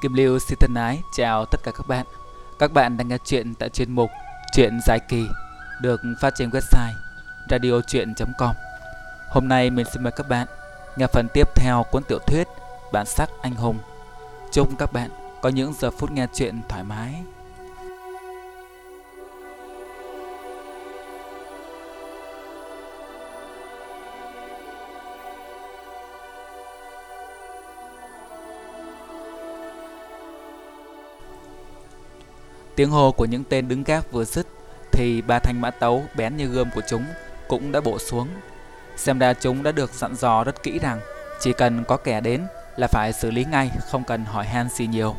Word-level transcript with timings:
Kim 0.00 0.14
Lưu 0.14 0.38
xin 0.38 0.58
thân 0.58 0.74
ái 0.74 1.02
chào 1.16 1.44
tất 1.44 1.60
cả 1.62 1.70
các 1.70 1.88
bạn. 1.88 2.06
Các 2.58 2.72
bạn 2.72 2.96
đang 2.96 3.08
nghe 3.08 3.18
chuyện 3.24 3.54
tại 3.54 3.68
chuyên 3.68 3.92
mục 3.92 4.10
Chuyện 4.52 4.78
dài 4.86 4.98
kỳ, 5.08 5.26
được 5.80 6.00
phát 6.20 6.34
trên 6.36 6.50
website 6.50 6.92
radiochuyen.com. 7.50 8.54
Hôm 9.30 9.48
nay 9.48 9.70
mình 9.70 9.86
xin 9.92 10.02
mời 10.02 10.12
các 10.16 10.28
bạn 10.28 10.46
nghe 10.96 11.06
phần 11.06 11.28
tiếp 11.34 11.48
theo 11.54 11.84
cuốn 11.90 12.02
tiểu 12.08 12.18
thuyết 12.26 12.48
Bản 12.92 13.06
sắc 13.06 13.30
anh 13.42 13.54
hùng. 13.54 13.78
Chúc 14.52 14.68
các 14.78 14.92
bạn 14.92 15.10
có 15.42 15.48
những 15.48 15.72
giờ 15.78 15.90
phút 15.90 16.10
nghe 16.10 16.26
chuyện 16.34 16.60
thoải 16.68 16.84
mái. 16.84 17.22
Tiếng 32.78 32.90
hô 32.90 33.12
của 33.12 33.24
những 33.24 33.44
tên 33.44 33.68
đứng 33.68 33.84
gác 33.84 34.12
vừa 34.12 34.24
dứt 34.24 34.46
thì 34.92 35.22
ba 35.22 35.38
thanh 35.38 35.60
mã 35.60 35.70
tấu 35.70 36.04
bén 36.14 36.36
như 36.36 36.46
gươm 36.46 36.68
của 36.74 36.80
chúng 36.88 37.04
cũng 37.48 37.72
đã 37.72 37.80
bổ 37.80 37.98
xuống. 37.98 38.28
Xem 38.96 39.18
ra 39.18 39.34
chúng 39.34 39.62
đã 39.62 39.72
được 39.72 39.92
dặn 39.92 40.14
dò 40.14 40.44
rất 40.44 40.62
kỹ 40.62 40.78
rằng 40.78 41.00
chỉ 41.40 41.52
cần 41.52 41.84
có 41.84 41.96
kẻ 41.96 42.20
đến 42.20 42.46
là 42.76 42.86
phải 42.86 43.12
xử 43.12 43.30
lý 43.30 43.44
ngay, 43.44 43.70
không 43.90 44.04
cần 44.04 44.24
hỏi 44.24 44.46
han 44.46 44.68
gì 44.68 44.86
nhiều. 44.86 45.14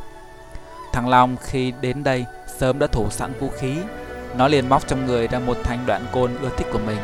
Thằng 0.93 1.09
Long 1.09 1.37
khi 1.37 1.73
đến 1.81 2.03
đây 2.03 2.25
sớm 2.59 2.79
đã 2.79 2.87
thủ 2.87 3.09
sẵn 3.09 3.33
vũ 3.39 3.49
khí, 3.49 3.75
nó 4.35 4.47
liền 4.47 4.69
móc 4.69 4.87
trong 4.87 5.05
người 5.05 5.27
ra 5.27 5.39
một 5.39 5.57
thanh 5.63 5.85
đoạn 5.85 6.05
côn 6.11 6.37
ưa 6.41 6.49
thích 6.57 6.67
của 6.73 6.79
mình. 6.79 6.99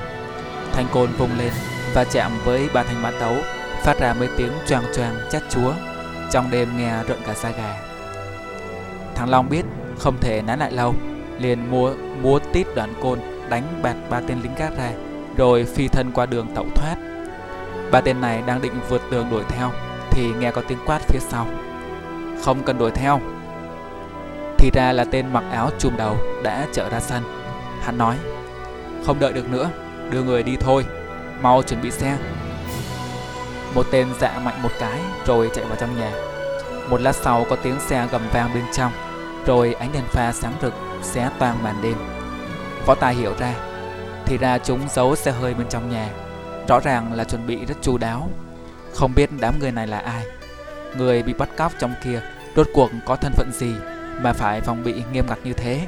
Thanh 0.73 0.87
côn 0.93 1.11
vung 1.17 1.37
lên 1.37 1.51
và 1.93 2.03
chạm 2.03 2.31
với 2.45 2.69
ba 2.73 2.83
thanh 2.83 3.01
mã 3.01 3.11
tấu, 3.19 3.35
phát 3.83 3.99
ra 3.99 4.13
mấy 4.13 4.29
tiếng 4.37 4.51
choang 4.67 4.83
choang 4.95 5.15
chát 5.31 5.43
chúa, 5.49 5.73
trong 6.31 6.51
đêm 6.51 6.77
nghe 6.77 7.03
rợn 7.03 7.19
cả 7.25 7.33
da 7.33 7.49
gà. 7.49 7.77
Thằng 9.15 9.29
Long 9.29 9.49
biết 9.49 9.65
không 9.99 10.17
thể 10.21 10.41
nán 10.41 10.59
lại 10.59 10.71
lâu. 10.71 10.95
Liền 11.39 11.71
mua 11.71 11.93
mua 12.21 12.39
tít 12.39 12.67
đoạn 12.75 12.93
côn, 13.01 13.19
đánh 13.49 13.63
bạt 13.81 13.95
ba 14.09 14.21
tên 14.27 14.39
lính 14.43 14.55
gác 14.57 14.77
ra, 14.77 14.91
rồi 15.37 15.63
phi 15.63 15.87
thân 15.87 16.11
qua 16.11 16.25
đường 16.25 16.47
tẩu 16.55 16.65
thoát. 16.75 16.95
Ba 17.91 18.01
tên 18.01 18.21
này 18.21 18.43
đang 18.45 18.61
định 18.61 18.73
vượt 18.89 19.01
tường 19.11 19.27
đuổi 19.31 19.43
theo, 19.49 19.71
thì 20.09 20.33
nghe 20.39 20.51
có 20.51 20.61
tiếng 20.67 20.77
quát 20.85 20.99
phía 21.07 21.19
sau. 21.19 21.47
Không 22.43 22.63
cần 22.63 22.77
đuổi 22.77 22.91
theo. 22.91 23.19
Thì 24.57 24.71
ra 24.73 24.91
là 24.91 25.03
tên 25.03 25.33
mặc 25.33 25.43
áo 25.51 25.69
chùm 25.79 25.97
đầu 25.97 26.17
đã 26.43 26.67
trở 26.73 26.89
ra 26.89 26.99
sân. 26.99 27.23
Hắn 27.81 27.97
nói, 27.97 28.15
không 29.05 29.19
đợi 29.19 29.33
được 29.33 29.49
nữa, 29.49 29.69
đưa 30.09 30.23
người 30.23 30.43
đi 30.43 30.57
thôi. 30.59 30.85
Mau 31.41 31.61
chuẩn 31.63 31.81
bị 31.81 31.91
xe. 31.91 32.17
Một 33.75 33.85
tên 33.91 34.07
dạ 34.19 34.39
mạnh 34.43 34.61
một 34.63 34.69
cái, 34.79 34.99
rồi 35.25 35.49
chạy 35.55 35.65
vào 35.65 35.77
trong 35.79 35.99
nhà. 35.99 36.11
Một 36.89 37.01
lát 37.01 37.15
sau 37.15 37.45
có 37.49 37.55
tiếng 37.55 37.79
xe 37.79 38.07
gầm 38.11 38.21
vang 38.33 38.49
bên 38.53 38.63
trong 38.73 38.91
rồi 39.45 39.73
ánh 39.73 39.91
đèn 39.93 40.03
pha 40.07 40.31
sáng 40.31 40.53
rực 40.61 40.73
xé 41.03 41.29
toang 41.39 41.63
màn 41.63 41.81
đêm. 41.81 41.95
Võ 42.85 42.95
Tài 42.95 43.15
hiểu 43.15 43.33
ra, 43.39 43.53
thì 44.25 44.37
ra 44.37 44.57
chúng 44.57 44.79
giấu 44.89 45.15
xe 45.15 45.31
hơi 45.31 45.53
bên 45.53 45.67
trong 45.69 45.89
nhà, 45.89 46.09
rõ 46.67 46.79
ràng 46.79 47.13
là 47.13 47.23
chuẩn 47.23 47.47
bị 47.47 47.65
rất 47.65 47.75
chu 47.81 47.97
đáo. 47.97 48.29
Không 48.93 49.13
biết 49.15 49.29
đám 49.39 49.59
người 49.59 49.71
này 49.71 49.87
là 49.87 49.99
ai, 49.99 50.25
người 50.97 51.23
bị 51.23 51.33
bắt 51.33 51.49
cóc 51.57 51.71
trong 51.79 51.93
kia 52.03 52.21
rốt 52.55 52.67
cuộc 52.73 52.91
có 53.05 53.15
thân 53.15 53.31
phận 53.35 53.51
gì 53.53 53.73
mà 54.21 54.33
phải 54.33 54.61
phòng 54.61 54.83
bị 54.83 55.03
nghiêm 55.11 55.25
ngặt 55.29 55.37
như 55.43 55.53
thế. 55.53 55.87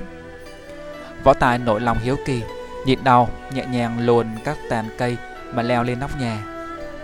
Võ 1.24 1.34
Tài 1.34 1.58
nổi 1.58 1.82
lòng 1.82 1.98
hiếu 2.00 2.16
kỳ, 2.26 2.42
nhịn 2.86 3.04
đau, 3.04 3.30
nhẹ 3.54 3.66
nhàng 3.66 4.06
luồn 4.06 4.28
các 4.46 4.58
tàn 4.70 4.90
cây 4.98 5.18
mà 5.54 5.64
leo 5.64 5.84
lên 5.84 6.00
nóc 6.00 6.20
nhà. 6.20 6.44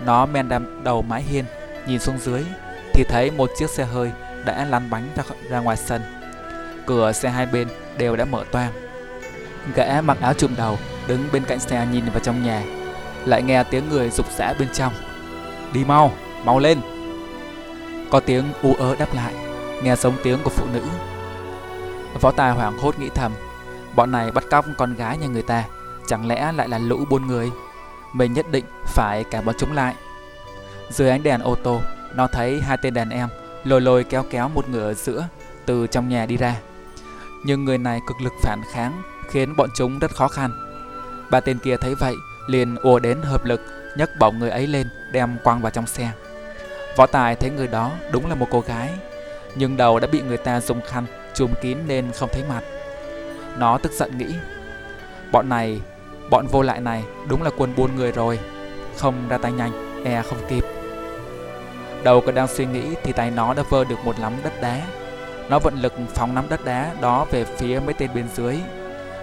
Nó 0.06 0.25
men 0.25 0.50
đam 0.50 0.84
đầu 0.84 1.02
mái 1.02 1.22
hiên, 1.22 1.46
nhìn 1.88 2.00
xuống 2.00 2.18
dưới 2.18 2.44
thì 2.94 3.03
thấy 3.09 3.31
một 3.31 3.50
chiếc 3.58 3.70
xe 3.70 3.85
hơi 3.85 4.12
đã 4.46 4.66
lăn 4.66 4.90
bánh 4.90 5.09
ra, 5.16 5.24
ra 5.50 5.59
ngoài 5.59 5.78
sân. 5.78 6.02
Cửa 6.86 7.12
xe 7.12 7.30
hai 7.30 7.46
bên 7.46 7.68
đều 7.98 8.16
đã 8.16 8.26
mở 8.26 8.44
toang. 8.52 8.72
Gã 9.76 10.02
mặc 10.02 10.18
áo 10.22 10.34
trùm 10.34 10.56
đầu 10.58 10.78
đứng 11.08 11.28
bên 11.32 11.44
cạnh 11.46 11.60
xe 11.60 11.88
nhìn 11.92 12.06
vào 12.06 12.20
trong 12.20 12.44
nhà, 12.44 12.64
lại 13.26 13.44
nghe 13.44 13.64
tiếng 13.64 13.90
người 13.90 14.10
rục 14.10 14.32
rã 14.38 14.54
bên 14.60 14.68
trong. 14.74 14.94
Đi 15.74 15.84
mau, 15.86 16.12
mau 16.46 16.60
lên. 16.60 16.78
Có 18.12 18.20
tiếng 18.20 18.44
u 18.62 18.74
ớ 18.74 18.96
đáp 19.00 19.14
lại, 19.14 19.34
nghe 19.84 19.96
giống 19.96 20.16
tiếng 20.24 20.40
của 20.44 20.50
phụ 20.50 20.66
nữ. 20.74 20.82
Võ 22.22 22.32
Tài 22.32 22.52
hoảng 22.52 22.78
hốt 22.78 23.00
nghĩ 23.00 23.10
thầm, 23.16 23.32
bọn 23.96 24.12
này 24.12 24.32
bắt 24.32 24.44
cóc 24.50 24.66
con 24.78 24.96
gái 24.96 25.18
nhà 25.18 25.28
người 25.28 25.42
ta, 25.42 25.64
chẳng 26.08 26.28
lẽ 26.28 26.52
lại 26.52 26.70
là 26.70 26.78
lũ 26.78 27.06
buôn 27.10 27.28
người? 27.28 27.52
Mình 28.14 28.34
nhất 28.34 28.46
định 28.52 28.66
phải 28.86 29.24
cả 29.24 29.42
bọn 29.42 29.56
chúng 29.60 29.74
lại. 29.74 29.96
Dưới 30.90 31.10
ánh 31.10 31.24
đèn 31.24 31.42
ô 31.42 31.56
tô, 31.56 31.82
nó 32.16 32.28
thấy 32.28 32.62
hai 32.62 32.78
tên 32.78 32.94
đàn 32.94 33.10
em 33.10 33.30
lôi 33.64 33.82
lôi 33.82 34.04
kéo 34.04 34.24
kéo 34.30 34.50
một 34.50 34.70
người 34.70 34.84
ở 34.84 34.94
giữa 34.94 35.28
từ 35.66 35.88
trong 35.88 36.10
nhà 36.10 36.26
đi 36.26 36.38
ra 36.38 36.56
nhưng 37.44 37.66
người 37.66 37.78
này 37.78 38.02
cực 38.08 38.22
lực 38.22 38.34
phản 38.42 38.62
kháng 38.72 39.02
khiến 39.30 39.56
bọn 39.56 39.70
chúng 39.76 40.00
rất 40.00 40.12
khó 40.12 40.28
khăn. 40.28 40.52
Ba 41.31 41.40
tên 41.40 41.59
kia 41.59 41.78
thấy 41.78 41.96
vậy, 41.96 42.16
liền 42.48 42.76
ùa 42.76 43.00
đến 43.00 43.22
hợp 43.22 43.46
lực 43.46 43.62
nhấc 43.98 44.09
bổng 44.20 44.40
người 44.40 44.50
ấy 44.50 44.68
lên, 44.68 44.88
đem 45.12 45.38
quăng 45.44 45.62
vào 45.62 45.72
trong 45.72 45.88
xe. 45.88 46.12
Võ 46.98 47.06
Tài 47.06 47.36
thấy 47.36 47.50
người 47.50 47.68
đó 47.68 47.92
đúng 48.12 48.30
là 48.30 48.36
một 48.36 48.48
cô 48.52 48.62
gái, 48.62 48.90
nhưng 49.56 49.78
đầu 49.78 50.00
đã 50.00 50.08
bị 50.08 50.22
người 50.22 50.38
ta 50.38 50.62
dùng 50.62 50.82
khăn 50.82 51.06
chùm 51.34 51.52
kín 51.62 51.78
nên 51.88 52.12
không 52.12 52.30
thấy 52.32 52.44
mặt. 52.50 52.62
Nó 53.58 53.78
tức 53.78 53.92
giận 53.92 54.18
nghĩ, 54.18 54.36
bọn 55.32 55.50
này, 55.50 55.82
bọn 56.30 56.48
vô 56.48 56.62
lại 56.62 56.82
này 56.82 57.03
đúng 57.28 57.44
là 57.44 57.50
quân 57.58 57.74
buôn 57.76 57.96
người 57.96 58.12
rồi, 58.12 58.40
không 58.98 59.28
ra 59.30 59.38
tay 59.38 59.52
nhanh, 59.52 60.03
e 60.06 60.22
không 60.22 60.40
kịp. 60.50 60.66
Đầu 62.03 62.22
còn 62.22 62.36
đang 62.36 62.48
suy 62.48 62.66
nghĩ 62.66 62.96
thì 63.03 63.12
tay 63.12 63.32
nó 63.32 63.53
đã 63.53 63.64
vơ 63.70 63.84
được 63.84 64.06
một 64.06 64.20
lắm 64.20 64.34
đất 64.44 64.62
đá 64.62 64.82
nó 65.50 65.59
vận 65.59 65.81
lực 65.81 65.94
phóng 66.14 66.36
nắm 66.36 66.46
đất 66.50 66.66
đá 66.66 66.92
đó 67.02 67.26
về 67.31 67.46
phía 67.46 67.80
mấy 67.86 67.94
tên 67.94 68.09
bên 68.16 68.28
dưới. 68.36 68.58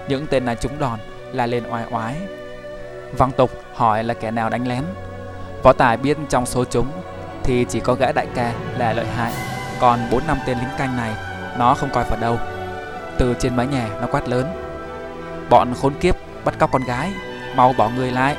Những 0.09 0.27
tên 0.27 0.45
này 0.45 0.57
trúng 0.57 0.79
đòn 0.79 0.99
là 1.33 1.47
lên 1.47 1.65
oai 1.71 1.85
oái. 1.91 2.17
Văn 3.19 3.31
tục 3.33 3.51
hỏi 3.75 4.05
là 4.05 4.15
kẻ 4.15 4.31
nào 4.31 4.51
đánh 4.51 4.69
lén. 4.69 4.85
Võ 5.63 5.73
Tài 5.73 5.97
biết 5.97 6.17
trong 6.29 6.47
số 6.47 6.65
chúng 6.65 6.87
thì 7.45 7.67
chỉ 7.69 7.81
có 7.81 7.95
gã 7.95 8.13
đại 8.13 8.27
ca 8.35 8.53
là 8.79 8.93
lợi 8.93 9.07
hại, 9.07 9.33
còn 9.81 9.99
bốn 10.11 10.27
năm 10.27 10.39
tên 10.47 10.59
lính 10.59 10.79
canh 10.79 10.97
này 10.97 11.13
nó 11.59 11.75
không 11.75 11.91
coi 11.93 12.05
vào 12.05 12.21
đâu. 12.21 12.39
Từ 13.19 13.35
trên 13.39 13.57
mái 13.57 13.67
nhà 13.67 13.89
nó 14.01 14.07
quát 14.07 14.29
lớn. 14.29 14.47
Bọn 15.51 15.75
khốn 15.83 15.95
kiếp 16.01 16.17
bắt 16.45 16.59
cóc 16.59 16.73
con 16.73 16.85
gái, 16.85 17.13
mau 17.55 17.73
bỏ 17.73 17.91
người 17.97 18.11
lại. 18.11 18.37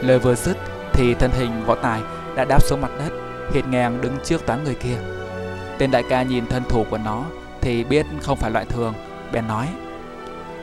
Lời 0.00 0.18
vừa 0.18 0.34
dứt 0.34 0.56
thì 0.92 1.14
thân 1.14 1.30
hình 1.34 1.64
võ 1.66 1.74
tài 1.74 2.00
đã 2.34 2.44
đáp 2.44 2.62
xuống 2.62 2.80
mặt 2.80 2.90
đất, 2.98 3.12
hiện 3.52 3.70
ngang 3.70 4.00
đứng 4.00 4.16
trước 4.24 4.46
toán 4.46 4.64
người 4.64 4.74
kia. 4.74 4.96
Tên 5.78 5.90
đại 5.90 6.02
ca 6.08 6.22
nhìn 6.22 6.46
thân 6.46 6.62
thủ 6.68 6.84
của 6.90 6.98
nó 6.98 7.24
thì 7.60 7.84
biết 7.84 8.06
không 8.22 8.38
phải 8.38 8.50
loại 8.50 8.64
thường, 8.64 8.94
bèn 9.32 9.46
nói 9.46 9.68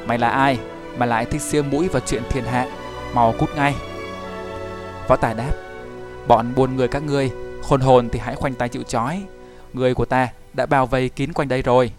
Mày 0.06 0.18
là 0.18 0.30
ai 0.30 0.60
mà 0.98 1.06
lại 1.06 1.26
thích 1.26 1.42
siêu 1.42 1.64
mũi 1.64 1.88
vào 1.88 2.02
chuyện 2.08 2.24
thiên 2.30 2.44
hạ, 2.44 2.68
mau 3.14 3.34
cút 3.40 3.56
ngay. 3.56 3.76
Võ 5.08 5.16
Tài 5.16 5.34
đáp 5.34 5.52
Bọn 6.28 6.56
buồn 6.56 6.76
người 6.76 6.88
các 6.88 7.04
ngươi, 7.04 7.32
khôn 7.64 7.82
hồn 7.82 8.10
thì 8.10 8.20
hãy 8.20 8.36
khoanh 8.36 8.54
tay 8.54 8.70
chịu 8.70 8.84
chói, 8.84 9.24
người 9.74 9.94
của 9.94 10.06
ta 10.06 10.30
đã 10.54 10.66
bao 10.66 10.86
vây 10.86 11.10
kín 11.10 11.34
quanh 11.34 11.48
đây 11.48 11.62
rồi. 11.62 11.92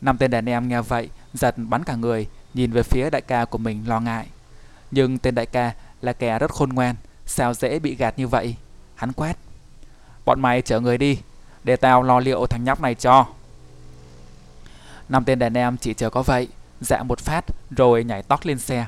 Năm 0.00 0.18
tên 0.18 0.30
đàn 0.30 0.48
em 0.48 0.68
nghe 0.68 0.80
vậy, 0.80 1.08
giật 1.34 1.54
bắn 1.56 1.84
cả 1.84 1.94
người, 1.94 2.26
nhìn 2.54 2.72
về 2.72 2.82
phía 2.82 3.10
đại 3.10 3.22
ca 3.22 3.44
của 3.44 3.58
mình 3.58 3.84
lo 3.86 4.00
ngại. 4.00 4.26
Nhưng 4.90 5.18
tên 5.18 5.34
đại 5.34 5.46
ca 5.46 5.72
là 6.02 6.12
kẻ 6.12 6.38
rất 6.38 6.50
khôn 6.50 6.70
ngoan, 6.70 6.94
sao 7.26 7.54
dễ 7.54 7.78
bị 7.78 7.94
gạt 7.94 8.18
như 8.18 8.28
vậy? 8.28 8.56
Hắn 8.94 9.12
quát. 9.12 9.36
Bọn 10.24 10.40
mày 10.40 10.62
chở 10.62 10.80
người 10.80 10.98
đi, 10.98 11.18
để 11.64 11.76
tao 11.76 12.02
lo 12.02 12.20
liệu 12.20 12.46
thằng 12.46 12.64
nhóc 12.64 12.80
này 12.80 12.94
cho. 12.94 13.26
Năm 15.08 15.24
tên 15.24 15.38
đàn 15.38 15.54
em 15.54 15.76
chỉ 15.76 15.94
chờ 15.94 16.10
có 16.10 16.22
vậy 16.22 16.48
Dạ 16.80 17.02
một 17.02 17.18
phát, 17.18 17.44
rồi 17.70 18.04
nhảy 18.04 18.22
tót 18.22 18.46
lên 18.46 18.58
xe. 18.58 18.86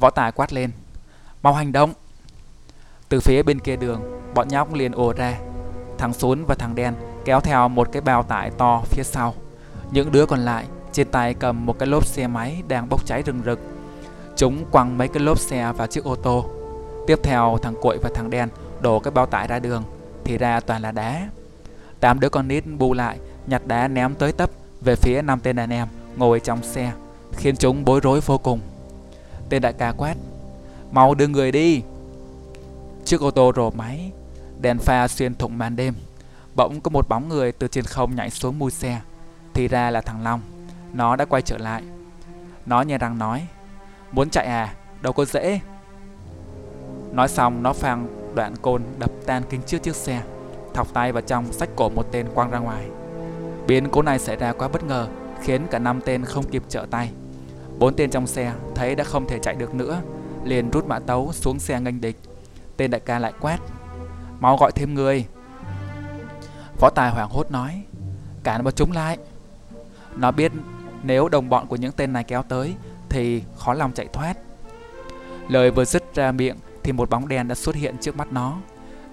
Võ 0.00 0.10
tài 0.10 0.32
quát 0.32 0.52
lên, 0.52 0.70
Mau 1.42 1.54
hành 1.54 1.72
động. 1.72 1.92
Từ 3.08 3.20
phía 3.20 3.42
bên 3.42 3.58
kia 3.58 3.76
đường, 3.76 4.00
Bọn 4.34 4.48
nhóc 4.48 4.74
liền 4.74 4.92
ồ 4.92 5.12
ra. 5.12 5.38
Thằng 5.98 6.12
xuống 6.12 6.46
và 6.46 6.54
thằng 6.54 6.74
Đen 6.74 6.94
kéo 7.24 7.40
theo 7.40 7.68
một 7.68 7.88
cái 7.92 8.02
bao 8.02 8.22
tải 8.22 8.50
to 8.50 8.82
phía 8.90 9.02
sau. 9.02 9.34
Những 9.90 10.12
đứa 10.12 10.26
còn 10.26 10.40
lại 10.40 10.64
trên 10.92 11.10
tay 11.10 11.34
cầm 11.34 11.66
một 11.66 11.78
cái 11.78 11.86
lốp 11.86 12.06
xe 12.06 12.26
máy 12.26 12.62
đang 12.68 12.88
bốc 12.88 13.06
cháy 13.06 13.22
rừng 13.22 13.42
rực. 13.46 13.60
Chúng 14.36 14.64
quăng 14.70 14.98
mấy 14.98 15.08
cái 15.08 15.22
lốp 15.22 15.38
xe 15.38 15.72
vào 15.72 15.86
chiếc 15.86 16.04
ô 16.04 16.16
tô. 16.16 16.50
Tiếp 17.06 17.18
theo, 17.22 17.58
thằng 17.62 17.74
Cội 17.82 17.98
và 17.98 18.10
thằng 18.14 18.30
Đen 18.30 18.48
đổ 18.80 19.00
cái 19.00 19.10
bao 19.10 19.26
tải 19.26 19.46
ra 19.46 19.58
đường, 19.58 19.82
Thì 20.24 20.38
ra 20.38 20.60
toàn 20.60 20.82
là 20.82 20.92
đá. 20.92 21.28
Tám 22.00 22.20
đứa 22.20 22.28
con 22.28 22.48
nít 22.48 22.64
bu 22.78 22.92
lại, 22.92 23.18
nhặt 23.46 23.62
đá 23.66 23.88
ném 23.88 24.14
tới 24.14 24.32
tấp 24.32 24.50
về 24.80 24.96
phía 24.96 25.22
năm 25.22 25.40
tên 25.42 25.56
đàn 25.56 25.72
em 25.72 25.88
ngồi 26.16 26.40
trong 26.40 26.62
xe, 26.62 26.92
khiến 27.32 27.56
chúng 27.56 27.84
bối 27.84 28.00
rối 28.00 28.20
vô 28.20 28.38
cùng. 28.38 28.60
Tên 29.48 29.62
đại 29.62 29.72
ca 29.72 29.92
quát, 29.92 30.14
mau 30.92 31.14
đưa 31.14 31.28
người 31.28 31.52
đi. 31.52 31.82
Chiếc 33.04 33.20
ô 33.20 33.30
tô 33.30 33.52
rồ 33.56 33.70
máy, 33.70 34.12
đèn 34.60 34.78
pha 34.78 35.08
xuyên 35.08 35.34
thủng 35.34 35.58
màn 35.58 35.76
đêm. 35.76 35.94
Bỗng 36.54 36.80
có 36.80 36.90
một 36.90 37.08
bóng 37.08 37.28
người 37.28 37.52
từ 37.52 37.68
trên 37.68 37.84
không 37.84 38.14
nhảy 38.16 38.30
xuống 38.30 38.58
mui 38.58 38.70
xe. 38.70 39.00
Thì 39.54 39.68
ra 39.68 39.90
là 39.90 40.00
thằng 40.00 40.22
Long, 40.22 40.40
nó 40.92 41.16
đã 41.16 41.24
quay 41.24 41.42
trở 41.42 41.58
lại. 41.58 41.82
Nó 42.66 42.82
nhè 42.82 42.98
răng 42.98 43.18
nói, 43.18 43.46
muốn 44.12 44.30
chạy 44.30 44.46
à, 44.46 44.74
đâu 45.02 45.12
có 45.12 45.24
dễ. 45.24 45.60
Nói 47.12 47.28
xong 47.28 47.62
nó 47.62 47.72
phang 47.72 48.32
đoạn 48.34 48.56
côn 48.56 48.82
đập 48.98 49.10
tan 49.26 49.42
kính 49.50 49.60
trước 49.66 49.82
chiếc 49.82 49.96
xe 49.96 50.22
thọc 50.76 50.92
tay 50.94 51.12
vào 51.12 51.22
trong 51.22 51.52
sách 51.52 51.68
cổ 51.76 51.88
một 51.88 52.06
tên 52.12 52.26
quăng 52.34 52.50
ra 52.50 52.58
ngoài. 52.58 52.86
Biến 53.66 53.88
cố 53.90 54.02
này 54.02 54.18
xảy 54.18 54.36
ra 54.36 54.52
quá 54.52 54.68
bất 54.68 54.84
ngờ, 54.84 55.08
khiến 55.42 55.66
cả 55.70 55.78
năm 55.78 56.00
tên 56.04 56.24
không 56.24 56.44
kịp 56.44 56.62
trợ 56.68 56.86
tay. 56.90 57.10
Bốn 57.78 57.96
tên 57.96 58.10
trong 58.10 58.26
xe 58.26 58.52
thấy 58.74 58.94
đã 58.94 59.04
không 59.04 59.26
thể 59.28 59.38
chạy 59.38 59.54
được 59.54 59.74
nữa, 59.74 60.00
liền 60.44 60.70
rút 60.70 60.86
mã 60.86 60.98
tấu 60.98 61.32
xuống 61.32 61.58
xe 61.58 61.80
nghênh 61.80 62.00
địch. 62.00 62.16
Tên 62.76 62.90
đại 62.90 63.00
ca 63.00 63.18
lại 63.18 63.32
quát, 63.40 63.58
mau 64.40 64.56
gọi 64.56 64.72
thêm 64.72 64.94
người. 64.94 65.26
Võ 66.80 66.90
Tài 66.90 67.10
hoảng 67.10 67.30
hốt 67.30 67.50
nói, 67.50 67.82
cản 68.42 68.64
bọn 68.64 68.74
chúng 68.76 68.92
lại. 68.92 69.18
Nó 70.16 70.30
biết 70.30 70.52
nếu 71.02 71.28
đồng 71.28 71.48
bọn 71.48 71.66
của 71.66 71.76
những 71.76 71.92
tên 71.92 72.12
này 72.12 72.24
kéo 72.24 72.42
tới 72.42 72.74
thì 73.08 73.42
khó 73.58 73.74
lòng 73.74 73.92
chạy 73.92 74.06
thoát. 74.12 74.34
Lời 75.48 75.70
vừa 75.70 75.84
dứt 75.84 76.14
ra 76.14 76.32
miệng 76.32 76.56
thì 76.82 76.92
một 76.92 77.10
bóng 77.10 77.28
đen 77.28 77.48
đã 77.48 77.54
xuất 77.54 77.74
hiện 77.74 77.96
trước 78.00 78.16
mắt 78.16 78.32
nó. 78.32 78.56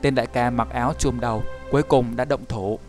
Tên 0.03 0.15
đại 0.15 0.27
ca 0.27 0.49
mặc 0.49 0.67
áo 0.69 0.93
chùm 0.99 1.19
đầu, 1.19 1.43
cuối 1.71 1.83
cùng 1.83 2.15
đã 2.15 2.25
động 2.25 2.45
thủ. 2.49 2.79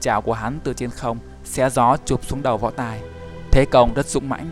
Chảo 0.00 0.22
của 0.22 0.32
hắn 0.32 0.58
từ 0.64 0.72
trên 0.72 0.90
không, 0.90 1.18
xé 1.44 1.70
gió 1.70 1.96
chụp 2.04 2.24
xuống 2.24 2.42
đầu 2.42 2.58
võ 2.58 2.70
tài. 2.70 3.00
Thế 3.50 3.64
công 3.64 3.94
rất 3.94 4.06
dũng 4.06 4.28
mãnh. 4.28 4.50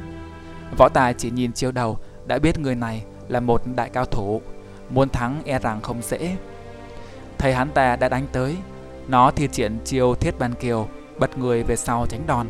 Võ 0.78 0.88
tài 0.88 1.14
chỉ 1.14 1.30
nhìn 1.30 1.52
chiêu 1.52 1.72
đầu, 1.72 1.98
đã 2.26 2.38
biết 2.38 2.58
người 2.58 2.74
này 2.74 3.04
là 3.28 3.40
một 3.40 3.62
đại 3.76 3.90
cao 3.90 4.04
thủ. 4.04 4.42
Muốn 4.90 5.08
thắng 5.08 5.42
e 5.44 5.58
rằng 5.58 5.80
không 5.80 6.02
dễ. 6.02 6.36
Thầy 7.38 7.54
hắn 7.54 7.70
ta 7.70 7.96
đã 7.96 8.08
đánh 8.08 8.26
tới. 8.32 8.56
Nó 9.08 9.30
thi 9.30 9.48
triển 9.52 9.78
chiêu 9.84 10.14
thiết 10.14 10.38
bàn 10.38 10.54
kiều, 10.54 10.88
bật 11.18 11.38
người 11.38 11.62
về 11.62 11.76
sau 11.76 12.06
tránh 12.06 12.26
đòn. 12.26 12.46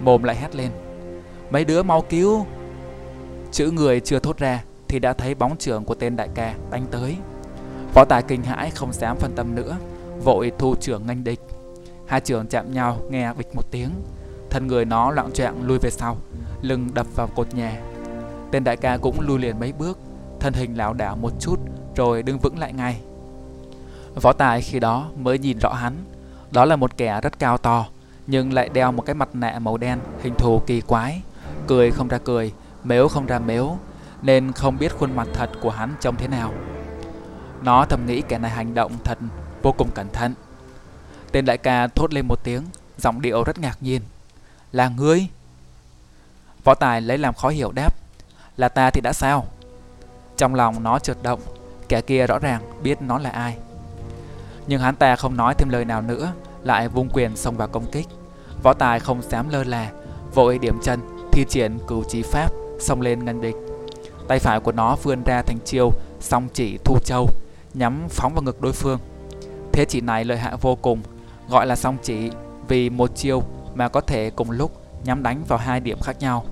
Mồm 0.00 0.22
lại 0.22 0.36
hét 0.36 0.54
lên. 0.56 0.70
Mấy 1.50 1.64
đứa 1.64 1.82
mau 1.82 2.02
cứu. 2.02 2.46
Chữ 3.52 3.70
người 3.70 4.00
chưa 4.00 4.18
thốt 4.18 4.38
ra 4.38 4.64
thì 4.88 4.98
đã 4.98 5.12
thấy 5.12 5.34
bóng 5.34 5.56
trưởng 5.56 5.84
của 5.84 5.94
tên 5.94 6.16
đại 6.16 6.28
ca 6.34 6.54
đánh 6.70 6.86
tới. 6.90 7.16
Võ 7.94 8.04
tài 8.04 8.22
kinh 8.22 8.42
hãi 8.42 8.70
không 8.70 8.92
dám 8.92 9.16
phân 9.16 9.32
tâm 9.36 9.54
nữa, 9.54 9.76
vội 10.24 10.52
thu 10.58 10.74
trưởng 10.80 11.06
nghênh 11.06 11.24
địch. 11.24 11.40
Hai 12.06 12.20
trưởng 12.20 12.46
chạm 12.46 12.72
nhau 12.72 12.98
nghe 13.10 13.32
bịch 13.32 13.54
một 13.54 13.70
tiếng, 13.70 13.90
thân 14.50 14.66
người 14.66 14.84
nó 14.84 15.10
loạn 15.10 15.32
trạng 15.32 15.66
lui 15.66 15.78
về 15.78 15.90
sau, 15.90 16.16
lưng 16.62 16.88
đập 16.94 17.06
vào 17.16 17.26
cột 17.26 17.54
nhà. 17.54 17.82
Tên 18.50 18.64
đại 18.64 18.76
ca 18.76 18.96
cũng 18.96 19.20
lui 19.20 19.38
liền 19.38 19.60
mấy 19.60 19.72
bước, 19.72 19.98
thân 20.40 20.52
hình 20.52 20.76
lão 20.76 20.94
đảo 20.94 21.16
một 21.16 21.32
chút 21.40 21.60
rồi 21.96 22.22
đứng 22.22 22.38
vững 22.38 22.58
lại 22.58 22.72
ngay. 22.72 23.00
Võ 24.14 24.32
tài 24.32 24.62
khi 24.62 24.80
đó 24.80 25.10
mới 25.16 25.38
nhìn 25.38 25.58
rõ 25.58 25.72
hắn, 25.72 25.94
đó 26.50 26.64
là 26.64 26.76
một 26.76 26.96
kẻ 26.96 27.20
rất 27.22 27.38
cao 27.38 27.58
to, 27.58 27.86
nhưng 28.26 28.52
lại 28.52 28.68
đeo 28.68 28.92
một 28.92 29.02
cái 29.06 29.14
mặt 29.14 29.28
nạ 29.32 29.58
màu 29.58 29.76
đen 29.76 29.98
hình 30.22 30.34
thù 30.34 30.58
kỳ 30.66 30.80
quái, 30.80 31.22
cười 31.66 31.90
không 31.90 32.08
ra 32.08 32.18
cười, 32.18 32.52
mếu 32.84 33.08
không 33.08 33.26
ra 33.26 33.38
mếu, 33.38 33.78
nên 34.22 34.52
không 34.52 34.78
biết 34.78 34.92
khuôn 34.98 35.16
mặt 35.16 35.28
thật 35.32 35.50
của 35.60 35.70
hắn 35.70 35.94
trông 36.00 36.16
thế 36.16 36.28
nào. 36.28 36.52
Nó 37.64 37.84
thầm 37.84 38.06
nghĩ 38.06 38.22
kẻ 38.28 38.38
này 38.38 38.50
hành 38.50 38.74
động 38.74 38.92
thật 39.04 39.18
vô 39.62 39.72
cùng 39.72 39.90
cẩn 39.94 40.08
thận. 40.12 40.34
Tên 41.32 41.44
đại 41.44 41.58
ca 41.58 41.86
thốt 41.86 42.14
lên 42.14 42.28
một 42.28 42.44
tiếng, 42.44 42.62
giọng 42.98 43.20
điệu 43.20 43.44
rất 43.44 43.58
ngạc 43.58 43.82
nhiên. 43.82 44.02
Là 44.72 44.88
ngươi? 44.88 45.26
Võ 46.64 46.74
Tài 46.74 47.00
lấy 47.00 47.18
làm 47.18 47.34
khó 47.34 47.48
hiểu 47.48 47.72
đáp. 47.72 47.94
Là 48.56 48.68
ta 48.68 48.90
thì 48.90 49.00
đã 49.00 49.12
sao? 49.12 49.46
Trong 50.36 50.54
lòng 50.54 50.82
nó 50.82 50.98
trượt 50.98 51.16
động, 51.22 51.40
kẻ 51.88 52.00
kia 52.00 52.26
rõ 52.26 52.38
ràng 52.38 52.62
biết 52.82 53.02
nó 53.02 53.18
là 53.18 53.30
ai. 53.30 53.56
Nhưng 54.66 54.80
hắn 54.80 54.96
ta 54.96 55.16
không 55.16 55.36
nói 55.36 55.54
thêm 55.54 55.68
lời 55.68 55.84
nào 55.84 56.02
nữa, 56.02 56.32
lại 56.62 56.88
vung 56.88 57.08
quyền 57.12 57.36
xông 57.36 57.56
vào 57.56 57.68
công 57.68 57.90
kích. 57.92 58.06
Võ 58.62 58.72
Tài 58.72 59.00
không 59.00 59.22
dám 59.22 59.48
lơ 59.48 59.64
là, 59.64 59.90
vội 60.34 60.58
điểm 60.58 60.78
chân, 60.82 61.00
thi 61.32 61.44
triển 61.48 61.78
cửu 61.86 62.04
trí 62.04 62.22
pháp, 62.22 62.50
xông 62.80 63.00
lên 63.00 63.24
ngăn 63.24 63.40
địch. 63.40 63.56
Tay 64.28 64.38
phải 64.38 64.60
của 64.60 64.72
nó 64.72 64.96
vươn 65.02 65.22
ra 65.22 65.42
thành 65.42 65.58
chiêu 65.64 65.92
song 66.20 66.48
chỉ 66.54 66.78
thu 66.84 66.98
châu, 67.04 67.28
nhắm 67.74 68.06
phóng 68.08 68.34
vào 68.34 68.42
ngực 68.42 68.60
đối 68.60 68.72
phương. 68.72 68.98
Thế 69.72 69.84
chỉ 69.84 70.00
này 70.00 70.24
lợi 70.24 70.38
hại 70.38 70.56
vô 70.60 70.74
cùng, 70.74 71.00
gọi 71.48 71.66
là 71.66 71.76
song 71.76 71.96
chỉ 72.02 72.30
vì 72.68 72.90
một 72.90 73.16
chiêu 73.16 73.42
mà 73.74 73.88
có 73.88 74.00
thể 74.00 74.30
cùng 74.30 74.50
lúc 74.50 74.82
nhắm 75.04 75.22
đánh 75.22 75.44
vào 75.48 75.58
hai 75.58 75.80
điểm 75.80 75.98
khác 76.00 76.16
nhau. 76.20 76.44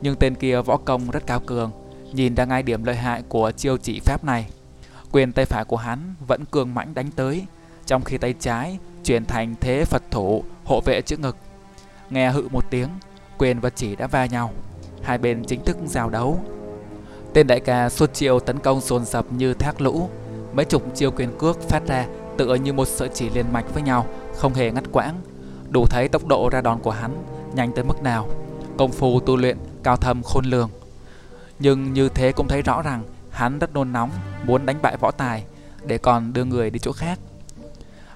Nhưng 0.00 0.16
tên 0.16 0.34
kia 0.34 0.60
võ 0.60 0.76
công 0.76 1.10
rất 1.10 1.26
cao 1.26 1.40
cường, 1.46 1.70
nhìn 2.12 2.34
ra 2.34 2.44
ngay 2.44 2.62
điểm 2.62 2.84
lợi 2.84 2.96
hại 2.96 3.22
của 3.28 3.50
chiêu 3.50 3.76
chỉ 3.76 4.00
pháp 4.00 4.24
này. 4.24 4.46
Quyền 5.12 5.32
tay 5.32 5.44
phải 5.44 5.64
của 5.64 5.76
hắn 5.76 6.14
vẫn 6.26 6.44
cường 6.44 6.74
mãnh 6.74 6.94
đánh 6.94 7.10
tới, 7.10 7.46
trong 7.86 8.04
khi 8.04 8.18
tay 8.18 8.34
trái 8.40 8.78
chuyển 9.04 9.24
thành 9.24 9.54
thế 9.60 9.84
Phật 9.84 10.02
thủ 10.10 10.44
hộ 10.64 10.80
vệ 10.80 11.00
trước 11.00 11.20
ngực. 11.20 11.36
Nghe 12.10 12.30
hự 12.30 12.48
một 12.52 12.64
tiếng, 12.70 12.88
quyền 13.38 13.60
và 13.60 13.70
chỉ 13.70 13.96
đã 13.96 14.06
va 14.06 14.26
nhau. 14.26 14.52
Hai 15.02 15.18
bên 15.18 15.44
chính 15.44 15.64
thức 15.64 15.76
giao 15.86 16.10
đấu. 16.10 16.38
Tên 17.34 17.46
đại 17.46 17.60
ca 17.60 17.88
suốt 17.88 18.14
chiêu 18.14 18.40
tấn 18.40 18.58
công 18.58 18.80
dồn 18.80 19.04
dập 19.04 19.32
như 19.32 19.54
thác 19.54 19.80
lũ, 19.80 20.08
mấy 20.58 20.64
chục 20.64 20.82
chiêu 20.94 21.10
quyền 21.10 21.38
cước 21.38 21.68
phát 21.68 21.86
ra 21.86 22.06
tựa 22.36 22.54
như 22.54 22.72
một 22.72 22.88
sợi 22.88 23.08
chỉ 23.14 23.30
liền 23.30 23.52
mạch 23.52 23.74
với 23.74 23.82
nhau, 23.82 24.06
không 24.36 24.54
hề 24.54 24.70
ngắt 24.70 24.84
quãng. 24.92 25.14
Đủ 25.70 25.86
thấy 25.86 26.08
tốc 26.08 26.26
độ 26.26 26.48
ra 26.52 26.60
đòn 26.60 26.78
của 26.80 26.90
hắn 26.90 27.24
nhanh 27.54 27.72
tới 27.72 27.84
mức 27.84 28.02
nào. 28.02 28.28
Công 28.78 28.92
phu 28.92 29.20
tu 29.20 29.36
luyện 29.36 29.58
cao 29.82 29.96
thâm 29.96 30.22
khôn 30.22 30.44
lường. 30.44 30.70
Nhưng 31.58 31.92
như 31.92 32.08
thế 32.08 32.32
cũng 32.32 32.48
thấy 32.48 32.62
rõ 32.62 32.82
rằng 32.82 33.02
hắn 33.30 33.58
rất 33.58 33.74
nôn 33.74 33.92
nóng, 33.92 34.10
muốn 34.44 34.66
đánh 34.66 34.76
bại 34.82 34.96
võ 35.00 35.10
tài 35.10 35.44
để 35.86 35.98
còn 35.98 36.32
đưa 36.32 36.44
người 36.44 36.70
đi 36.70 36.78
chỗ 36.78 36.92
khác. 36.92 37.18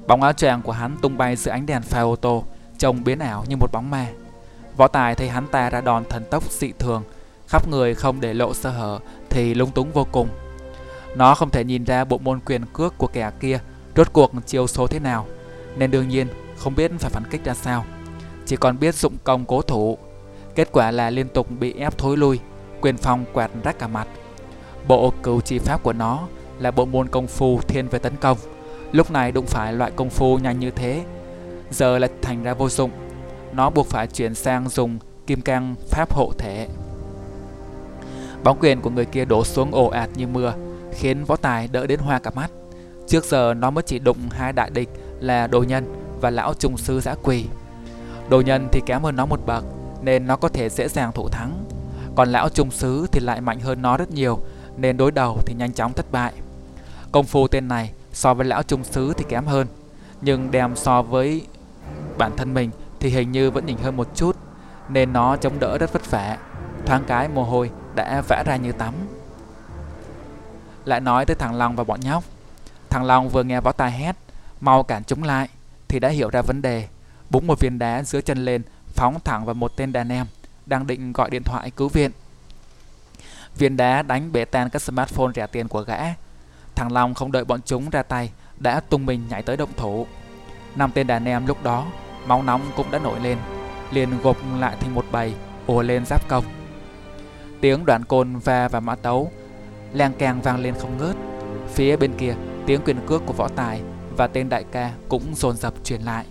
Bóng 0.07 0.23
áo 0.23 0.33
choàng 0.33 0.63
của 0.63 0.73
hắn 0.73 0.97
tung 1.03 1.19
bay 1.19 1.37
giữa 1.37 1.51
ánh 1.51 1.67
đèn 1.67 1.83
pha 1.83 2.01
ô 2.01 2.17
tô, 2.17 2.45
trông 2.79 3.05
biến 3.05 3.19
ảo 3.19 3.45
như 3.49 3.57
một 3.57 3.73
bóng 3.73 3.91
ma. 3.91 4.07
Võ 4.77 4.89
tài 4.89 5.15
thấy 5.15 5.29
hắn 5.29 5.47
ta 5.47 5.71
ra 5.71 5.81
đòn 5.81 6.05
thần 6.09 6.25
tốc 6.31 6.51
dị 6.51 6.73
thường, 6.79 7.03
khắp 7.49 7.69
người 7.69 7.95
không 7.95 8.21
để 8.21 8.35
lộ 8.35 8.55
sơ 8.55 8.71
hở 8.71 8.99
thì 9.31 9.55
lung 9.55 9.71
túng 9.71 9.93
vô 9.93 10.07
cùng. 10.13 10.29
Nó 11.17 11.35
không 11.35 11.51
thể 11.51 11.65
nhìn 11.65 11.85
ra 11.85 12.05
bộ 12.05 12.19
môn 12.19 12.41
quyền 12.41 12.63
cước 12.73 12.99
của 12.99 13.07
kẻ 13.07 13.31
kia 13.41 13.61
rốt 13.97 14.13
cuộc 14.13 14.33
chiêu 14.47 14.67
số 14.67 14.87
thế 14.87 14.99
nào, 14.99 15.27
nên 15.77 15.91
đương 15.91 16.09
nhiên 16.09 16.27
không 16.57 16.75
biết 16.75 16.91
phải 16.99 17.11
phản 17.11 17.25
kích 17.31 17.45
ra 17.45 17.55
sao. 17.55 17.85
Chỉ 18.47 18.57
còn 18.57 18.79
biết 18.79 18.95
dụng 18.95 19.17
công 19.25 19.45
cố 19.45 19.63
thủ. 19.63 19.99
Kết 20.55 20.69
quả 20.73 20.91
là 20.91 21.11
liên 21.11 21.29
tục 21.29 21.47
bị 21.61 21.75
ép 21.79 21.99
thối 21.99 22.17
lui, 22.17 22.41
quyền 22.81 22.97
phong 22.97 23.25
quạt 23.33 23.51
rách 23.65 23.79
cả 23.79 23.87
mặt. 23.87 24.09
Bộ 24.89 25.13
cửu 25.23 25.41
chi 25.41 25.59
pháp 25.59 25.83
của 25.83 25.93
nó 25.93 26.27
là 26.59 26.71
bộ 26.71 26.85
môn 26.85 27.09
công 27.09 27.27
phu 27.27 27.61
thiên 27.61 27.89
về 27.89 27.99
tấn 27.99 28.17
công. 28.17 28.39
Lúc 28.93 29.11
này 29.11 29.33
đụng 29.33 29.47
phải 29.47 29.73
loại 29.73 29.91
công 29.91 30.11
phu 30.11 30.39
nhanh 30.39 30.59
như 30.59 30.71
thế, 30.71 31.05
giờ 31.71 31.99
lại 31.99 32.11
thành 32.23 32.43
ra 32.43 32.55
vô 32.55 32.69
dụng. 32.69 32.91
Nó 33.53 33.71
buộc 33.71 33.87
phải 33.87 34.07
chuyển 34.07 34.35
sang 34.35 34.69
dùng 34.69 34.99
kim 35.27 35.41
cang 35.41 35.75
pháp 35.91 36.13
hộ 36.13 36.33
thể. 36.39 36.69
Bóng 38.45 38.59
quyền 38.61 38.81
của 38.81 38.91
người 38.91 39.05
kia 39.05 39.25
đổ 39.25 39.45
xuống 39.45 39.71
ồ 39.73 39.87
ạt 39.87 40.11
như 40.17 40.27
mưa, 40.27 40.55
khiến 40.93 41.25
võ 41.25 41.37
tài 41.37 41.69
đỡ 41.69 41.87
đến 41.87 42.01
hoa 42.01 42.19
cả 42.19 42.31
mắt. 42.35 42.51
Trước 43.07 43.25
giờ 43.25 43.55
nó 43.55 43.71
mới 43.71 43.83
chỉ 43.83 43.99
đụng 43.99 44.19
hai 44.31 44.53
đại 44.53 44.71
địch 44.71 44.89
là 45.21 45.47
đồ 45.47 45.63
nhân 45.63 45.95
và 46.21 46.31
lão 46.31 46.55
trùng 46.55 46.77
sư 46.77 47.01
giã 47.01 47.15
quỳ. 47.23 47.45
Đồ 48.29 48.41
nhân 48.41 48.69
thì 48.73 48.81
kém 48.87 49.03
hơn 49.03 49.17
nó 49.17 49.27
một 49.27 49.41
bậc 49.47 49.65
nên 50.03 50.27
nó 50.27 50.37
có 50.37 50.49
thể 50.49 50.69
dễ 50.69 50.89
dàng 50.89 51.13
thủ 51.13 51.29
thắng. 51.29 51.65
Còn 52.17 52.29
lão 52.29 52.49
trùng 52.49 52.71
sứ 52.71 53.07
thì 53.13 53.21
lại 53.21 53.41
mạnh 53.41 53.61
hơn 53.61 53.83
nó 53.83 53.97
rất 53.97 54.11
nhiều 54.11 54.39
nên 54.77 54.97
đối 54.97 55.11
đầu 55.11 55.39
thì 55.47 55.55
nhanh 55.55 55.73
chóng 55.73 55.93
thất 55.93 56.13
bại. 56.13 56.33
Công 57.13 57.27
phu 57.27 57.49
tên 57.49 57.69
này 57.69 57.93
so 58.13 58.35
với 58.35 58.47
lão 58.47 58.63
trung 58.63 58.85
sứ 58.85 59.13
thì 59.17 59.25
kém 59.29 59.47
hơn, 59.47 59.67
nhưng 60.21 60.51
đem 60.51 60.77
so 60.77 61.03
với 61.03 61.47
bản 62.19 62.33
thân 62.37 62.55
mình 62.55 62.71
thì 63.01 63.09
hình 63.09 63.33
như 63.33 63.51
vẫn 63.51 63.67
nhỉnh 63.67 63.79
hơn 63.79 63.97
một 63.97 64.09
chút, 64.15 64.37
nên 64.89 65.13
nó 65.13 65.37
chống 65.37 65.59
đỡ 65.61 65.79
rất 65.79 65.93
vất 65.93 66.11
vả. 66.11 66.39
Thoáng 66.87 67.05
cái 67.07 67.29
mồ 67.29 67.45
hôi 67.45 67.71
đã 67.95 68.23
vã 68.29 68.43
ra 68.47 68.57
như 68.57 68.73
tắm. 68.73 68.95
Lại 70.85 71.01
nói 71.01 71.27
tới 71.27 71.37
thằng 71.37 71.55
Long 71.55 71.77
và 71.77 71.85
bọn 71.85 72.01
nhóc. 72.01 72.25
Thằng 72.91 73.05
Long 73.05 73.29
vừa 73.29 73.43
nghe 73.43 73.61
võ 73.61 73.73
tài 73.73 73.93
hét, 73.93 74.17
mau 74.61 74.83
cản 74.83 75.05
chúng 75.05 75.23
lại, 75.23 75.49
thì 75.89 75.99
đã 75.99 76.09
hiểu 76.09 76.31
ra 76.31 76.43
vấn 76.43 76.63
đề. 76.63 76.89
Búng 77.31 77.47
một 77.47 77.61
viên 77.61 77.79
đá 77.79 78.03
giữa 78.03 78.21
chân 78.21 78.45
lên, 78.45 78.63
phóng 78.87 79.21
thẳng 79.25 79.45
vào 79.45 79.55
một 79.55 79.77
tên 79.77 79.93
đàn 79.93 80.09
em, 80.09 80.27
đang 80.67 80.87
định 80.87 81.13
gọi 81.13 81.31
điện 81.31 81.43
thoại 81.43 81.71
cứu 81.71 81.89
viện. 81.89 82.11
Viên 83.59 83.77
đá 83.77 84.03
đánh 84.03 84.33
bể 84.33 84.45
tan 84.45 84.71
các 84.71 84.83
smartphone 84.83 85.33
rẻ 85.35 85.47
tiền 85.47 85.69
của 85.69 85.83
gã. 85.83 85.99
Thằng 86.75 86.93
Long 86.93 87.15
không 87.15 87.33
đợi 87.33 87.45
bọn 87.45 87.61
chúng 87.65 87.91
ra 87.91 88.03
tay, 88.03 88.33
đã 88.59 88.81
tung 88.81 89.07
mình 89.07 89.29
nhảy 89.29 89.43
tới 89.43 89.57
động 89.57 89.73
thủ. 89.77 90.07
Năm 90.77 90.91
tên 90.95 91.07
đàn 91.07 91.25
em 91.25 91.47
lúc 91.47 91.63
đó, 91.63 91.87
máu 92.27 92.43
nóng 92.43 92.71
cũng 92.77 92.91
đã 92.91 92.99
nổi 92.99 93.21
lên, 93.21 93.39
liền 93.91 94.21
gộp 94.23 94.37
lại 94.59 94.77
thành 94.81 94.95
một 94.95 95.05
bầy, 95.13 95.35
ùa 95.67 95.83
lên 95.83 96.07
giáp 96.07 96.29
công. 96.29 96.45
Tiếng 97.61 97.85
đoạn 97.85 98.05
côn 98.05 98.39
va 98.39 98.69
và 98.69 98.81
mã 98.81 98.95
tấu 98.95 99.33
lang 99.93 100.13
càng 100.19 100.43
vang 100.43 100.61
lên 100.61 100.75
không 100.81 100.99
ngớt. 100.99 101.17
Phía 101.75 101.97
bên 101.97 102.13
kia, 102.19 102.35
tiếng 102.67 102.81
quyền 102.85 103.07
cước 103.07 103.23
của 103.27 103.33
võ 103.33 103.49
tài 103.49 103.83
và 104.17 104.27
tên 104.27 104.49
đại 104.49 104.65
ca 104.73 104.91
cũng 105.09 105.23
dồn 105.35 105.57
dập 105.57 105.75
truyền 105.85 106.01
lại. 106.01 106.27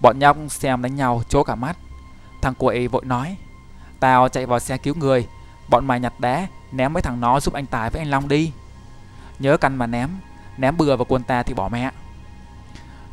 Bọn 0.00 0.18
nhóc 0.18 0.36
xem 0.48 0.82
đánh 0.82 0.96
nhau 0.96 1.22
chố 1.28 1.42
cả 1.44 1.54
mắt. 1.54 1.76
Thằng 2.42 2.54
quậy 2.54 2.88
vội 2.88 3.04
nói, 3.04 3.36
tao 4.00 4.28
chạy 4.28 4.46
vào 4.46 4.58
xe 4.58 4.76
cứu 4.76 4.94
người, 4.94 5.26
bọn 5.70 5.86
mày 5.86 6.00
nhặt 6.00 6.20
đá, 6.20 6.46
ném 6.72 6.92
mấy 6.92 7.02
thằng 7.02 7.20
nó 7.20 7.40
giúp 7.40 7.54
anh 7.54 7.66
Tài 7.66 7.90
với 7.90 8.02
anh 8.02 8.10
Long 8.10 8.28
đi. 8.28 8.52
Nhớ 9.38 9.56
căn 9.56 9.76
mà 9.76 9.86
ném, 9.86 10.08
ném 10.56 10.76
bừa 10.76 10.96
vào 10.96 11.04
quần 11.04 11.22
ta 11.22 11.42
thì 11.42 11.54
bỏ 11.54 11.68
mẹ. 11.68 11.90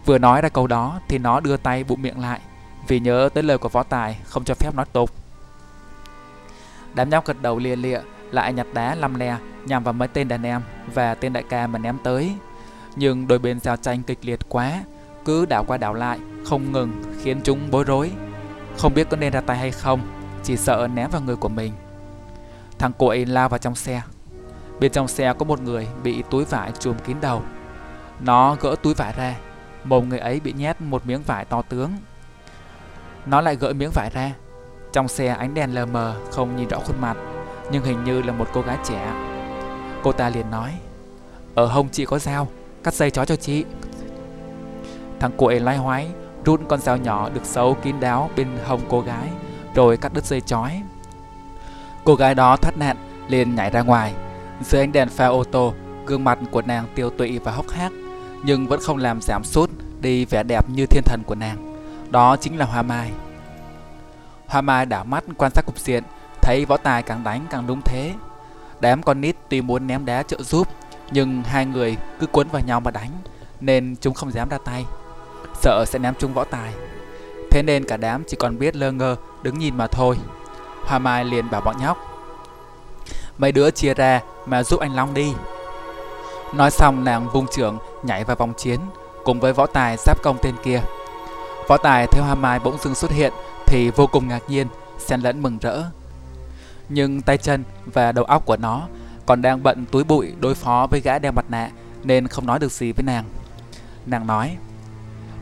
Vừa 0.05 0.17
nói 0.17 0.41
ra 0.41 0.49
câu 0.49 0.67
đó 0.67 0.99
thì 1.07 1.17
nó 1.17 1.39
đưa 1.39 1.57
tay 1.57 1.83
bụng 1.83 2.01
miệng 2.01 2.19
lại, 2.19 2.39
vì 2.87 2.99
nhớ 2.99 3.29
tới 3.33 3.43
lời 3.43 3.57
của 3.57 3.69
võ 3.69 3.83
tài 3.83 4.19
không 4.23 4.43
cho 4.43 4.53
phép 4.53 4.75
nói 4.75 4.85
tục. 4.93 5.11
Đám 6.93 7.09
nhóc 7.09 7.25
gật 7.25 7.41
đầu 7.41 7.57
lia 7.57 7.75
lịa 7.75 7.99
lại 8.31 8.53
nhặt 8.53 8.67
đá 8.73 8.95
lăm 8.95 9.15
le 9.15 9.37
nhằm 9.65 9.83
vào 9.83 9.93
mấy 9.93 10.07
tên 10.07 10.27
đàn 10.27 10.43
em 10.43 10.61
và 10.93 11.15
tên 11.15 11.33
đại 11.33 11.43
ca 11.49 11.67
mà 11.67 11.79
ném 11.79 11.97
tới. 12.03 12.35
Nhưng 12.95 13.27
đôi 13.27 13.39
bên 13.39 13.59
giao 13.59 13.77
tranh 13.77 14.03
kịch 14.03 14.19
liệt 14.21 14.39
quá, 14.49 14.83
Cứ 15.25 15.45
đảo 15.45 15.63
qua 15.63 15.77
đảo 15.77 15.93
lại, 15.93 16.19
Không 16.45 16.71
ngừng 16.71 17.03
khiến 17.21 17.41
chúng 17.43 17.71
bối 17.71 17.83
rối. 17.83 18.11
Không 18.77 18.93
biết 18.93 19.09
có 19.09 19.17
nên 19.17 19.33
ra 19.33 19.41
tay 19.41 19.57
hay 19.57 19.71
không, 19.71 20.01
Chỉ 20.43 20.57
sợ 20.57 20.87
ném 20.93 21.09
vào 21.09 21.21
người 21.21 21.35
của 21.35 21.49
mình. 21.49 21.73
Thằng 22.79 22.93
cội 22.93 23.25
lao 23.25 23.49
vào 23.49 23.57
trong 23.57 23.75
xe. 23.75 24.01
Bên 24.79 24.91
trong 24.91 25.07
xe 25.07 25.33
có 25.33 25.45
một 25.45 25.61
người 25.61 25.87
bị 26.03 26.23
túi 26.29 26.45
vải 26.45 26.71
chùm 26.79 26.97
kín 27.05 27.17
đầu. 27.21 27.41
Nó 28.19 28.57
gỡ 28.61 28.75
túi 28.83 28.93
vải 28.93 29.13
ra 29.17 29.35
Mồm 29.83 30.09
người 30.09 30.19
ấy 30.19 30.39
bị 30.39 30.53
nhét 30.53 30.81
một 30.81 31.05
miếng 31.05 31.21
vải 31.23 31.45
to 31.45 31.61
tướng. 31.61 31.91
Nó 33.25 33.41
lại 33.41 33.55
gỡ 33.55 33.73
miếng 33.73 33.91
vải 33.93 34.09
ra. 34.13 34.31
Trong 34.93 35.07
xe 35.07 35.27
ánh 35.27 35.53
đèn 35.53 35.73
lờ 35.73 35.85
mờ, 35.85 36.15
không 36.31 36.55
nhìn 36.55 36.67
rõ 36.67 36.79
khuôn 36.79 37.01
mặt. 37.01 37.17
Nhưng 37.71 37.83
hình 37.83 38.03
như 38.03 38.21
là 38.21 38.33
một 38.33 38.47
cô 38.53 38.61
gái 38.61 38.77
trẻ. 38.83 39.13
Cô 40.03 40.11
ta 40.11 40.29
liền 40.29 40.51
nói 40.51 40.71
ờ, 41.55 41.63
Ở 41.63 41.67
hông 41.67 41.89
chị 41.89 42.05
có 42.05 42.19
dao 42.19 42.47
Cắt 42.83 42.93
dây 42.93 43.11
chó 43.11 43.25
cho 43.25 43.35
chị. 43.35 43.65
Thằng 45.19 45.31
cuội 45.37 45.59
lai 45.59 45.77
hoái 45.77 46.07
Rút 46.45 46.61
con 46.69 46.79
dao 46.79 46.97
nhỏ 46.97 47.29
được 47.29 47.45
xấu 47.45 47.73
kín 47.73 47.99
đáo 47.99 48.29
bên 48.35 48.47
hông 48.65 48.81
cô 48.89 49.01
gái 49.01 49.29
Rồi 49.75 49.97
cắt 49.97 50.13
đứt 50.13 50.25
dây 50.25 50.41
chói. 50.41 50.81
Cô 52.05 52.15
gái 52.15 52.35
đó 52.35 52.57
thoát 52.57 52.77
nạn 52.77 52.97
liền 53.27 53.55
nhảy 53.55 53.69
ra 53.69 53.81
ngoài. 53.81 54.13
Dưới 54.61 54.81
ánh 54.81 54.91
đèn 54.91 55.09
pha 55.09 55.25
ô 55.25 55.43
tô, 55.43 55.73
gương 56.05 56.23
mặt 56.23 56.39
của 56.51 56.61
nàng 56.61 56.85
tiêu 56.95 57.09
tụy 57.09 57.39
và 57.39 57.51
hốc 57.51 57.69
hác, 57.69 57.91
nhưng 58.43 58.67
vẫn 58.67 58.79
không 58.83 58.97
làm 58.97 59.21
giảm 59.21 59.43
sút 59.43 59.69
đi 60.01 60.25
vẻ 60.25 60.43
đẹp 60.43 60.69
như 60.69 60.85
thiên 60.85 61.03
thần 61.05 61.21
của 61.25 61.35
nàng. 61.35 61.75
Đó 62.11 62.35
chính 62.35 62.57
là 62.57 62.65
Hoa 62.65 62.81
Mai. 62.81 63.11
Hoa 64.47 64.61
Mai 64.61 64.85
đảo 64.85 65.03
mắt 65.03 65.23
quan 65.37 65.51
sát 65.55 65.65
cục 65.65 65.79
diện, 65.79 66.03
thấy 66.45 66.65
võ 66.65 66.77
tài 66.77 67.03
càng 67.03 67.23
đánh 67.23 67.45
càng 67.49 67.67
đúng 67.67 67.81
thế. 67.81 68.13
Đám 68.79 69.03
con 69.03 69.21
nít 69.21 69.35
tuy 69.49 69.61
muốn 69.61 69.87
ném 69.87 70.05
đá 70.05 70.23
trợ 70.23 70.37
giúp, 70.41 70.67
nhưng 71.11 71.43
hai 71.43 71.65
người 71.65 71.97
cứ 72.19 72.27
cuốn 72.27 72.47
vào 72.47 72.61
nhau 72.67 72.79
mà 72.79 72.91
đánh, 72.91 73.11
nên 73.61 73.95
chúng 74.01 74.13
không 74.13 74.31
dám 74.31 74.49
ra 74.49 74.57
tay, 74.57 74.85
sợ 75.61 75.85
sẽ 75.87 75.99
ném 75.99 76.13
chung 76.19 76.33
võ 76.33 76.43
tài. 76.43 76.73
Thế 77.51 77.63
nên 77.63 77.85
cả 77.85 77.97
đám 77.97 78.23
chỉ 78.27 78.37
còn 78.39 78.59
biết 78.59 78.75
lơ 78.75 78.91
ngơ 78.91 79.15
đứng 79.43 79.59
nhìn 79.59 79.77
mà 79.77 79.87
thôi. 79.87 80.17
Hoa 80.85 80.99
Mai 80.99 81.25
liền 81.25 81.49
bảo 81.49 81.61
bọn 81.61 81.75
nhóc 81.79 81.97
Mấy 83.37 83.51
đứa 83.51 83.71
chia 83.71 83.93
ra 83.93 84.21
mà 84.45 84.63
giúp 84.63 84.79
anh 84.79 84.95
Long 84.95 85.13
đi 85.13 85.33
Nói 86.53 86.71
xong 86.71 87.03
nàng 87.03 87.29
vung 87.33 87.47
trưởng 87.51 87.77
nhảy 88.03 88.23
vào 88.23 88.35
vòng 88.35 88.53
chiến 88.57 88.79
Cùng 89.23 89.39
với 89.39 89.53
võ 89.53 89.65
tài 89.65 89.97
giáp 89.97 90.23
công 90.23 90.37
tên 90.41 90.55
kia 90.63 90.81
Võ 91.67 91.77
tài 91.77 92.07
theo 92.07 92.23
Hoa 92.23 92.35
Mai 92.35 92.59
bỗng 92.59 92.77
dưng 92.77 92.95
xuất 92.95 93.11
hiện 93.11 93.33
Thì 93.65 93.89
vô 93.89 94.07
cùng 94.07 94.27
ngạc 94.27 94.43
nhiên 94.47 94.67
xen 94.97 95.21
lẫn 95.21 95.41
mừng 95.41 95.57
rỡ 95.57 95.83
nhưng 96.89 97.21
tay 97.21 97.37
chân 97.37 97.63
và 97.85 98.11
đầu 98.11 98.25
óc 98.25 98.45
của 98.45 98.57
nó 98.57 98.87
Còn 99.25 99.41
đang 99.41 99.63
bận 99.63 99.85
túi 99.91 100.03
bụi 100.03 100.33
đối 100.39 100.55
phó 100.55 100.87
với 100.91 101.01
gã 101.01 101.19
đeo 101.19 101.31
mặt 101.31 101.45
nạ 101.49 101.69
Nên 102.03 102.27
không 102.27 102.45
nói 102.45 102.59
được 102.59 102.71
gì 102.71 102.91
với 102.91 103.03
nàng 103.03 103.25
Nàng 104.05 104.27
nói, 104.27 104.57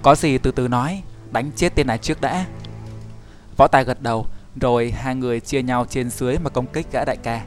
Có 0.02 0.16
gì 0.16 0.38
từ 0.38 0.52
từ 0.52 0.68
nói, 0.68 1.04
Đánh 1.32 1.52
chết 1.56 1.76
tên 1.76 1.88
này 1.88 1.98
trước 1.98 2.22
đã 2.22 2.46
Võ 3.58 3.68
tài 3.68 3.84
gật 3.84 4.02
đầu, 4.02 4.28
Rồi 4.62 4.92
hai 4.92 5.16
người 5.16 5.40
chia 5.40 5.62
nhau 5.62 5.86
trên 5.90 6.10
dưới 6.10 6.38
mà 6.38 6.50
công 6.50 6.68
kích 6.68 6.88
gã 6.92 7.06
đại 7.06 7.18
ca 7.18 7.44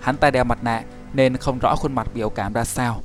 Hắn 0.00 0.16
ta 0.16 0.30
đeo 0.30 0.44
mặt 0.44 0.58
nạ 0.62 0.82
nên 1.12 1.36
không 1.36 1.58
rõ 1.58 1.76
khuôn 1.76 1.92
mặt 1.92 2.06
biểu 2.14 2.30
cảm 2.30 2.52
ra 2.52 2.64
sao. 2.64 3.02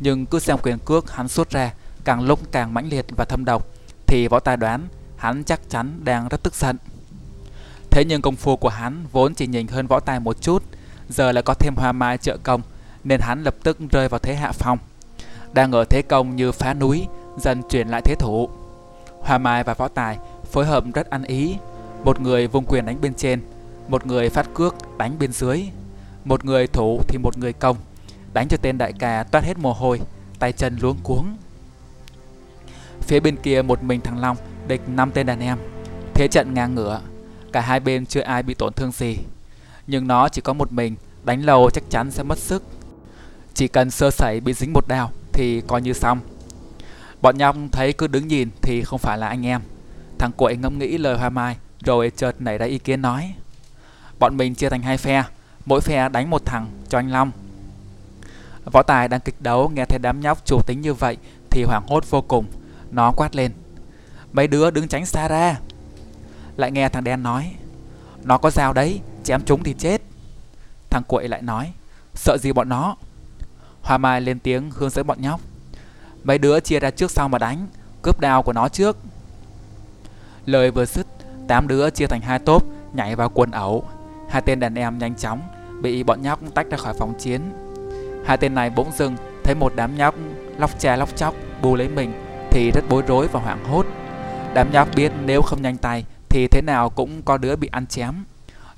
Nhưng 0.00 0.26
cứ 0.26 0.38
xem 0.38 0.56
quyền 0.62 0.78
cước 0.78 1.12
hắn 1.12 1.28
xuất 1.28 1.50
ra 1.50 1.72
càng 2.04 2.20
lúc 2.20 2.40
càng 2.52 2.74
mãnh 2.74 2.88
liệt 2.88 3.06
và 3.16 3.24
thâm 3.24 3.44
độc 3.44 3.66
thì 4.06 4.28
võ 4.28 4.40
tài 4.40 4.56
đoán 4.56 4.88
hắn 5.16 5.44
chắc 5.44 5.60
chắn 5.68 6.00
đang 6.04 6.28
rất 6.28 6.42
tức 6.42 6.54
giận. 6.54 6.76
Thế 7.90 8.04
nhưng 8.04 8.22
công 8.22 8.36
phu 8.36 8.56
của 8.56 8.68
hắn 8.68 9.06
vốn 9.12 9.34
chỉ 9.34 9.46
nhìn 9.46 9.66
hơn 9.66 9.86
võ 9.86 10.00
tài 10.00 10.20
một 10.20 10.42
chút, 10.42 10.62
giờ 11.08 11.32
lại 11.32 11.42
có 11.42 11.54
thêm 11.54 11.74
hoa 11.76 11.92
mai 11.92 12.18
trợ 12.18 12.36
công 12.42 12.62
nên 13.04 13.20
hắn 13.20 13.42
lập 13.42 13.54
tức 13.62 13.78
rơi 13.90 14.08
vào 14.08 14.18
thế 14.18 14.34
hạ 14.34 14.52
phong. 14.52 14.78
Đang 15.52 15.72
ở 15.72 15.84
thế 15.84 16.02
công 16.02 16.36
như 16.36 16.52
phá 16.52 16.74
núi, 16.74 17.06
dần 17.38 17.62
chuyển 17.70 17.88
lại 17.88 18.02
thế 18.04 18.14
thủ. 18.14 18.48
Hoa 19.20 19.38
mai 19.38 19.64
và 19.64 19.74
võ 19.74 19.88
tài 19.88 20.18
phối 20.52 20.66
hợp 20.66 20.84
rất 20.94 21.10
ăn 21.10 21.22
ý, 21.24 21.56
một 22.04 22.20
người 22.20 22.46
vung 22.46 22.64
quyền 22.64 22.86
đánh 22.86 23.00
bên 23.00 23.14
trên, 23.14 23.40
một 23.88 24.06
người 24.06 24.30
phát 24.30 24.46
cước 24.54 24.74
đánh 24.98 25.18
bên 25.18 25.32
dưới 25.32 25.70
một 26.24 26.44
người 26.44 26.66
thủ 26.66 27.00
thì 27.08 27.18
một 27.18 27.38
người 27.38 27.52
công 27.52 27.76
Đánh 28.32 28.48
cho 28.48 28.56
tên 28.56 28.78
đại 28.78 28.92
ca 28.92 29.22
toát 29.22 29.44
hết 29.44 29.58
mồ 29.58 29.72
hôi 29.72 30.00
Tay 30.38 30.52
chân 30.52 30.76
luống 30.80 30.96
cuống 31.02 31.36
Phía 33.00 33.20
bên 33.20 33.36
kia 33.36 33.62
một 33.62 33.82
mình 33.82 34.00
thằng 34.00 34.18
Long 34.18 34.36
Địch 34.68 34.80
năm 34.88 35.10
tên 35.14 35.26
đàn 35.26 35.40
em 35.40 35.58
Thế 36.14 36.28
trận 36.28 36.54
ngang 36.54 36.74
ngửa 36.74 37.00
Cả 37.52 37.60
hai 37.60 37.80
bên 37.80 38.06
chưa 38.06 38.20
ai 38.20 38.42
bị 38.42 38.54
tổn 38.54 38.72
thương 38.72 38.92
gì 38.92 39.16
Nhưng 39.86 40.06
nó 40.06 40.28
chỉ 40.28 40.40
có 40.40 40.52
một 40.52 40.72
mình, 40.72 40.96
Đánh 41.24 41.44
lâu 41.44 41.70
chắc 41.70 41.84
chắn 41.90 42.10
sẽ 42.10 42.22
mất 42.22 42.38
sức 42.38 42.62
Chỉ 43.54 43.68
cần 43.68 43.90
sơ 43.90 44.10
sẩy 44.10 44.40
bị 44.40 44.52
dính 44.52 44.72
một 44.72 44.88
đao 44.88 45.10
Thì 45.32 45.60
coi 45.60 45.82
như 45.82 45.92
xong 45.92 46.20
Bọn 47.22 47.38
nhóc 47.38 47.56
thấy 47.72 47.92
cứ 47.92 48.06
đứng 48.06 48.28
nhìn 48.28 48.48
thì 48.62 48.82
không 48.82 48.98
phải 48.98 49.18
là 49.18 49.28
anh 49.28 49.46
em 49.46 49.60
Thằng 50.18 50.32
cuội 50.32 50.56
ngẫm 50.56 50.78
nghĩ 50.78 50.98
lời 50.98 51.18
hoa 51.18 51.30
mai, 51.30 51.56
Rồi 51.84 52.12
chợt 52.16 52.32
nảy 52.38 52.58
ra 52.58 52.66
ý 52.66 52.78
kiến 52.78 53.02
nói 53.02 53.34
Bọn 54.20 54.36
mình 54.36 54.54
chia 54.54 54.68
thành 54.68 54.82
hai 54.82 54.96
phe, 54.96 55.24
mỗi 55.66 55.80
phe 55.80 56.08
đánh 56.08 56.30
một 56.30 56.44
thằng 56.44 56.66
cho 56.88 56.98
anh 56.98 57.12
Long. 57.12 57.30
Võ 58.64 58.82
Tài 58.82 59.08
đang 59.08 59.20
kịch 59.20 59.34
đấu 59.40 59.68
nghe 59.68 59.84
thấy 59.84 59.98
đám 59.98 60.20
nhóc 60.20 60.44
chủ 60.44 60.60
tính 60.66 60.80
như 60.80 60.94
vậy 60.94 61.16
thì 61.50 61.64
hoảng 61.64 61.86
hốt 61.86 62.10
vô 62.10 62.22
cùng. 62.22 62.46
Nó 62.90 63.12
quát 63.12 63.36
lên. 63.36 63.52
Mấy 64.32 64.46
đứa 64.46 64.70
đứng 64.70 64.88
tránh 64.88 65.06
xa 65.06 65.28
ra. 65.28 65.56
Lại 66.60 66.70
nghe 66.70 66.88
thằng 66.88 67.04
đen 67.04 67.22
nói. 67.22 67.52
Nó 68.22 68.38
có 68.38 68.50
dao 68.50 68.72
đấy, 68.72 69.00
chém 69.24 69.42
chúng 69.44 69.62
thì 69.62 69.74
chết. 69.78 70.02
Thằng 70.90 71.02
quậy 71.02 71.28
lại 71.28 71.42
nói. 71.42 71.72
Sợ 72.14 72.36
gì 72.40 72.52
bọn 72.52 72.68
nó? 72.68 72.96
Hoa 73.82 73.98
Mai 73.98 74.20
lên 74.20 74.38
tiếng 74.38 74.70
hướng 74.70 74.90
dẫn 74.90 75.06
bọn 75.06 75.20
nhóc. 75.20 75.40
Mấy 76.24 76.38
đứa 76.38 76.60
chia 76.60 76.80
ra 76.80 76.90
trước 76.90 77.10
sau 77.10 77.28
mà 77.28 77.38
đánh, 77.38 77.66
cướp 78.02 78.20
đao 78.20 78.42
của 78.42 78.52
nó 78.52 78.68
trước. 78.68 78.96
Lời 80.46 80.70
vừa 80.70 80.84
dứt, 80.86 81.06
tám 81.48 81.68
đứa 81.68 81.90
chia 81.90 82.06
thành 82.06 82.20
hai 82.20 82.38
tốp 82.38 82.64
nhảy 82.92 83.16
vào 83.16 83.28
quần 83.28 83.50
ẩu. 83.50 83.84
Hai 84.28 84.42
tên 84.42 84.60
đàn 84.60 84.74
em 84.74 84.98
nhanh 84.98 85.14
chóng 85.14 85.40
bị 85.82 86.02
bọn 86.02 86.22
nhóc 86.22 86.40
tách 86.54 86.70
ra 86.70 86.76
khỏi 86.76 86.94
phòng 86.98 87.14
chiến. 87.18 87.40
Hai 88.26 88.36
tên 88.36 88.54
này 88.54 88.70
bỗng 88.70 88.92
dưng 88.92 89.16
thấy 89.44 89.54
một 89.54 89.72
đám 89.76 89.96
nhóc 89.96 90.14
lóc 90.58 90.70
cha 90.78 90.96
lóc 90.96 91.16
chóc 91.16 91.34
bù 91.62 91.76
lấy 91.76 91.88
mình 91.88 92.12
thì 92.50 92.70
rất 92.70 92.84
bối 92.88 93.02
rối 93.06 93.28
và 93.28 93.40
hoảng 93.40 93.64
hốt. 93.64 93.86
Đám 94.54 94.72
nhóc 94.72 94.88
biết 94.94 95.12
nếu 95.24 95.42
không 95.42 95.62
nhanh 95.62 95.76
tay 95.76 96.04
thì 96.30 96.46
thế 96.48 96.62
nào 96.62 96.90
cũng 96.90 97.22
có 97.22 97.36
đứa 97.36 97.56
bị 97.56 97.68
ăn 97.72 97.86
chém. 97.86 98.24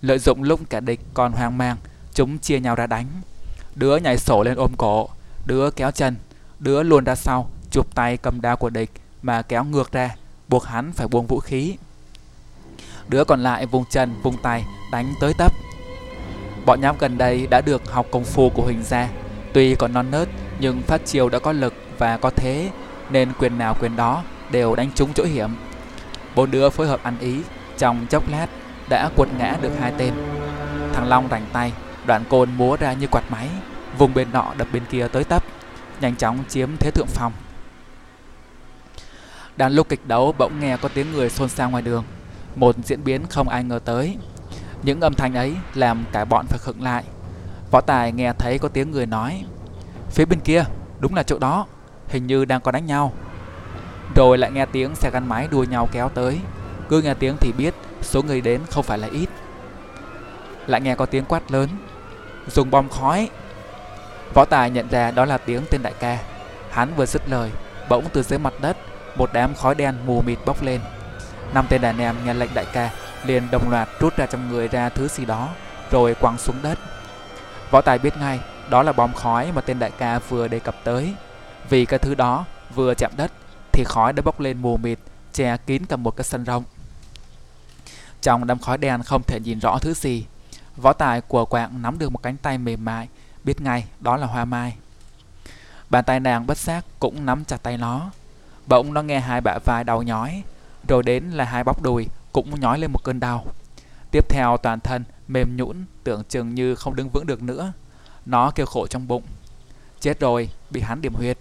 Lợi 0.02 0.18
dụng 0.18 0.42
lúc 0.42 0.60
cả 0.70 0.80
địch 0.80 1.00
còn 1.14 1.32
hoang 1.32 1.58
mang, 1.58 1.76
chúng 2.14 2.38
chia 2.38 2.60
nhau 2.60 2.74
ra 2.74 2.86
đánh. 2.86 3.06
Đứa 3.74 3.96
nhảy 3.96 4.18
sổ 4.18 4.42
lên 4.42 4.56
ôm 4.56 4.72
cổ, 4.76 5.08
đứa 5.46 5.70
kéo 5.70 5.90
chân, 5.90 6.16
đứa 6.58 6.82
luồn 6.82 7.04
ra 7.04 7.14
sau, 7.14 7.50
chụp 7.70 7.94
tay 7.94 8.16
cầm 8.16 8.40
đao 8.40 8.56
của 8.56 8.70
địch 8.70 8.90
mà 9.22 9.42
kéo 9.42 9.64
ngược 9.64 9.92
ra, 9.92 10.16
buộc 10.48 10.64
hắn 10.64 10.92
phải 10.92 11.08
buông 11.08 11.26
vũ 11.26 11.40
khí. 11.40 11.76
Đứa 13.08 13.24
còn 13.24 13.42
lại 13.42 13.66
vùng 13.66 13.84
chân, 13.90 14.14
vùng 14.22 14.36
tay, 14.42 14.64
đánh 14.92 15.14
tới 15.20 15.34
tấp. 15.38 15.52
Bọn 16.66 16.80
nhóc 16.80 16.98
gần 16.98 17.18
đây 17.18 17.46
đã 17.46 17.60
được 17.60 17.92
học 17.92 18.06
công 18.10 18.24
phu 18.24 18.50
của 18.50 18.62
Huỳnh 18.62 18.82
gia, 18.82 19.08
tuy 19.52 19.74
còn 19.74 19.92
non 19.92 20.10
nớt 20.10 20.28
nhưng 20.60 20.82
phát 20.82 21.06
chiêu 21.06 21.28
đã 21.28 21.38
có 21.38 21.52
lực 21.52 21.74
và 21.98 22.16
có 22.16 22.30
thế 22.30 22.70
nên 23.10 23.32
quyền 23.38 23.58
nào 23.58 23.76
quyền 23.80 23.96
đó 23.96 24.24
đều 24.50 24.74
đánh 24.74 24.90
trúng 24.94 25.12
chỗ 25.14 25.24
hiểm. 25.24 25.50
Bốn 26.34 26.50
đứa 26.50 26.70
phối 26.70 26.86
hợp 26.86 27.02
ăn 27.02 27.18
ý, 27.18 27.40
trong 27.78 28.06
chốc 28.10 28.30
lát 28.30 28.46
đã 28.88 29.10
quật 29.16 29.28
ngã 29.38 29.56
được 29.62 29.72
hai 29.80 29.92
tên. 29.98 30.14
Thằng 30.92 31.08
Long 31.08 31.28
rành 31.28 31.46
tay, 31.52 31.72
đoạn 32.06 32.24
côn 32.28 32.48
múa 32.56 32.76
ra 32.76 32.92
như 32.92 33.06
quạt 33.06 33.24
máy, 33.30 33.48
vùng 33.98 34.14
bên 34.14 34.28
nọ 34.32 34.54
đập 34.56 34.68
bên 34.72 34.82
kia 34.90 35.08
tới 35.08 35.24
tấp, 35.24 35.44
nhanh 36.00 36.16
chóng 36.16 36.38
chiếm 36.48 36.70
thế 36.80 36.90
thượng 36.90 37.06
phòng. 37.06 37.32
Đang 39.56 39.72
lúc 39.72 39.88
kịch 39.88 40.06
đấu 40.06 40.34
bỗng 40.38 40.60
nghe 40.60 40.76
có 40.76 40.88
tiếng 40.88 41.12
người 41.12 41.30
xôn 41.30 41.48
xao 41.48 41.70
ngoài 41.70 41.82
đường, 41.82 42.04
một 42.56 42.76
diễn 42.84 43.04
biến 43.04 43.22
không 43.30 43.48
ai 43.48 43.64
ngờ 43.64 43.80
tới. 43.84 44.16
Những 44.82 45.00
âm 45.00 45.14
thanh 45.14 45.34
ấy 45.34 45.56
làm 45.74 46.04
cả 46.12 46.24
bọn 46.24 46.46
phải 46.46 46.58
khựng 46.58 46.82
lại. 46.82 47.04
Võ 47.70 47.80
Tài 47.80 48.12
nghe 48.12 48.32
thấy 48.32 48.58
có 48.58 48.68
tiếng 48.68 48.90
người 48.90 49.06
nói 49.06 49.44
Phía 50.10 50.24
bên 50.24 50.40
kia, 50.40 50.64
đúng 51.00 51.14
là 51.14 51.22
chỗ 51.22 51.38
đó 51.38 51.66
Hình 52.08 52.26
như 52.26 52.44
đang 52.44 52.60
có 52.60 52.72
đánh 52.72 52.86
nhau 52.86 53.12
rồi 54.14 54.38
lại 54.38 54.50
nghe 54.50 54.66
tiếng 54.66 54.94
xe 54.94 55.10
gắn 55.10 55.28
máy 55.28 55.48
đua 55.50 55.64
nhau 55.64 55.88
kéo 55.92 56.08
tới. 56.08 56.40
Cứ 56.88 57.02
nghe 57.02 57.14
tiếng 57.14 57.36
thì 57.40 57.52
biết 57.52 57.74
số 58.02 58.22
người 58.22 58.40
đến 58.40 58.60
không 58.70 58.84
phải 58.84 58.98
là 58.98 59.08
ít. 59.12 59.28
Lại 60.66 60.80
nghe 60.80 60.94
có 60.94 61.06
tiếng 61.06 61.24
quát 61.24 61.50
lớn. 61.52 61.68
Dùng 62.48 62.70
bom 62.70 62.88
khói. 62.88 63.28
Võ 64.34 64.44
Tài 64.44 64.70
nhận 64.70 64.88
ra 64.88 65.10
đó 65.10 65.24
là 65.24 65.38
tiếng 65.38 65.62
tên 65.70 65.82
đại 65.82 65.92
ca. 66.00 66.18
Hắn 66.70 66.94
vừa 66.96 67.06
dứt 67.06 67.22
lời, 67.28 67.50
Bỗng 67.88 68.04
từ 68.12 68.22
dưới 68.22 68.38
mặt 68.38 68.54
đất, 68.60 68.76
Một 69.16 69.30
đám 69.32 69.54
khói 69.54 69.74
đen 69.74 69.94
mù 70.06 70.22
mịt 70.26 70.38
bốc 70.46 70.62
lên. 70.62 70.80
Năm 71.54 71.66
tên 71.68 71.80
đàn 71.80 71.98
em 71.98 72.16
nghe 72.24 72.34
lệnh 72.34 72.50
đại 72.54 72.64
ca, 72.72 72.90
liền 73.24 73.50
đồng 73.50 73.70
loạt 73.70 73.88
rút 74.00 74.16
ra 74.16 74.26
trong 74.26 74.50
người 74.50 74.68
ra 74.68 74.88
thứ 74.88 75.08
gì 75.08 75.24
đó, 75.24 75.48
rồi 75.90 76.14
quăng 76.14 76.38
xuống 76.38 76.56
đất. 76.62 76.78
Võ 77.70 77.80
tài 77.80 77.98
biết 77.98 78.16
ngay, 78.16 78.40
đó 78.70 78.82
là 78.82 78.92
bom 78.92 79.12
khói 79.12 79.52
mà 79.54 79.60
tên 79.60 79.78
đại 79.78 79.90
ca 79.98 80.18
vừa 80.18 80.48
đề 80.48 80.58
cập 80.58 80.74
tới. 80.84 81.14
Vì 81.68 81.84
cái 81.84 81.98
thứ 81.98 82.14
đó, 82.14 82.44
vừa 82.74 82.94
chạm 82.94 83.10
đất 83.16 83.32
thì 83.72 83.84
khói 83.84 84.12
đã 84.12 84.22
bốc 84.22 84.40
lên 84.40 84.62
mù 84.62 84.76
mịt 84.76 84.98
che 85.32 85.56
kín 85.56 85.86
cả 85.86 85.96
một 85.96 86.16
cái 86.16 86.24
sân 86.24 86.44
rộng 86.44 86.64
trong 88.22 88.46
đám 88.46 88.58
khói 88.58 88.78
đen 88.78 89.02
không 89.02 89.22
thể 89.22 89.40
nhìn 89.44 89.58
rõ 89.58 89.78
thứ 89.78 89.94
gì 89.94 90.24
võ 90.76 90.92
tài 90.92 91.20
của 91.20 91.44
quạng 91.44 91.82
nắm 91.82 91.98
được 91.98 92.12
một 92.12 92.22
cánh 92.22 92.36
tay 92.36 92.58
mềm 92.58 92.84
mại 92.84 93.08
biết 93.44 93.60
ngay 93.60 93.84
đó 94.00 94.16
là 94.16 94.26
hoa 94.26 94.44
mai 94.44 94.76
Bàn 95.92 96.04
tay 96.04 96.20
nàng 96.20 96.46
bất 96.46 96.58
giác 96.58 96.84
cũng 96.98 97.26
nắm 97.26 97.44
chặt 97.44 97.62
tay 97.62 97.76
nó. 97.76 98.10
Bỗng 98.66 98.94
nó 98.94 99.02
nghe 99.02 99.20
hai 99.20 99.40
bả 99.40 99.58
vai 99.64 99.84
đau 99.84 100.02
nhói, 100.02 100.42
rồi 100.88 101.02
đến 101.02 101.24
là 101.24 101.44
hai 101.44 101.64
bắp 101.64 101.82
đùi 101.82 102.08
cũng 102.32 102.60
nhói 102.60 102.78
lên 102.78 102.92
một 102.92 103.04
cơn 103.04 103.20
đau. 103.20 103.46
Tiếp 104.10 104.28
theo 104.28 104.56
toàn 104.56 104.80
thân 104.80 105.04
mềm 105.28 105.56
nhũn, 105.56 105.84
tưởng 106.04 106.24
chừng 106.28 106.54
như 106.54 106.74
không 106.74 106.96
đứng 106.96 107.08
vững 107.08 107.26
được 107.26 107.42
nữa. 107.42 107.72
Nó 108.26 108.50
kêu 108.50 108.66
khổ 108.66 108.86
trong 108.86 109.08
bụng. 109.08 109.22
Chết 110.00 110.20
rồi, 110.20 110.50
bị 110.70 110.80
hắn 110.80 111.00
điểm 111.00 111.14
huyệt. 111.14 111.38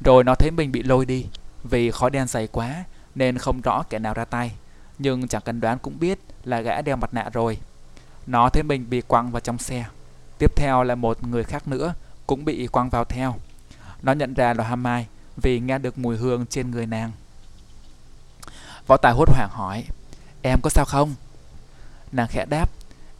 Rồi 0.00 0.24
nó 0.24 0.34
thấy 0.34 0.50
mình 0.50 0.72
bị 0.72 0.82
lôi 0.82 1.06
đi, 1.06 1.26
vì 1.64 1.90
khói 1.90 2.10
đen 2.10 2.26
dày 2.26 2.46
quá 2.46 2.84
nên 3.14 3.38
không 3.38 3.60
rõ 3.60 3.82
kẻ 3.90 3.98
nào 3.98 4.14
ra 4.14 4.24
tay. 4.24 4.52
Nhưng 4.98 5.28
chẳng 5.28 5.42
cần 5.44 5.60
đoán 5.60 5.78
cũng 5.78 5.98
biết 6.00 6.18
là 6.44 6.60
gã 6.60 6.82
đeo 6.82 6.96
mặt 6.96 7.14
nạ 7.14 7.30
rồi. 7.32 7.58
Nó 8.26 8.48
thấy 8.48 8.62
mình 8.62 8.90
bị 8.90 9.00
quăng 9.00 9.30
vào 9.30 9.40
trong 9.40 9.58
xe. 9.58 9.84
Tiếp 10.38 10.56
theo 10.56 10.82
là 10.82 10.94
một 10.94 11.26
người 11.26 11.44
khác 11.44 11.68
nữa 11.68 11.94
cũng 12.26 12.44
bị 12.44 12.66
quăng 12.66 12.90
vào 12.90 13.04
theo. 13.04 13.34
Nó 14.02 14.12
nhận 14.12 14.34
ra 14.34 14.54
là 14.54 14.64
Ham 14.64 14.82
Mai 14.82 15.06
vì 15.36 15.60
nghe 15.60 15.78
được 15.78 15.98
mùi 15.98 16.16
hương 16.16 16.46
trên 16.46 16.70
người 16.70 16.86
nàng. 16.86 17.12
Võ 18.86 18.96
Tài 18.96 19.12
hốt 19.12 19.28
hoảng 19.28 19.50
hỏi, 19.52 19.84
em 20.42 20.60
có 20.62 20.70
sao 20.70 20.84
không? 20.84 21.14
Nàng 22.12 22.28
khẽ 22.28 22.44
đáp, 22.50 22.70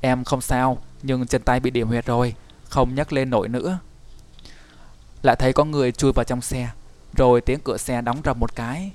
em 0.00 0.24
không 0.24 0.40
sao, 0.40 0.78
nhưng 1.02 1.26
chân 1.26 1.42
tay 1.42 1.60
bị 1.60 1.70
điểm 1.70 1.88
huyệt 1.88 2.06
rồi, 2.06 2.34
không 2.68 2.94
nhắc 2.94 3.12
lên 3.12 3.30
nổi 3.30 3.48
nữa. 3.48 3.78
Lại 5.26 5.36
thấy 5.36 5.52
có 5.52 5.64
người 5.64 5.92
chui 5.92 6.12
vào 6.12 6.24
trong 6.24 6.40
xe, 6.40 6.68
rồi 7.16 7.40
tiếng 7.40 7.60
cửa 7.64 7.76
xe 7.76 8.00
đóng 8.00 8.20
rầm 8.24 8.40
một 8.40 8.56
cái. 8.56 8.90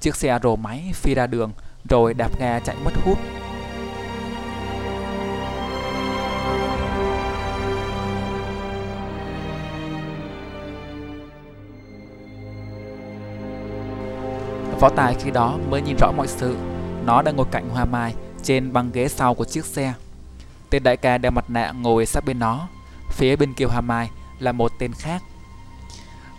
Chiếc 0.00 0.16
xe 0.16 0.38
rồ 0.42 0.56
máy 0.56 0.92
phi 0.94 1.14
ra 1.14 1.26
đường, 1.26 1.52
rồi 1.88 2.14
đạp 2.14 2.38
ga 2.40 2.60
chạy 2.60 2.76
mất 2.84 2.90
hút. 3.04 3.18
Võ 14.80 14.88
Tài 14.96 15.14
khi 15.14 15.30
đó 15.30 15.58
mới 15.68 15.82
nhìn 15.82 15.96
rõ 16.00 16.12
mọi 16.16 16.28
sự. 16.28 16.56
Nó 17.04 17.22
đang 17.22 17.36
ngồi 17.36 17.46
cạnh 17.50 17.68
Hoa 17.68 17.84
Mai 17.84 18.14
trên 18.42 18.72
băng 18.72 18.90
ghế 18.92 19.08
sau 19.08 19.34
của 19.34 19.44
chiếc 19.44 19.64
xe. 19.64 19.94
Tên 20.70 20.82
đại 20.82 20.96
ca 20.96 21.18
đeo 21.18 21.30
mặt 21.30 21.44
nạ 21.50 21.72
ngồi 21.72 22.06
sát 22.06 22.24
bên 22.24 22.38
nó. 22.38 22.68
Phía 23.10 23.36
bên 23.36 23.54
kia 23.54 23.64
Hoa 23.64 23.80
Mai 23.80 24.10
là 24.38 24.52
một 24.52 24.72
tên 24.78 24.92
khác. 24.92 25.22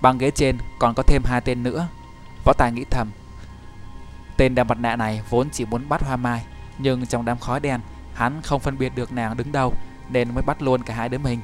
Băng 0.03 0.17
ghế 0.17 0.31
trên 0.31 0.57
còn 0.79 0.93
có 0.93 1.03
thêm 1.03 1.23
hai 1.25 1.41
tên 1.41 1.63
nữa. 1.63 1.87
Võ 2.45 2.53
Tài 2.53 2.71
nghĩ 2.71 2.85
thầm. 2.89 3.11
Tên 4.37 4.55
đeo 4.55 4.65
mặt 4.65 4.77
nạ 4.79 4.95
này 4.95 5.21
vốn 5.29 5.49
chỉ 5.49 5.65
muốn 5.65 5.89
bắt 5.89 6.01
Hoa 6.03 6.15
Mai, 6.15 6.45
nhưng 6.77 7.05
trong 7.05 7.25
đám 7.25 7.39
khói 7.39 7.59
đen, 7.59 7.79
hắn 8.13 8.41
không 8.41 8.59
phân 8.59 8.77
biệt 8.77 8.91
được 8.95 9.11
nàng 9.11 9.37
đứng 9.37 9.51
đâu, 9.51 9.73
nên 10.09 10.33
mới 10.33 10.43
bắt 10.43 10.61
luôn 10.61 10.83
cả 10.83 10.93
hai 10.93 11.09
đứa 11.09 11.17
mình. 11.17 11.39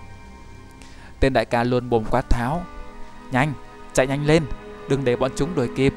Tên 1.19 1.33
đại 1.33 1.45
ca 1.45 1.63
luôn 1.63 1.89
bồm 1.89 2.03
quát 2.11 2.29
tháo. 2.29 2.61
Nhanh, 3.31 3.53
chạy 3.93 4.07
nhanh 4.07 4.25
lên, 4.25 4.43
đừng 4.89 5.05
để 5.05 5.15
bọn 5.15 5.31
chúng 5.35 5.55
đuổi 5.55 5.69
kịp. 5.75 5.93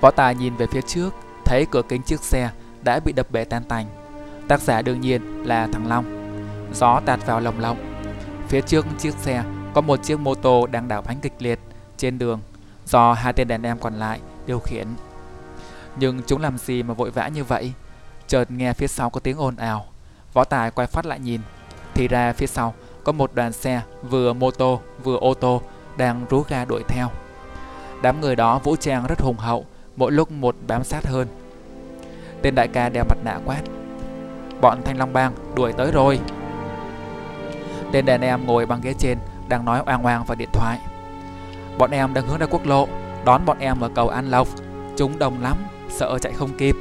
Võ 0.00 0.10
Tài 0.10 0.34
nhìn 0.34 0.56
về 0.56 0.66
phía 0.66 0.82
trước, 0.82 1.14
thấy 1.44 1.66
cửa 1.70 1.82
kính 1.88 2.02
chiếc 2.02 2.20
xe 2.20 2.50
đã 2.82 3.00
bị 3.00 3.12
đập 3.12 3.30
bể 3.30 3.44
tan 3.44 3.64
tành. 3.64 3.86
Tác 4.48 4.60
giả 4.60 4.82
đương 4.82 5.00
nhiên 5.00 5.42
là 5.46 5.68
thằng 5.72 5.86
Long. 5.86 6.04
Gió 6.74 7.00
tạt 7.06 7.26
vào 7.26 7.40
lồng 7.40 7.60
lộng. 7.60 8.04
Phía 8.48 8.60
trước 8.60 8.86
chiếc 8.98 9.14
xe 9.14 9.44
có 9.74 9.80
một 9.80 10.02
chiếc 10.02 10.20
mô 10.20 10.34
tô 10.34 10.66
đang 10.66 10.88
đảo 10.88 11.02
bánh 11.02 11.20
kịch 11.22 11.34
liệt 11.38 11.58
trên 11.96 12.18
đường 12.18 12.40
do 12.86 13.12
hai 13.12 13.32
tên 13.32 13.48
đàn 13.48 13.62
em 13.62 13.78
còn 13.78 13.94
lại 13.94 14.20
điều 14.46 14.58
khiển. 14.58 14.86
Nhưng 15.96 16.22
chúng 16.26 16.42
làm 16.42 16.58
gì 16.58 16.82
mà 16.82 16.94
vội 16.94 17.10
vã 17.10 17.28
như 17.28 17.44
vậy? 17.44 17.72
Chợt 18.26 18.50
nghe 18.50 18.72
phía 18.72 18.86
sau 18.86 19.10
có 19.10 19.20
tiếng 19.20 19.38
ồn 19.38 19.56
ào. 19.56 19.86
Võ 20.32 20.44
Tài 20.44 20.70
quay 20.70 20.86
phát 20.86 21.06
lại 21.06 21.20
nhìn. 21.20 21.40
Thì 21.94 22.08
ra 22.08 22.32
phía 22.32 22.46
sau 22.46 22.74
có 23.04 23.12
một 23.12 23.34
đoàn 23.34 23.52
xe 23.52 23.80
vừa 24.02 24.32
mô 24.32 24.50
tô 24.50 24.80
vừa 25.02 25.16
ô 25.16 25.34
tô 25.34 25.62
đang 25.96 26.26
rú 26.30 26.44
ga 26.48 26.64
đuổi 26.64 26.82
theo. 26.88 27.10
Đám 28.02 28.20
người 28.20 28.36
đó 28.36 28.58
vũ 28.58 28.76
trang 28.76 29.06
rất 29.06 29.20
hùng 29.20 29.36
hậu, 29.36 29.66
mỗi 29.96 30.12
lúc 30.12 30.30
một 30.30 30.56
bám 30.66 30.84
sát 30.84 31.06
hơn. 31.06 31.28
Tên 32.42 32.54
đại 32.54 32.68
ca 32.68 32.88
đeo 32.88 33.04
mặt 33.08 33.18
nạ 33.24 33.38
quát. 33.44 33.62
Bọn 34.60 34.82
Thanh 34.84 34.98
Long 34.98 35.12
Bang 35.12 35.34
đuổi 35.54 35.72
tới 35.72 35.90
rồi. 35.92 36.20
Tên 37.92 38.06
đàn 38.06 38.20
em 38.20 38.46
ngồi 38.46 38.66
băng 38.66 38.80
ghế 38.80 38.94
trên 38.98 39.18
đang 39.48 39.64
nói 39.64 39.82
oang 39.86 40.06
oang 40.06 40.24
vào 40.24 40.34
điện 40.34 40.48
thoại. 40.52 40.78
Bọn 41.78 41.90
em 41.90 42.14
đang 42.14 42.26
hướng 42.26 42.38
ra 42.38 42.46
quốc 42.46 42.66
lộ, 42.66 42.88
đón 43.24 43.44
bọn 43.44 43.58
em 43.58 43.80
ở 43.80 43.88
cầu 43.94 44.08
An 44.08 44.30
Lộc. 44.30 44.48
Chúng 44.96 45.18
đông 45.18 45.42
lắm, 45.42 45.56
sợ 45.88 46.18
chạy 46.18 46.32
không 46.32 46.50
kịp. 46.58 46.76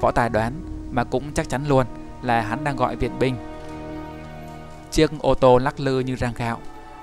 Võ 0.00 0.10
Tài 0.10 0.28
đoán, 0.28 0.52
mà 0.90 1.04
cũng 1.04 1.32
chắc 1.34 1.48
chắn 1.48 1.64
luôn 1.68 1.86
là 2.22 2.40
hắn 2.40 2.64
đang 2.64 2.76
gọi 2.76 2.96
viện 2.96 3.18
binh. 3.18 3.36
Chiếc 4.90 5.10
ô 5.20 5.34
tô 5.34 5.58
lắc 5.58 5.80
lư 5.80 6.00
như 6.00 6.16
rang 6.16 6.32
gạo, 6.36 6.58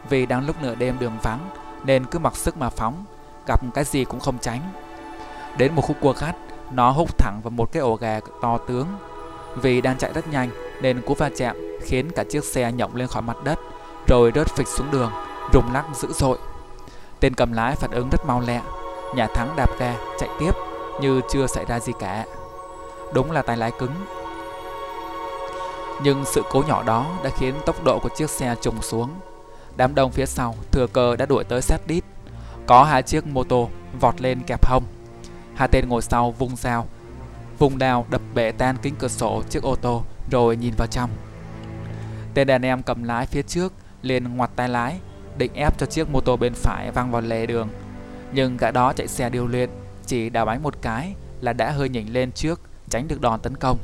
vì 0.10 0.26
đang 0.26 0.46
lúc 0.46 0.56
nửa 0.62 0.76
đêm 0.76 0.96
đường 1.00 1.18
vắng 1.24 1.50
nên 1.84 2.06
cứ 2.06 2.20
mặc 2.20 2.36
sức 2.36 2.58
mà 2.58 2.70
phóng, 2.70 3.06
gặp 3.48 3.62
cái 3.74 3.84
gì 3.84 4.04
cũng 4.06 4.20
không 4.20 4.38
tránh. 4.42 4.62
Đến 5.58 5.76
một 5.76 5.82
khúc 5.82 5.98
cua 6.02 6.14
gắt, 6.14 6.36
nó 6.72 6.92
húc 6.92 7.18
thẳng 7.18 7.40
vào 7.44 7.52
một 7.52 7.72
cái 7.72 7.82
ổ 7.82 7.96
gà 7.96 8.20
to 8.42 8.58
tướng. 8.58 8.88
Vì 9.56 9.82
đang 9.82 9.98
chạy 9.98 10.14
rất 10.14 10.28
nhanh 10.28 10.50
nên 10.82 11.02
cú 11.02 11.14
va 11.14 11.30
chạm 11.38 11.56
khiến 11.82 12.12
cả 12.16 12.24
chiếc 12.30 12.44
xe 12.44 12.72
nhộng 12.72 12.96
lên 12.96 13.08
khỏi 13.08 13.22
mặt 13.22 13.38
đất 13.44 13.60
rồi 14.10 14.32
rớt 14.36 14.48
phịch 14.56 14.68
xuống 14.68 14.92
đường, 14.92 15.12
rung 15.54 15.74
lắc 15.74 15.86
dữ 15.96 16.08
dội. 16.14 16.38
Tên 17.20 17.36
cầm 17.36 17.52
lái 17.52 17.76
phản 17.76 17.92
ứng 17.92 18.10
rất 18.10 18.26
mau 18.26 18.42
lẹ, 18.42 18.62
nhà 19.16 19.28
thắng 19.28 19.56
đạp 19.56 19.70
ga 19.80 19.94
chạy 20.20 20.30
tiếp 20.40 20.52
như 21.02 21.22
chưa 21.32 21.48
xảy 21.48 21.66
ra 21.66 21.80
gì 21.80 21.94
cả. 22.00 22.26
Đúng 23.14 23.32
là 23.32 23.42
tay 23.42 23.58
lái 23.58 23.72
cứng. 23.80 23.92
Nhưng 26.04 26.26
sự 26.26 26.44
cố 26.50 26.64
nhỏ 26.68 26.84
đó 26.84 27.06
đã 27.24 27.30
khiến 27.30 27.56
tốc 27.66 27.84
độ 27.84 28.00
của 28.00 28.10
chiếc 28.10 28.30
xe 28.30 28.56
trùng 28.62 28.82
xuống. 28.82 29.10
Đám 29.78 29.96
đông 29.96 30.12
phía 30.12 30.26
sau 30.26 30.56
thừa 30.72 30.88
cơ 30.88 31.16
đã 31.16 31.26
đuổi 31.26 31.44
tới 31.44 31.62
sát 31.62 31.88
đít. 31.88 32.04
Có 32.68 32.84
hai 32.84 33.04
chiếc 33.04 33.28
mô 33.28 33.44
tô 33.44 33.70
vọt 34.00 34.22
lên 34.22 34.40
kẹp 34.48 34.66
hông. 34.66 34.84
Hai 35.56 35.68
tên 35.68 35.90
ngồi 35.90 36.02
sau 36.02 36.32
vung 36.32 36.56
dao, 36.56 36.88
vùng 37.60 37.78
đào 37.78 38.06
đập 38.10 38.22
bể 38.34 38.52
tan 38.52 38.78
kính 38.82 38.96
cửa 39.00 39.08
sổ 39.08 39.44
chiếc 39.50 39.64
ô 39.64 39.76
tô 39.76 40.04
rồi 40.32 40.56
nhìn 40.56 40.74
vào 40.78 40.88
trong. 40.88 41.10
Tên 42.34 42.48
đàn 42.48 42.62
em 42.62 42.84
cầm 42.84 43.04
lái 43.04 43.26
phía 43.26 43.42
trước 43.42 43.74
liền 44.02 44.38
ngoặt 44.38 44.50
tay 44.56 44.70
lái, 44.70 45.00
định 45.38 45.54
ép 45.54 45.78
cho 45.78 45.86
chiếc 45.86 46.10
mô 46.10 46.22
tô 46.22 46.38
bên 46.38 46.54
phải 46.54 46.92
văng 46.92 47.12
vào 47.12 47.22
lề 47.22 47.46
đường. 47.46 47.70
Nhưng 48.34 48.58
gã 48.58 48.72
đó 48.72 48.94
chạy 48.94 49.08
xe 49.08 49.30
điều 49.30 49.48
luyện, 49.48 49.70
chỉ 50.06 50.30
đào 50.30 50.46
bánh 50.46 50.64
một 50.64 50.82
cái 50.82 51.14
là 51.42 51.54
đã 51.54 51.72
hơi 51.72 51.90
nhỉnh 51.90 52.14
lên 52.14 52.32
trước, 52.32 52.62
tránh 52.90 53.08
được 53.08 53.22
đòn 53.22 53.40
tấn 53.40 53.58
công. 53.58 53.78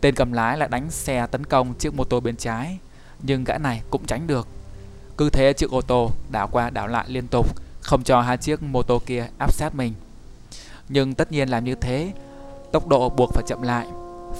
Tên 0.00 0.14
cầm 0.14 0.32
lái 0.32 0.58
lại 0.58 0.68
đánh 0.68 0.90
xe 0.90 1.26
tấn 1.26 1.46
công 1.46 1.74
chiếc 1.74 1.94
mô 1.94 2.04
tô 2.04 2.20
bên 2.20 2.36
trái, 2.36 2.78
nhưng 3.22 3.44
gã 3.44 3.58
này 3.58 3.82
cũng 3.90 4.06
tránh 4.06 4.26
được. 4.26 4.48
Cứ 5.16 5.30
thế 5.30 5.52
chiếc 5.52 5.70
ô 5.70 5.80
tô 5.80 6.10
đảo 6.30 6.48
qua 6.52 6.70
đảo 6.70 6.88
lại 6.88 7.04
liên 7.08 7.26
tục, 7.26 7.46
không 7.80 8.02
cho 8.02 8.20
hai 8.20 8.36
chiếc 8.36 8.62
mô 8.62 8.82
tô 8.82 9.00
kia 9.06 9.26
áp 9.38 9.52
sát 9.52 9.74
mình. 9.74 9.92
Nhưng 10.88 11.14
tất 11.14 11.32
nhiên 11.32 11.48
làm 11.48 11.64
như 11.64 11.74
thế, 11.74 12.12
tốc 12.72 12.88
độ 12.88 13.08
buộc 13.08 13.32
phải 13.34 13.44
chậm 13.46 13.62
lại. 13.62 13.86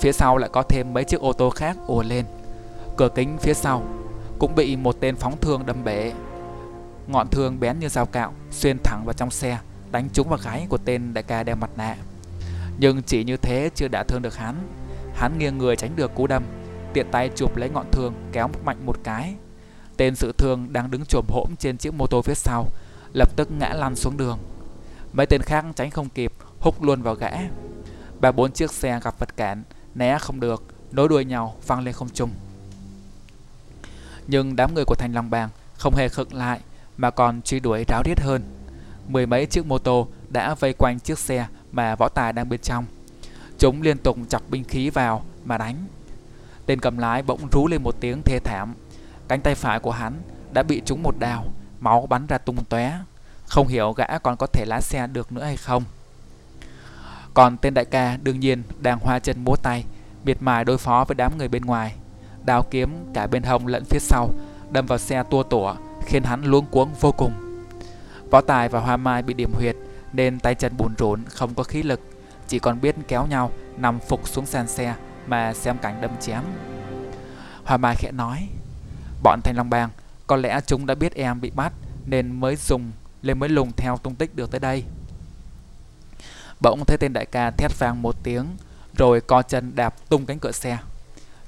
Phía 0.00 0.12
sau 0.12 0.36
lại 0.36 0.50
có 0.52 0.62
thêm 0.62 0.94
mấy 0.94 1.04
chiếc 1.04 1.20
ô 1.20 1.32
tô 1.32 1.50
khác 1.50 1.76
ùa 1.86 2.02
lên. 2.02 2.24
Cửa 2.96 3.08
kính 3.14 3.38
phía 3.38 3.54
sau 3.54 3.82
cũng 4.40 4.54
bị 4.54 4.76
một 4.76 4.96
tên 5.00 5.16
phóng 5.16 5.36
thương 5.40 5.66
đâm 5.66 5.84
bể. 5.84 6.12
Ngọn 7.06 7.28
thương 7.28 7.60
bén 7.60 7.78
như 7.78 7.88
dao 7.88 8.06
cạo, 8.06 8.32
xuyên 8.50 8.78
thẳng 8.84 9.02
vào 9.04 9.12
trong 9.12 9.30
xe, 9.30 9.58
đánh 9.90 10.08
trúng 10.12 10.28
vào 10.28 10.38
gáy 10.44 10.66
của 10.68 10.78
tên 10.84 11.14
đại 11.14 11.22
ca 11.22 11.42
đeo 11.42 11.56
mặt 11.56 11.70
nạ. 11.76 11.96
Nhưng 12.78 13.02
chỉ 13.02 13.24
như 13.24 13.36
thế 13.36 13.70
chưa 13.74 13.88
đã 13.88 14.04
thương 14.04 14.22
được 14.22 14.36
hắn. 14.36 14.54
Hắn 15.14 15.38
nghiêng 15.38 15.58
người 15.58 15.76
tránh 15.76 15.96
được 15.96 16.14
cú 16.14 16.26
đâm, 16.26 16.42
tiện 16.92 17.06
tay 17.10 17.30
chụp 17.36 17.56
lấy 17.56 17.70
ngọn 17.70 17.90
thương 17.92 18.14
kéo 18.32 18.50
mạnh 18.64 18.86
một 18.86 18.96
cái. 19.04 19.34
Tên 19.96 20.16
sự 20.16 20.32
thương 20.38 20.72
đang 20.72 20.90
đứng 20.90 21.04
chồm 21.04 21.24
hổm 21.28 21.48
trên 21.58 21.76
chiếc 21.76 21.94
mô 21.94 22.06
tô 22.06 22.22
phía 22.22 22.34
sau, 22.34 22.66
lập 23.12 23.36
tức 23.36 23.50
ngã 23.58 23.68
lăn 23.68 23.96
xuống 23.96 24.16
đường. 24.16 24.38
Mấy 25.12 25.26
tên 25.26 25.42
khác 25.42 25.64
tránh 25.76 25.90
không 25.90 26.08
kịp, 26.08 26.32
húc 26.60 26.82
luôn 26.82 27.02
vào 27.02 27.14
gã. 27.14 27.30
Ba 28.20 28.32
bốn 28.32 28.52
chiếc 28.52 28.72
xe 28.72 29.00
gặp 29.02 29.18
vật 29.18 29.36
cản, 29.36 29.62
né 29.94 30.18
không 30.18 30.40
được, 30.40 30.62
nối 30.92 31.08
đuôi 31.08 31.24
nhau 31.24 31.56
văng 31.66 31.80
lên 31.80 31.94
không 31.94 32.08
trung. 32.08 32.30
Nhưng 34.30 34.56
đám 34.56 34.74
người 34.74 34.84
của 34.84 34.94
Thành 34.94 35.12
Long 35.12 35.30
Bang 35.30 35.48
không 35.74 35.94
hề 35.94 36.08
khựng 36.08 36.34
lại 36.34 36.60
mà 36.96 37.10
còn 37.10 37.42
truy 37.42 37.60
đuổi 37.60 37.84
ráo 37.88 38.02
riết 38.04 38.20
hơn. 38.20 38.42
Mười 39.08 39.26
mấy 39.26 39.46
chiếc 39.46 39.66
mô 39.66 39.78
tô 39.78 40.08
đã 40.28 40.54
vây 40.54 40.72
quanh 40.72 41.00
chiếc 41.00 41.18
xe 41.18 41.46
mà 41.72 41.96
võ 41.96 42.08
tài 42.08 42.32
đang 42.32 42.48
bên 42.48 42.60
trong. 42.60 42.84
Chúng 43.58 43.82
liên 43.82 43.98
tục 43.98 44.18
chọc 44.28 44.42
binh 44.50 44.64
khí 44.64 44.90
vào 44.90 45.24
mà 45.44 45.58
đánh. 45.58 45.84
Tên 46.66 46.80
cầm 46.80 46.98
lái 46.98 47.22
bỗng 47.22 47.48
rú 47.52 47.66
lên 47.66 47.82
một 47.82 47.94
tiếng 48.00 48.22
thê 48.22 48.38
thảm. 48.44 48.74
Cánh 49.28 49.40
tay 49.40 49.54
phải 49.54 49.80
của 49.80 49.90
hắn 49.90 50.14
đã 50.52 50.62
bị 50.62 50.82
trúng 50.84 51.02
một 51.02 51.14
đào, 51.18 51.44
máu 51.80 52.06
bắn 52.06 52.26
ra 52.26 52.38
tung 52.38 52.64
tóe. 52.64 52.98
Không 53.46 53.68
hiểu 53.68 53.92
gã 53.92 54.18
còn 54.18 54.36
có 54.36 54.46
thể 54.46 54.64
lái 54.64 54.82
xe 54.82 55.06
được 55.06 55.32
nữa 55.32 55.44
hay 55.44 55.56
không. 55.56 55.84
Còn 57.34 57.56
tên 57.56 57.74
đại 57.74 57.84
ca 57.84 58.16
đương 58.22 58.40
nhiên 58.40 58.62
đang 58.78 58.98
hoa 58.98 59.18
chân 59.18 59.44
múa 59.44 59.56
tay, 59.62 59.84
miệt 60.24 60.36
mài 60.40 60.64
đối 60.64 60.78
phó 60.78 61.04
với 61.04 61.14
đám 61.14 61.38
người 61.38 61.48
bên 61.48 61.64
ngoài 61.64 61.94
đao 62.44 62.62
kiếm 62.70 62.90
cả 63.14 63.26
bên 63.26 63.42
hông 63.42 63.66
lẫn 63.66 63.84
phía 63.84 63.98
sau, 63.98 64.30
đâm 64.70 64.86
vào 64.86 64.98
xe 64.98 65.22
tua 65.30 65.42
tủa, 65.42 65.74
khiến 66.06 66.22
hắn 66.22 66.44
luống 66.44 66.66
cuống 66.66 66.88
vô 67.00 67.12
cùng 67.12 67.32
võ 68.30 68.40
tài 68.40 68.68
và 68.68 68.80
hoa 68.80 68.96
mai 68.96 69.22
bị 69.22 69.34
điểm 69.34 69.52
huyệt, 69.54 69.76
nên 70.12 70.40
tay 70.40 70.54
chân 70.54 70.76
bùn 70.76 70.94
rộn, 70.98 71.24
không 71.28 71.54
có 71.54 71.62
khí 71.62 71.82
lực, 71.82 72.00
chỉ 72.48 72.58
còn 72.58 72.80
biết 72.80 72.96
kéo 73.08 73.26
nhau, 73.26 73.50
nằm 73.76 74.00
phục 74.00 74.28
xuống 74.28 74.46
sàn 74.46 74.68
xe 74.68 74.94
mà 75.26 75.54
xem 75.54 75.78
cảnh 75.78 76.00
đâm 76.00 76.10
chém 76.20 76.42
hoa 77.64 77.76
mai 77.76 77.96
khẽ 77.98 78.12
nói, 78.12 78.48
bọn 79.22 79.40
thanh 79.44 79.56
long 79.56 79.70
bang, 79.70 79.90
Có 80.26 80.36
lẽ 80.36 80.60
chúng 80.66 80.86
đã 80.86 80.94
biết 80.94 81.14
em 81.14 81.40
bị 81.40 81.50
bắt, 81.50 81.72
nên 82.06 82.40
mới 82.40 82.56
dùng 82.56 82.92
lên 83.22 83.38
mới 83.38 83.48
lùng 83.48 83.72
theo 83.76 83.96
tung 83.96 84.14
tích 84.14 84.36
được 84.36 84.50
tới 84.50 84.60
đây. 84.60 84.84
Bỗng 86.60 86.84
thấy 86.84 86.96
tên 87.00 87.12
đại 87.12 87.26
ca 87.26 87.50
thét 87.50 87.78
vang 87.78 88.02
một 88.02 88.16
tiếng, 88.22 88.46
rồi 88.96 89.20
co 89.20 89.42
chân 89.42 89.72
đạp 89.74 89.94
tung 90.08 90.26
cánh 90.26 90.38
cửa 90.38 90.52
xe. 90.52 90.78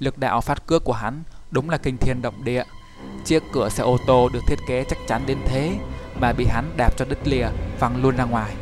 Lực 0.02 0.18
đạo 0.18 0.40
phát 0.40 0.66
cước 0.66 0.84
của 0.84 0.92
hắn 0.92 1.22
đúng 1.50 1.70
là 1.70 1.76
kinh 1.78 1.96
thiên 1.96 2.22
động 2.22 2.44
địa. 2.44 2.64
Chiếc 3.24 3.42
cửa 3.52 3.68
xe 3.68 3.82
ô 3.82 3.98
tô 4.06 4.28
được 4.32 4.40
thiết 4.46 4.58
kế 4.66 4.84
chắc 4.88 4.98
chắn 5.08 5.22
đến 5.26 5.38
thế 5.46 5.72
mà 6.20 6.32
bị 6.32 6.46
hắn 6.46 6.72
đạp 6.76 6.96
cho 6.96 7.04
đứt 7.04 7.18
lìa 7.24 7.46
văng 7.78 8.02
luôn 8.02 8.16
ra 8.16 8.24
ngoài. 8.24 8.54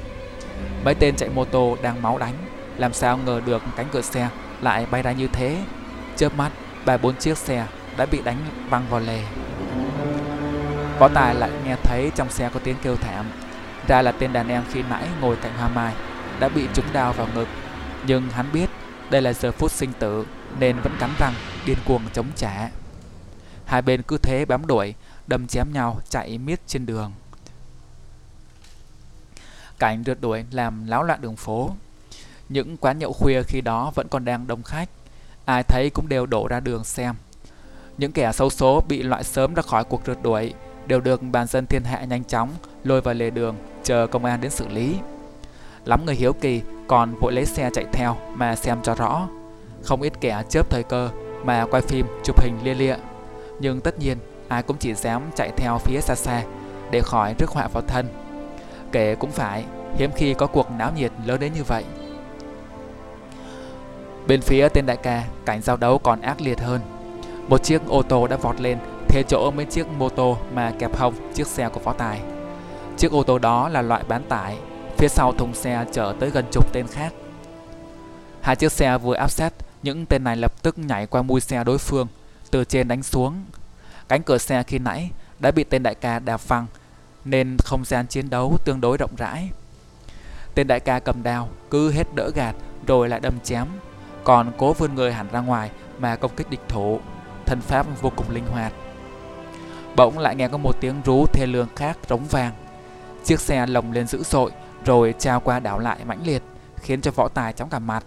Mấy 0.85 0.94
tên 0.94 1.16
chạy 1.16 1.29
mô 1.29 1.44
tô 1.44 1.76
đang 1.83 2.03
máu 2.03 2.18
đánh, 2.18 2.35
làm 2.76 2.92
sao 2.92 3.18
ngờ 3.18 3.40
được 3.46 3.62
cánh 3.76 3.87
cửa 3.92 4.00
xe 4.00 4.29
lại 4.61 4.87
bay 4.90 5.03
ra 5.03 5.12
như 5.12 5.26
thế. 5.26 5.62
Chớp 6.16 6.35
mắt, 6.35 6.50
ba 6.85 6.96
bốn 6.96 7.16
chiếc 7.16 7.38
xe 7.38 7.66
đã 7.96 8.07
bị 8.07 8.22
đánh 8.22 8.37
văng 8.70 8.87
vào 8.90 9.00
lề. 9.00 9.22
Võ 10.98 11.09
Tài 11.09 11.35
lại 11.35 11.50
nghe 11.64 11.76
thấy 11.83 12.11
trong 12.16 12.31
xe 12.31 12.50
có 12.55 12.61
tiếng 12.64 12.76
kêu 12.83 12.96
thảm. 12.96 13.26
Ra 13.88 14.03
là 14.03 14.12
tên 14.12 14.33
đàn 14.33 14.48
em 14.48 14.62
khi 14.72 14.83
nãy 14.90 15.09
ngồi 15.20 15.37
cạnh 15.37 15.53
Hoa 15.59 15.68
Mai 15.68 15.94
đã 16.40 16.48
bị 16.48 16.66
trúng 16.74 16.87
đao 16.92 17.12
vào 17.12 17.29
ngực. 17.35 17.48
Nhưng 18.07 18.29
hắn 18.31 18.46
biết 18.53 18.70
đây 19.11 19.22
là 19.22 19.33
giờ 19.33 19.53
phút 19.53 19.70
sinh 19.70 19.92
tử 19.92 20.26
nên 20.58 20.80
vẫn 20.80 20.96
cắn 21.00 21.10
răng 21.18 21.34
điên 21.66 21.78
cuồng 21.84 22.02
chống 22.12 22.26
trả. 22.36 22.70
Hai 23.64 23.82
bên 23.82 24.02
cứ 24.02 24.18
thế 24.18 24.44
bám 24.44 24.66
đuổi, 24.66 24.94
đâm 25.26 25.46
chém 25.46 25.72
nhau 25.72 26.00
chạy 26.08 26.38
miết 26.38 26.60
trên 26.66 26.86
đường. 26.86 27.12
Cảnh 29.78 30.02
rượt 30.06 30.20
đuổi 30.20 30.44
làm 30.50 30.86
láo 30.86 31.02
loạn 31.02 31.20
đường 31.20 31.36
phố. 31.36 31.70
Những 32.48 32.76
quán 32.76 32.98
nhậu 32.98 33.12
khuya 33.12 33.42
khi 33.42 33.60
đó 33.60 33.92
vẫn 33.94 34.08
còn 34.08 34.24
đang 34.24 34.46
đông 34.46 34.62
khách. 34.62 34.88
Ai 35.44 35.62
thấy 35.62 35.90
cũng 35.90 36.08
đều 36.08 36.26
đổ 36.26 36.48
ra 36.48 36.60
đường 36.60 36.84
xem. 36.84 37.14
Những 37.98 38.12
kẻ 38.12 38.32
xấu 38.32 38.50
số 38.50 38.82
bị 38.88 39.02
loại 39.02 39.24
sớm 39.24 39.54
ra 39.54 39.62
khỏi 39.62 39.84
cuộc 39.84 40.02
rượt 40.06 40.18
đuổi 40.22 40.54
đều 40.86 41.00
được 41.00 41.22
bàn 41.22 41.46
dân 41.46 41.66
thiên 41.66 41.84
hạ 41.84 42.04
nhanh 42.04 42.24
chóng 42.24 42.50
lôi 42.84 43.00
vào 43.00 43.14
lề 43.14 43.30
đường 43.30 43.56
chờ 43.82 44.06
công 44.06 44.24
an 44.24 44.40
đến 44.40 44.50
xử 44.50 44.68
lý. 44.68 44.96
Lắm 45.84 46.06
người 46.06 46.14
hiếu 46.14 46.32
kỳ 46.32 46.62
còn 46.86 47.14
vội 47.20 47.32
lấy 47.32 47.46
xe 47.46 47.70
chạy 47.74 47.84
theo 47.92 48.16
mà 48.34 48.56
xem 48.56 48.78
cho 48.82 48.94
rõ. 48.94 49.28
Không 49.84 50.02
ít 50.02 50.12
kẻ 50.20 50.42
chớp 50.48 50.70
thời 50.70 50.82
cơ 50.82 51.10
mà 51.44 51.66
quay 51.70 51.82
phim 51.82 52.06
chụp 52.24 52.40
hình 52.40 52.58
lia 52.64 52.74
lịa. 52.74 52.96
Nhưng 53.60 53.80
tất 53.80 53.98
nhiên 53.98 54.18
ai 54.48 54.62
cũng 54.62 54.76
chỉ 54.76 54.94
dám 54.94 55.22
chạy 55.36 55.50
theo 55.56 55.78
phía 55.78 56.00
xa 56.00 56.14
xa 56.14 56.42
để 56.90 57.00
khỏi 57.00 57.34
rước 57.38 57.50
họa 57.50 57.68
vào 57.68 57.82
thân. 57.86 58.08
Kể 58.92 59.14
cũng 59.14 59.30
phải, 59.30 59.64
hiếm 59.96 60.10
khi 60.14 60.34
có 60.34 60.46
cuộc 60.46 60.70
náo 60.70 60.92
nhiệt 60.96 61.12
lớn 61.26 61.40
đến 61.40 61.52
như 61.52 61.62
vậy. 61.64 61.84
Bên 64.26 64.40
phía 64.40 64.68
tên 64.68 64.86
đại 64.86 64.96
ca, 64.96 65.24
cảnh 65.44 65.62
giao 65.62 65.76
đấu 65.76 65.98
còn 65.98 66.20
ác 66.20 66.40
liệt 66.40 66.60
hơn. 66.60 66.80
Một 67.48 67.64
chiếc 67.64 67.86
ô 67.88 68.02
tô 68.02 68.26
đã 68.26 68.36
vọt 68.36 68.60
lên, 68.60 68.78
thế 69.08 69.22
chỗ 69.28 69.50
mấy 69.50 69.64
chiếc 69.64 69.88
mô 69.88 70.08
tô 70.08 70.36
mà 70.54 70.72
kẹp 70.78 70.96
hông 70.96 71.14
chiếc 71.34 71.46
xe 71.46 71.68
của 71.68 71.80
phó 71.80 71.92
tài. 71.92 72.20
Chiếc 72.96 73.12
ô 73.12 73.22
tô 73.22 73.38
đó 73.38 73.68
là 73.68 73.82
loại 73.82 74.02
bán 74.08 74.22
tải, 74.28 74.56
phía 74.96 75.08
sau 75.08 75.32
thùng 75.32 75.54
xe 75.54 75.84
chở 75.92 76.14
tới 76.20 76.30
gần 76.30 76.44
chục 76.52 76.72
tên 76.72 76.86
khác. 76.86 77.12
Hai 78.40 78.56
chiếc 78.56 78.72
xe 78.72 78.98
vừa 78.98 79.14
áp 79.14 79.28
sát, 79.28 79.52
những 79.82 80.06
tên 80.06 80.24
này 80.24 80.36
lập 80.36 80.62
tức 80.62 80.78
nhảy 80.78 81.06
qua 81.06 81.22
mui 81.22 81.40
xe 81.40 81.64
đối 81.64 81.78
phương, 81.78 82.06
từ 82.50 82.64
trên 82.64 82.88
đánh 82.88 83.02
xuống. 83.02 83.44
Cánh 84.08 84.22
cửa 84.22 84.38
xe 84.38 84.62
khi 84.62 84.78
nãy 84.78 85.10
đã 85.38 85.50
bị 85.50 85.64
tên 85.64 85.82
đại 85.82 85.94
ca 85.94 86.18
đạp 86.18 86.48
văng, 86.48 86.66
nên 87.24 87.56
không 87.64 87.84
gian 87.84 88.06
chiến 88.06 88.30
đấu 88.30 88.56
tương 88.64 88.80
đối 88.80 88.96
rộng 88.96 89.16
rãi. 89.16 89.50
Tên 90.54 90.66
đại 90.66 90.80
ca 90.80 90.98
cầm 90.98 91.22
đao, 91.22 91.48
cứ 91.70 91.92
hết 91.92 92.14
đỡ 92.14 92.30
gạt 92.34 92.56
rồi 92.86 93.08
lại 93.08 93.20
đâm 93.20 93.40
chém, 93.40 93.66
còn 94.24 94.52
cố 94.58 94.72
vươn 94.72 94.94
người 94.94 95.12
hẳn 95.12 95.28
ra 95.32 95.40
ngoài 95.40 95.70
mà 95.98 96.16
công 96.16 96.36
kích 96.36 96.50
địch 96.50 96.60
thủ, 96.68 97.00
thân 97.46 97.60
pháp 97.60 97.86
vô 98.00 98.12
cùng 98.16 98.30
linh 98.30 98.46
hoạt. 98.46 98.72
Bỗng 99.96 100.18
lại 100.18 100.36
nghe 100.36 100.48
có 100.48 100.58
một 100.58 100.80
tiếng 100.80 101.02
rú 101.04 101.26
thê 101.26 101.46
lương 101.46 101.68
khác 101.76 101.98
rống 102.08 102.24
vang. 102.24 102.52
Chiếc 103.24 103.40
xe 103.40 103.66
lồng 103.66 103.92
lên 103.92 104.06
dữ 104.06 104.22
dội 104.22 104.50
rồi 104.84 105.14
trao 105.18 105.40
qua 105.40 105.60
đảo 105.60 105.78
lại 105.78 105.98
mãnh 106.04 106.20
liệt, 106.24 106.42
khiến 106.76 107.00
cho 107.00 107.10
võ 107.10 107.28
tài 107.28 107.52
chóng 107.52 107.68
cả 107.68 107.78
mặt. 107.78 108.04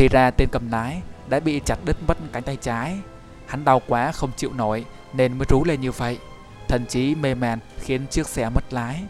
Thì 0.00 0.08
ra 0.08 0.30
tên 0.30 0.48
cầm 0.52 0.70
lái 0.70 1.02
đã 1.28 1.40
bị 1.40 1.60
chặt 1.64 1.78
đứt 1.84 1.96
mất 2.06 2.18
cánh 2.32 2.42
tay 2.42 2.56
trái. 2.56 2.98
Hắn 3.46 3.64
đau 3.64 3.82
quá 3.88 4.12
không 4.12 4.30
chịu 4.36 4.52
nổi 4.52 4.84
nên 5.12 5.38
mới 5.38 5.46
rú 5.48 5.64
lên 5.64 5.80
như 5.80 5.92
vậy. 5.92 6.18
Thần 6.68 6.86
chí 6.86 7.14
mê 7.14 7.34
man 7.34 7.58
khiến 7.78 8.06
chiếc 8.06 8.26
xe 8.26 8.48
mất 8.48 8.72
lái. 8.72 9.02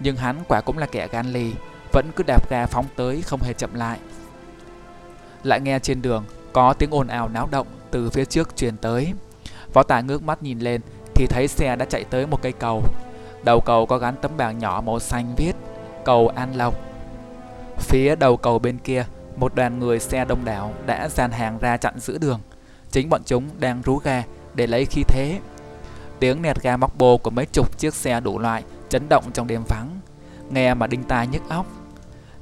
Nhưng 0.00 0.16
hắn 0.16 0.36
quả 0.48 0.60
cũng 0.60 0.78
là 0.78 0.86
kẻ 0.86 1.08
gan 1.08 1.26
lì, 1.26 1.52
vẫn 1.92 2.10
cứ 2.16 2.24
đạp 2.26 2.50
ga 2.50 2.66
phóng 2.66 2.86
tới 2.96 3.22
không 3.22 3.40
hề 3.42 3.52
chậm 3.52 3.74
lại. 3.74 3.98
Lại 5.42 5.60
nghe 5.60 5.78
trên 5.78 6.02
đường 6.02 6.24
có 6.52 6.72
tiếng 6.72 6.94
ồn 6.94 7.06
ào 7.06 7.28
náo 7.28 7.48
động 7.50 7.66
từ 7.90 8.10
phía 8.10 8.24
trước 8.24 8.56
truyền 8.56 8.76
tới. 8.76 9.12
Võ 9.72 9.82
tài 9.82 10.02
ngước 10.02 10.22
mắt 10.22 10.42
nhìn 10.42 10.58
lên 10.58 10.80
thì 11.14 11.26
thấy 11.26 11.48
xe 11.48 11.76
đã 11.76 11.84
chạy 11.84 12.04
tới 12.04 12.26
một 12.26 12.42
cây 12.42 12.52
cầu. 12.52 12.82
Đầu 13.44 13.60
cầu 13.60 13.86
có 13.86 13.98
gắn 13.98 14.14
tấm 14.22 14.30
bảng 14.36 14.58
nhỏ 14.58 14.82
màu 14.86 14.98
xanh 14.98 15.34
viết 15.36 15.56
cầu 16.04 16.28
An 16.28 16.56
Lộc. 16.56 16.74
Phía 17.78 18.16
đầu 18.16 18.36
cầu 18.36 18.58
bên 18.58 18.78
kia, 18.78 19.04
một 19.36 19.54
đoàn 19.54 19.78
người 19.78 20.00
xe 20.00 20.24
đông 20.24 20.44
đảo 20.44 20.74
đã 20.86 21.08
dàn 21.08 21.30
hàng 21.30 21.58
ra 21.58 21.76
chặn 21.76 21.94
giữa 21.98 22.18
đường. 22.18 22.40
Chính 22.90 23.08
bọn 23.08 23.22
chúng 23.26 23.48
đang 23.58 23.82
rú 23.82 23.96
ga 23.96 24.22
để 24.54 24.66
lấy 24.66 24.84
khí 24.84 25.02
thế. 25.08 25.40
Tiếng 26.20 26.42
nẹt 26.42 26.62
ga 26.62 26.76
móc 26.76 26.98
bô 26.98 27.18
của 27.18 27.30
mấy 27.30 27.46
chục 27.46 27.78
chiếc 27.78 27.94
xe 27.94 28.20
đủ 28.20 28.38
loại 28.38 28.62
chấn 28.88 29.08
động 29.08 29.24
trong 29.32 29.46
đêm 29.46 29.62
vắng, 29.68 30.00
nghe 30.50 30.74
mà 30.74 30.86
đinh 30.86 31.04
tai 31.04 31.26
nhức 31.26 31.48
óc. 31.48 31.66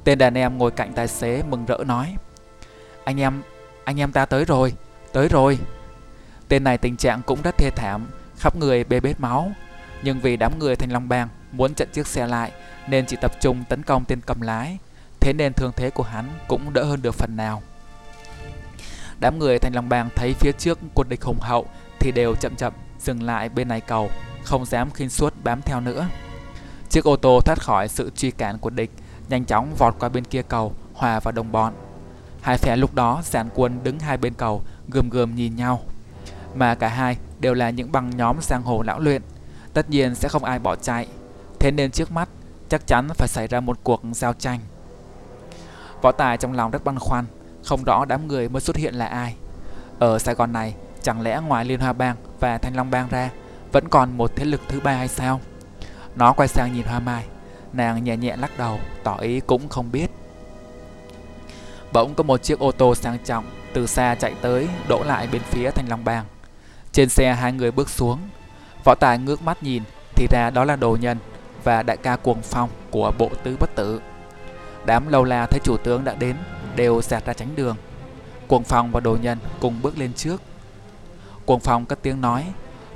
Tên 0.03 0.17
đàn 0.17 0.37
em 0.37 0.57
ngồi 0.57 0.71
cạnh 0.71 0.93
tài 0.93 1.07
xế 1.07 1.43
mừng 1.49 1.65
rỡ 1.65 1.77
nói: 1.85 2.15
"Anh 3.03 3.19
em, 3.19 3.41
anh 3.83 3.99
em 3.99 4.11
ta 4.11 4.25
tới 4.25 4.45
rồi, 4.45 4.73
tới 5.11 5.27
rồi." 5.27 5.59
Tên 6.47 6.63
này 6.63 6.77
tình 6.77 6.97
trạng 6.97 7.21
cũng 7.21 7.41
rất 7.41 7.57
thê 7.57 7.69
thảm, 7.69 8.07
khắp 8.37 8.55
người 8.55 8.83
bê 8.83 8.99
bết 8.99 9.19
máu, 9.19 9.51
nhưng 10.03 10.19
vì 10.19 10.37
đám 10.37 10.59
người 10.59 10.75
Thanh 10.75 10.91
Long 10.91 11.09
Bang 11.09 11.27
muốn 11.51 11.73
chặn 11.73 11.87
chiếc 11.93 12.07
xe 12.07 12.27
lại 12.27 12.51
nên 12.87 13.05
chỉ 13.05 13.17
tập 13.21 13.31
trung 13.41 13.63
tấn 13.69 13.83
công 13.83 14.05
tên 14.05 14.21
cầm 14.25 14.41
lái, 14.41 14.77
thế 15.25 15.33
nên 15.33 15.53
thương 15.53 15.71
thế 15.75 15.89
của 15.89 16.03
hắn 16.03 16.29
cũng 16.47 16.73
đỡ 16.73 16.83
hơn 16.83 17.01
được 17.01 17.15
phần 17.15 17.35
nào. 17.35 17.61
Đám 19.19 19.39
người 19.39 19.59
thành 19.59 19.75
lòng 19.75 19.89
bàng 19.89 20.09
thấy 20.15 20.33
phía 20.33 20.51
trước 20.51 20.79
quân 20.93 21.09
địch 21.09 21.23
hùng 21.23 21.39
hậu 21.39 21.65
thì 21.99 22.11
đều 22.11 22.35
chậm 22.35 22.55
chậm 22.55 22.73
dừng 22.99 23.23
lại 23.23 23.49
bên 23.49 23.67
này 23.67 23.81
cầu, 23.81 24.09
không 24.43 24.65
dám 24.65 24.91
khinh 24.91 25.09
suốt 25.09 25.33
bám 25.43 25.61
theo 25.61 25.81
nữa. 25.81 26.07
Chiếc 26.89 27.03
ô 27.03 27.15
tô 27.15 27.39
thoát 27.45 27.61
khỏi 27.61 27.87
sự 27.87 28.11
truy 28.15 28.31
cản 28.31 28.57
của 28.57 28.69
địch, 28.69 28.91
nhanh 29.29 29.45
chóng 29.45 29.75
vọt 29.77 29.95
qua 29.99 30.09
bên 30.09 30.23
kia 30.23 30.41
cầu, 30.41 30.73
hòa 30.93 31.19
vào 31.19 31.31
đồng 31.31 31.51
bọn. 31.51 31.73
Hai 32.41 32.57
phe 32.57 32.75
lúc 32.75 32.93
đó 32.93 33.21
giàn 33.25 33.49
quân 33.55 33.83
đứng 33.83 33.99
hai 33.99 34.17
bên 34.17 34.33
cầu, 34.33 34.61
gườm 34.89 35.09
gườm 35.09 35.35
nhìn 35.35 35.55
nhau. 35.55 35.81
Mà 36.55 36.75
cả 36.75 36.87
hai 36.87 37.17
đều 37.39 37.53
là 37.53 37.69
những 37.69 37.91
băng 37.91 38.17
nhóm 38.17 38.37
giang 38.41 38.63
hồ 38.63 38.81
lão 38.81 38.99
luyện, 38.99 39.21
tất 39.73 39.89
nhiên 39.89 40.15
sẽ 40.15 40.29
không 40.29 40.43
ai 40.43 40.59
bỏ 40.59 40.75
chạy. 40.75 41.07
Thế 41.59 41.71
nên 41.71 41.91
trước 41.91 42.11
mắt 42.11 42.29
chắc 42.69 42.87
chắn 42.87 43.07
phải 43.13 43.27
xảy 43.27 43.47
ra 43.47 43.59
một 43.59 43.79
cuộc 43.83 44.01
giao 44.11 44.33
tranh. 44.33 44.59
Võ 46.05 46.11
Tài 46.11 46.37
trong 46.37 46.53
lòng 46.53 46.71
rất 46.71 46.83
băn 46.83 46.99
khoăn, 46.99 47.25
không 47.63 47.83
rõ 47.83 48.05
đám 48.05 48.27
người 48.27 48.49
mới 48.49 48.61
xuất 48.61 48.75
hiện 48.75 48.95
là 48.95 49.05
ai. 49.05 49.35
Ở 49.99 50.19
Sài 50.19 50.35
Gòn 50.35 50.53
này, 50.53 50.75
chẳng 51.01 51.21
lẽ 51.21 51.41
ngoài 51.47 51.65
Liên 51.65 51.79
Hoa 51.79 51.93
Bang 51.93 52.15
và 52.39 52.57
Thanh 52.57 52.75
Long 52.75 52.91
Bang 52.91 53.07
ra, 53.09 53.29
vẫn 53.71 53.89
còn 53.89 54.17
một 54.17 54.31
thế 54.35 54.45
lực 54.45 54.61
thứ 54.67 54.79
ba 54.79 54.93
hay 54.93 55.07
sao? 55.07 55.41
Nó 56.15 56.33
quay 56.33 56.47
sang 56.47 56.73
nhìn 56.73 56.85
Hoa 56.85 56.99
Mai, 56.99 57.25
nàng 57.73 58.03
nhẹ 58.03 58.17
nhẹ 58.17 58.35
lắc 58.35 58.57
đầu, 58.57 58.79
tỏ 59.03 59.17
ý 59.17 59.39
cũng 59.39 59.69
không 59.69 59.91
biết. 59.91 60.11
Bỗng 61.93 62.13
có 62.15 62.23
một 62.23 62.43
chiếc 62.43 62.59
ô 62.59 62.71
tô 62.71 62.95
sang 62.95 63.17
trọng 63.25 63.45
từ 63.73 63.87
xa 63.87 64.15
chạy 64.15 64.33
tới, 64.41 64.67
đổ 64.87 65.03
lại 65.03 65.27
bên 65.31 65.41
phía 65.41 65.71
Thanh 65.71 65.89
Long 65.89 66.03
Bang. 66.03 66.25
Trên 66.91 67.09
xe 67.09 67.33
hai 67.33 67.53
người 67.53 67.71
bước 67.71 67.89
xuống. 67.89 68.19
Võ 68.83 68.95
Tài 68.95 69.17
ngước 69.17 69.41
mắt 69.41 69.63
nhìn, 69.63 69.83
thì 70.15 70.27
ra 70.31 70.49
đó 70.49 70.65
là 70.65 70.75
đồ 70.75 70.97
nhân 71.01 71.17
và 71.63 71.83
đại 71.83 71.97
ca 71.97 72.15
cuồng 72.15 72.41
phong 72.41 72.69
của 72.91 73.11
bộ 73.17 73.29
tứ 73.43 73.57
bất 73.59 73.75
tử. 73.75 74.01
Đám 74.85 75.07
lâu 75.07 75.23
la 75.23 75.45
thấy 75.45 75.59
chủ 75.63 75.77
tướng 75.77 76.03
đã 76.03 76.15
đến, 76.15 76.35
đều 76.75 77.01
dạt 77.01 77.25
ra 77.25 77.33
tránh 77.33 77.55
đường. 77.55 77.75
Cuồng 78.47 78.63
phong 78.63 78.91
và 78.91 78.99
đồ 78.99 79.17
nhân 79.21 79.37
cùng 79.59 79.81
bước 79.81 79.97
lên 79.97 80.13
trước. 80.13 80.41
Cuồng 81.45 81.59
phong 81.59 81.85
cất 81.85 82.01
tiếng 82.01 82.21
nói, 82.21 82.45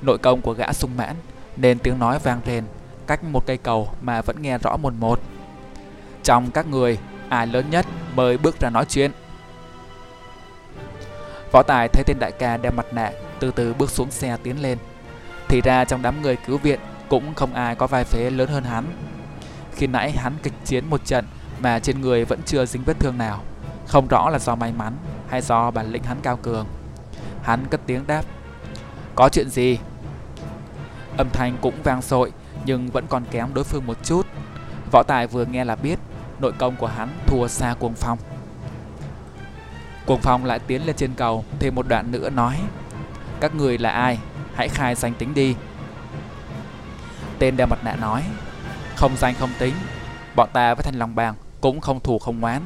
nội 0.02 0.18
công 0.18 0.42
của 0.42 0.54
gã 0.54 0.74
sung 0.74 0.98
mãn, 0.98 1.16
nên 1.56 1.80
tiếng 1.80 2.00
nói 2.00 2.20
vang 2.20 2.42
rền, 2.46 2.64
cách 3.08 3.24
một 3.24 3.46
cây 3.46 3.58
cầu 3.58 3.90
mà 4.02 4.22
vẫn 4.22 4.42
nghe 4.42 4.58
rõ 4.58 4.78
một 4.78 4.94
một. 4.94 5.20
Trong 6.24 6.52
các 6.52 6.68
người, 6.68 6.98
ai 7.30 7.48
lớn 7.48 7.66
nhất 7.70 7.86
mới 8.16 8.38
bước 8.38 8.60
ra 8.60 8.70
nói 8.70 8.86
chuyện. 8.90 9.12
Võ 11.52 11.64
Tài 11.64 11.88
thấy 11.88 12.04
tên 12.08 12.18
đại 12.20 12.32
ca 12.32 12.58
đeo 12.58 12.72
mặt 12.72 12.86
nạ, 12.92 13.12
từ 13.40 13.52
từ 13.52 13.74
bước 13.74 13.90
xuống 13.90 14.12
xe 14.12 14.38
tiến 14.44 14.62
lên. 14.62 14.78
Thì 15.48 15.62
ra 15.62 15.86
trong 15.86 16.02
đám 16.02 16.22
người 16.22 16.36
cứu 16.36 16.58
viện 16.58 16.80
cũng 17.10 17.34
không 17.34 17.54
ai 17.54 17.76
có 17.76 17.88
vai 17.88 18.04
phế 18.04 18.30
lớn 18.30 18.50
hơn 18.50 18.64
hắn. 18.64 18.86
Khi 19.76 19.88
nãy 19.88 20.12
hắn 20.12 20.34
kịch 20.44 20.54
chiến 20.66 20.86
một 20.90 21.06
trận 21.06 21.26
mà 21.62 21.80
trên 21.80 22.02
người 22.02 22.26
vẫn 22.26 22.40
chưa 22.46 22.66
dính 22.66 22.84
vết 22.84 23.00
thương 23.00 23.18
nào, 23.18 23.42
không 23.88 24.08
rõ 24.08 24.30
là 24.30 24.40
do 24.40 24.56
may 24.56 24.74
mắn 24.74 24.94
hay 25.30 25.42
do 25.42 25.72
bản 25.72 25.92
lĩnh 25.92 26.04
hắn 26.04 26.18
cao 26.24 26.38
cường. 26.38 26.68
Hắn 27.44 27.66
cất 27.70 27.82
tiếng 27.86 28.08
đáp: 28.08 28.26
"Có 29.16 29.30
chuyện 29.30 29.50
gì?" 29.50 29.78
Âm 31.18 31.30
thanh 31.30 31.58
cũng 31.62 31.74
vang 31.84 32.02
sội 32.02 32.32
nhưng 32.66 32.88
vẫn 32.88 33.08
còn 33.08 33.24
kém 33.32 33.54
đối 33.54 33.64
phương 33.64 33.86
một 33.88 33.98
chút. 34.04 34.28
Võ 34.92 35.04
Tài 35.04 35.28
vừa 35.28 35.46
nghe 35.46 35.66
là 35.66 35.76
biết 35.76 36.00
nội 36.40 36.52
công 36.58 36.76
của 36.76 36.88
hắn 36.88 37.10
thua 37.28 37.48
xa 37.48 37.76
Cuồng 37.80 37.94
Phong. 37.94 38.18
Cuồng 40.06 40.22
Phong 40.22 40.46
lại 40.46 40.60
tiến 40.60 40.86
lên 40.86 40.96
trên 40.96 41.14
cầu 41.16 41.46
thêm 41.60 41.76
một 41.76 41.88
đoạn 41.88 42.12
nữa 42.12 42.30
nói: 42.30 42.60
"Các 43.40 43.56
người 43.56 43.78
là 43.78 43.90
ai? 43.90 44.20
Hãy 44.56 44.68
khai 44.70 44.96
danh 44.96 45.14
tính 45.14 45.34
đi." 45.34 45.56
Tên 47.40 47.58
đeo 47.58 47.68
mặt 47.68 47.80
nạ 47.84 47.96
nói 47.96 48.24
Không 48.96 49.18
danh 49.18 49.36
không 49.40 49.50
tính 49.60 49.74
Bọn 50.36 50.50
ta 50.54 50.76
với 50.76 50.84
Thanh 50.84 50.96
Long 50.96 51.16
Bang 51.16 51.36
cũng 51.62 51.82
không 51.82 52.00
thù 52.00 52.20
không 52.20 52.44
oán, 52.44 52.62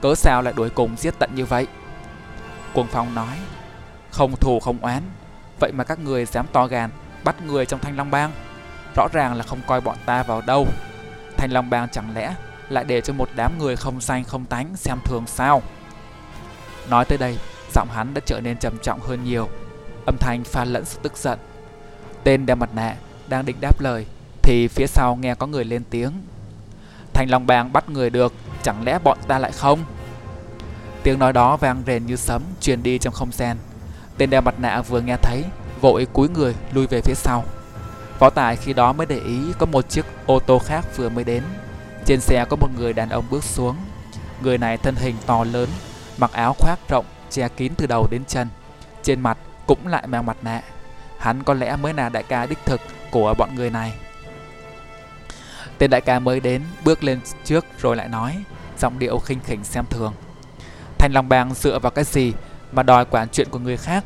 Cớ 0.00 0.14
sao 0.14 0.42
lại 0.42 0.54
đuổi 0.56 0.70
cùng 0.70 0.96
giết 0.96 1.14
tận 1.18 1.30
như 1.34 1.44
vậy? 1.44 1.66
Quân 2.74 2.86
Phong 2.90 3.14
nói, 3.14 3.38
Không 4.10 4.36
thù 4.36 4.60
không 4.60 4.78
oán, 4.80 5.02
Vậy 5.60 5.72
mà 5.72 5.84
các 5.84 5.98
người 5.98 6.24
dám 6.24 6.46
to 6.52 6.66
gan 6.66 6.90
Bắt 7.24 7.42
người 7.42 7.66
trong 7.66 7.80
Thanh 7.80 7.96
Long 7.96 8.10
Bang, 8.10 8.32
Rõ 8.96 9.08
ràng 9.12 9.34
là 9.34 9.44
không 9.44 9.60
coi 9.66 9.80
bọn 9.80 9.96
ta 10.06 10.22
vào 10.22 10.42
đâu. 10.46 10.66
Thanh 11.36 11.52
Long 11.52 11.70
Bang 11.70 11.88
chẳng 11.88 12.14
lẽ 12.14 12.34
lại 12.68 12.84
để 12.84 13.00
cho 13.00 13.12
một 13.12 13.28
đám 13.34 13.58
người 13.58 13.76
không 13.76 14.00
danh 14.00 14.24
không 14.24 14.44
tánh 14.44 14.76
xem 14.76 14.98
thường 15.04 15.24
sao? 15.26 15.62
Nói 16.90 17.04
tới 17.04 17.18
đây, 17.18 17.38
Giọng 17.74 17.88
hắn 17.88 18.14
đã 18.14 18.20
trở 18.26 18.40
nên 18.40 18.58
trầm 18.58 18.78
trọng 18.82 19.00
hơn 19.00 19.24
nhiều, 19.24 19.48
Âm 20.06 20.16
thanh 20.20 20.44
pha 20.44 20.64
lẫn 20.64 20.84
sự 20.84 20.98
tức 21.02 21.16
giận. 21.16 21.38
Tên 22.24 22.46
đeo 22.46 22.56
mặt 22.56 22.70
nạ 22.74 22.96
đang 23.28 23.44
định 23.46 23.56
đáp 23.60 23.80
lời, 23.80 24.06
Thì 24.42 24.68
phía 24.68 24.86
sau 24.86 25.16
nghe 25.16 25.34
có 25.34 25.46
người 25.46 25.64
lên 25.64 25.82
tiếng. 25.90 26.12
Thanh 27.14 27.30
Long 27.30 27.46
Bang 27.46 27.72
bắt 27.72 27.90
người 27.90 28.10
được, 28.10 28.32
Chẳng 28.62 28.84
lẽ 28.84 28.98
bọn 29.04 29.18
ta 29.26 29.38
lại 29.38 29.52
không? 29.52 29.84
Tiếng 31.02 31.18
nói 31.18 31.32
đó 31.32 31.56
vang 31.56 31.82
rền 31.86 32.06
như 32.06 32.16
sấm, 32.16 32.42
Truyền 32.60 32.82
đi 32.82 32.98
trong 32.98 33.14
không 33.14 33.32
gian. 33.32 33.56
Tên 34.18 34.30
đeo 34.30 34.40
mặt 34.40 34.54
nạ 34.58 34.82
vừa 34.82 35.00
nghe 35.00 35.16
thấy, 35.22 35.44
Vội 35.80 36.06
cúi 36.12 36.28
người 36.28 36.54
lui 36.72 36.86
về 36.86 37.00
phía 37.00 37.14
sau. 37.14 37.44
Võ 38.18 38.30
Tài 38.30 38.56
khi 38.56 38.72
đó 38.72 38.92
mới 38.92 39.06
để 39.06 39.18
ý 39.18 39.38
Có 39.58 39.66
một 39.66 39.88
chiếc 39.88 40.04
ô 40.26 40.38
tô 40.38 40.58
khác 40.58 40.96
vừa 40.96 41.08
mới 41.08 41.24
đến. 41.24 41.42
Trên 42.04 42.20
xe 42.20 42.44
có 42.50 42.56
một 42.56 42.68
người 42.78 42.92
đàn 42.92 43.08
ông 43.08 43.24
bước 43.30 43.44
xuống. 43.44 43.76
Người 44.42 44.58
này 44.58 44.76
thân 44.76 44.94
hình 44.96 45.16
to 45.26 45.44
lớn, 45.44 45.68
Mặc 46.18 46.32
áo 46.32 46.54
khoác 46.58 46.78
rộng, 46.88 47.04
Che 47.30 47.48
kín 47.48 47.72
từ 47.76 47.86
đầu 47.86 48.06
đến 48.10 48.24
chân. 48.24 48.48
Trên 49.02 49.20
mặt 49.20 49.38
cũng 49.66 49.86
lại 49.86 50.06
mang 50.06 50.26
mặt 50.26 50.36
nạ. 50.42 50.62
Hắn 51.18 51.42
có 51.42 51.54
lẽ 51.54 51.76
mới 51.76 51.94
là 51.94 52.08
đại 52.08 52.22
ca 52.22 52.46
đích 52.46 52.58
thực 52.66 52.80
Của 53.10 53.34
bọn 53.38 53.54
người 53.54 53.70
này. 53.70 53.92
Tên 55.82 55.90
đại 55.90 56.00
ca 56.00 56.18
mới 56.18 56.40
đến, 56.40 56.62
Bước 56.84 57.04
lên 57.04 57.20
trước 57.44 57.64
rồi 57.80 57.96
lại 57.96 58.08
nói, 58.08 58.44
Giọng 58.78 58.98
điệu 58.98 59.18
khinh 59.18 59.40
khỉnh 59.40 59.64
xem 59.64 59.84
thường. 59.90 60.12
Thành 60.98 61.12
Long 61.12 61.28
Bang 61.28 61.54
dựa 61.54 61.78
vào 61.78 61.90
cái 61.90 62.04
gì 62.04 62.32
Mà 62.72 62.82
đòi 62.82 63.04
quản 63.04 63.28
chuyện 63.28 63.48
của 63.50 63.58
người 63.58 63.76
khác? 63.76 64.04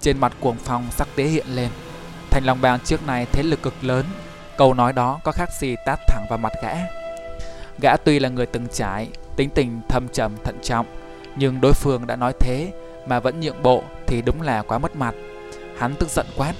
Trên 0.00 0.18
mặt 0.18 0.32
cuồng 0.40 0.56
phong 0.64 0.86
sắc 0.90 1.08
tế 1.16 1.24
hiện 1.24 1.46
lên. 1.48 1.68
Thành 2.30 2.44
Long 2.44 2.60
Bang 2.60 2.80
trước 2.80 3.06
này 3.06 3.26
thế 3.32 3.42
lực 3.42 3.62
cực 3.62 3.84
lớn. 3.84 4.04
Câu 4.58 4.74
nói 4.74 4.92
đó 4.92 5.20
có 5.24 5.32
khác 5.32 5.48
gì 5.60 5.74
tát 5.86 5.98
thẳng 6.06 6.26
vào 6.28 6.38
mặt 6.38 6.52
gã. 6.62 6.74
Gã 7.82 7.96
tuy 7.96 8.18
là 8.18 8.28
người 8.28 8.46
từng 8.46 8.66
trải, 8.72 9.08
Tính 9.36 9.50
tình 9.54 9.80
thâm 9.88 10.08
trầm, 10.08 10.36
thận 10.44 10.58
trọng, 10.62 10.86
Nhưng 11.36 11.60
đối 11.60 11.72
phương 11.72 12.06
đã 12.06 12.16
nói 12.16 12.32
thế 12.40 12.72
Mà 13.06 13.20
vẫn 13.20 13.40
nhượng 13.40 13.62
bộ 13.62 13.82
thì 14.06 14.22
đúng 14.22 14.42
là 14.42 14.62
quá 14.62 14.78
mất 14.78 14.96
mặt. 14.96 15.14
Hắn 15.78 15.94
tức 15.94 16.08
giận 16.08 16.26
quát. 16.36 16.52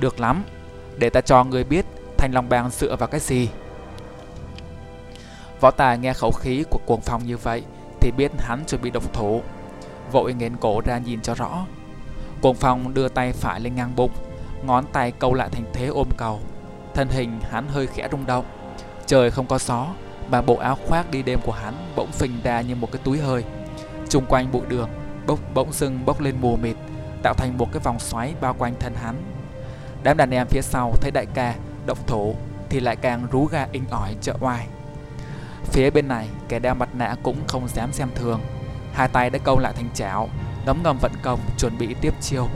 Được 0.00 0.20
lắm, 0.20 0.44
Để 0.96 1.10
ta 1.10 1.20
cho 1.20 1.44
người 1.44 1.64
biết 1.64 1.84
Thanh 2.18 2.34
Long 2.34 2.48
Bang 2.48 2.70
dựa 2.70 2.96
vào 2.96 3.08
cái 3.08 3.20
gì? 3.20 3.48
Võ 5.60 5.70
Tài 5.70 5.98
nghe 5.98 6.12
khẩu 6.12 6.30
khí 6.30 6.64
của 6.70 6.80
cuồng 6.86 7.00
phong 7.00 7.26
như 7.26 7.36
vậy 7.36 7.62
Thì 8.00 8.10
biết 8.16 8.30
hắn 8.38 8.64
chuẩn 8.66 8.82
bị 8.82 8.90
độc 8.90 9.12
thủ. 9.12 9.42
Vội 10.12 10.34
nghiến 10.34 10.56
cổ 10.56 10.80
ra 10.84 10.98
nhìn 10.98 11.20
cho 11.20 11.34
rõ. 11.34 11.66
Cuồng 12.42 12.56
phong 12.56 12.94
đưa 12.94 13.08
tay 13.08 13.32
phải 13.32 13.60
lên 13.60 13.74
ngang 13.74 13.96
bụng, 13.96 14.10
Ngón 14.62 14.84
tay 14.92 15.12
câu 15.12 15.34
lại 15.34 15.48
thành 15.52 15.64
thế 15.72 15.86
ôm 15.86 16.08
cầu. 16.16 16.40
Thân 16.94 17.08
hình 17.08 17.40
hắn 17.50 17.68
hơi 17.68 17.86
khẽ 17.86 18.08
rung 18.12 18.26
động. 18.26 18.44
Trời 19.06 19.30
không 19.30 19.46
có 19.46 19.58
gió, 19.58 19.86
Mà 20.30 20.42
bộ 20.42 20.56
áo 20.56 20.76
khoác 20.86 21.10
đi 21.10 21.22
đêm 21.22 21.40
của 21.44 21.52
hắn 21.52 21.74
bỗng 21.96 22.12
phình 22.12 22.40
ra 22.42 22.60
như 22.60 22.74
một 22.74 22.92
cái 22.92 23.00
túi 23.04 23.18
hơi. 23.18 23.44
Trung 24.08 24.24
quanh 24.28 24.52
bụi 24.52 24.62
đường 24.68 24.88
bốc, 25.26 25.38
bỗng 25.54 25.72
dưng 25.72 26.04
bốc 26.06 26.20
lên 26.20 26.34
mù 26.40 26.56
mịt, 26.56 26.76
Tạo 27.22 27.34
thành 27.34 27.58
một 27.58 27.72
cái 27.72 27.80
vòng 27.80 27.98
xoáy 27.98 28.34
bao 28.40 28.54
quanh 28.54 28.74
thân 28.80 28.94
hắn. 28.94 29.16
Đám 30.02 30.16
đàn 30.16 30.30
em 30.30 30.46
phía 30.46 30.62
sau 30.62 30.92
thấy 31.00 31.10
đại 31.10 31.26
ca 31.34 31.54
động 31.88 32.06
thủ 32.06 32.34
Thì 32.68 32.80
lại 32.80 32.96
càng 32.96 33.26
rú 33.32 33.44
ga 33.44 33.66
inh 33.72 33.84
ỏi 33.90 34.16
trợ 34.20 34.34
oai. 34.40 34.66
Phía 35.64 35.90
bên 35.90 36.08
này, 36.08 36.28
kẻ 36.48 36.58
đeo 36.58 36.74
mặt 36.74 36.88
nạ 36.94 37.16
cũng 37.22 37.36
không 37.46 37.68
dám 37.68 37.92
xem 37.92 38.08
thường. 38.14 38.40
Hai 38.92 39.08
tay 39.08 39.30
đã 39.30 39.38
câu 39.44 39.58
lại 39.58 39.72
thành 39.76 39.88
chảo, 39.94 40.28
Ngấm 40.66 40.82
ngầm 40.82 40.98
vận 40.98 41.12
công, 41.22 41.40
chuẩn 41.58 41.78
bị 41.78 41.94
tiếp 42.00 42.14
chiêu. 42.20 42.48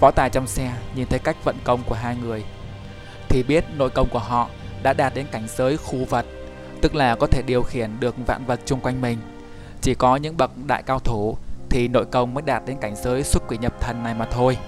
Võ 0.00 0.10
tài 0.10 0.30
trong 0.30 0.46
xe 0.46 0.72
nhìn 0.94 1.06
thấy 1.06 1.18
cách 1.18 1.36
vận 1.44 1.56
công 1.64 1.82
của 1.86 1.94
hai 1.94 2.16
người, 2.16 2.44
Thì 3.28 3.42
biết 3.42 3.64
nội 3.76 3.90
công 3.90 4.08
của 4.08 4.18
họ 4.18 4.48
đã 4.82 4.92
đạt 4.92 5.14
đến 5.14 5.26
cảnh 5.32 5.46
giới 5.48 5.76
khu 5.76 6.04
vật, 6.04 6.26
Tức 6.80 6.94
là 6.94 7.16
có 7.16 7.26
thể 7.26 7.42
điều 7.46 7.62
khiển 7.62 8.00
được 8.00 8.14
vạn 8.26 8.44
vật 8.46 8.60
chung 8.64 8.80
quanh 8.80 9.00
mình. 9.00 9.18
Chỉ 9.80 9.94
có 9.94 10.16
những 10.16 10.36
bậc 10.36 10.50
đại 10.66 10.82
cao 10.82 10.98
thủ 10.98 11.36
Thì 11.70 11.88
nội 11.88 12.04
công 12.04 12.34
mới 12.34 12.42
đạt 12.42 12.62
đến 12.66 12.76
cảnh 12.80 12.96
giới 12.96 13.22
xuất 13.22 13.42
quỷ 13.48 13.58
nhập 13.58 13.80
thần 13.80 14.02
này 14.02 14.14
mà 14.14 14.24
thôi. 14.30 14.58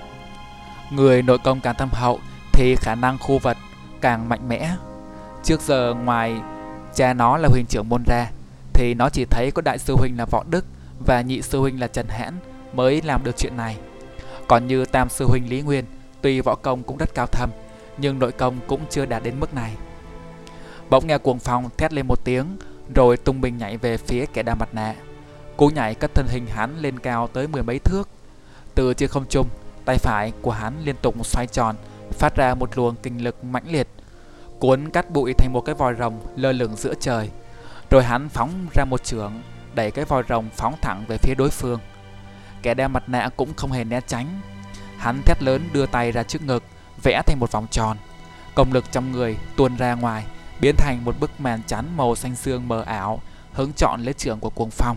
Người 0.90 1.22
nội 1.22 1.38
công 1.44 1.60
càng 1.60 1.74
thâm 1.78 1.88
hậu 1.92 2.20
thì 2.56 2.76
khả 2.76 2.94
năng 2.94 3.18
khu 3.18 3.38
vật 3.38 3.56
càng 4.00 4.28
mạnh 4.28 4.48
mẽ 4.48 4.70
Trước 5.44 5.60
giờ 5.60 5.94
ngoài 5.94 6.34
cha 6.94 7.12
nó 7.12 7.36
là 7.36 7.48
huynh 7.48 7.66
trưởng 7.68 7.88
môn 7.88 8.02
ra 8.06 8.30
Thì 8.72 8.94
nó 8.94 9.08
chỉ 9.08 9.24
thấy 9.24 9.50
có 9.50 9.62
đại 9.62 9.78
sư 9.78 9.94
huynh 9.98 10.18
là 10.18 10.24
Võ 10.24 10.44
Đức 10.50 10.64
Và 11.06 11.20
nhị 11.20 11.42
sư 11.42 11.60
huynh 11.60 11.80
là 11.80 11.86
Trần 11.86 12.06
Hãn 12.08 12.34
Mới 12.72 13.02
làm 13.02 13.24
được 13.24 13.36
chuyện 13.36 13.56
này 13.56 13.76
còn 14.48 14.66
như 14.66 14.84
tam 14.84 15.08
sư 15.08 15.26
huynh 15.28 15.50
Lý 15.50 15.62
Nguyên, 15.62 15.84
tuy 16.22 16.40
võ 16.40 16.54
công 16.54 16.82
cũng 16.82 16.96
rất 16.96 17.14
cao 17.14 17.26
thâm, 17.26 17.50
nhưng 17.98 18.18
nội 18.18 18.32
công 18.32 18.58
cũng 18.66 18.80
chưa 18.90 19.06
đạt 19.06 19.22
đến 19.22 19.40
mức 19.40 19.54
này. 19.54 19.74
Bỗng 20.90 21.06
nghe 21.06 21.18
cuồng 21.18 21.38
phong 21.38 21.70
thét 21.76 21.92
lên 21.92 22.06
một 22.06 22.24
tiếng, 22.24 22.46
rồi 22.94 23.16
tung 23.16 23.40
mình 23.40 23.58
nhảy 23.58 23.76
về 23.76 23.96
phía 23.96 24.26
kẻ 24.26 24.42
đa 24.42 24.54
mặt 24.54 24.68
nạ. 24.72 24.94
Cú 25.56 25.68
nhảy 25.68 25.94
cất 25.94 26.14
thân 26.14 26.26
hình 26.28 26.46
hắn 26.46 26.78
lên 26.80 26.98
cao 26.98 27.28
tới 27.28 27.48
mười 27.48 27.62
mấy 27.62 27.78
thước. 27.78 28.08
Từ 28.74 28.94
trên 28.94 29.08
không 29.08 29.24
trung, 29.28 29.48
tay 29.84 29.98
phải 29.98 30.32
của 30.42 30.50
hắn 30.50 30.74
liên 30.84 30.96
tục 31.02 31.26
xoay 31.26 31.46
tròn, 31.46 31.76
phát 32.18 32.36
ra 32.36 32.54
một 32.54 32.78
luồng 32.78 32.94
kinh 33.02 33.24
lực 33.24 33.44
mãnh 33.44 33.70
liệt, 33.70 33.88
cuốn 34.58 34.90
cát 34.90 35.10
bụi 35.10 35.32
thành 35.38 35.52
một 35.52 35.60
cái 35.60 35.74
vòi 35.74 35.94
rồng 35.94 36.20
lơ 36.36 36.52
lửng 36.52 36.76
giữa 36.76 36.94
trời. 37.00 37.30
Rồi 37.90 38.04
hắn 38.04 38.28
phóng 38.28 38.66
ra 38.74 38.84
một 38.84 39.04
trường, 39.04 39.42
đẩy 39.74 39.90
cái 39.90 40.04
vòi 40.04 40.22
rồng 40.28 40.48
phóng 40.56 40.74
thẳng 40.82 41.04
về 41.08 41.16
phía 41.18 41.34
đối 41.34 41.50
phương. 41.50 41.80
Kẻ 42.66 42.74
đeo 42.74 42.88
mặt 42.88 43.08
nạ 43.08 43.30
cũng 43.36 43.54
không 43.56 43.72
hề 43.72 43.84
né 43.84 44.00
tránh 44.06 44.40
Hắn 44.98 45.22
thét 45.22 45.42
lớn 45.42 45.68
đưa 45.72 45.86
tay 45.86 46.12
ra 46.12 46.22
trước 46.22 46.42
ngực 46.42 46.62
Vẽ 47.02 47.22
thành 47.26 47.40
một 47.40 47.52
vòng 47.52 47.66
tròn 47.70 47.96
Công 48.54 48.72
lực 48.72 48.84
trong 48.92 49.12
người 49.12 49.36
tuôn 49.56 49.76
ra 49.76 49.94
ngoài 49.94 50.26
Biến 50.60 50.74
thành 50.76 51.04
một 51.04 51.14
bức 51.20 51.40
màn 51.40 51.62
chắn 51.66 51.84
màu 51.96 52.14
xanh 52.14 52.36
xương 52.36 52.68
mờ 52.68 52.82
ảo 52.82 53.20
Hướng 53.52 53.72
chọn 53.76 54.02
lấy 54.02 54.14
trường 54.14 54.40
của 54.40 54.50
cuồng 54.50 54.70
phong 54.70 54.96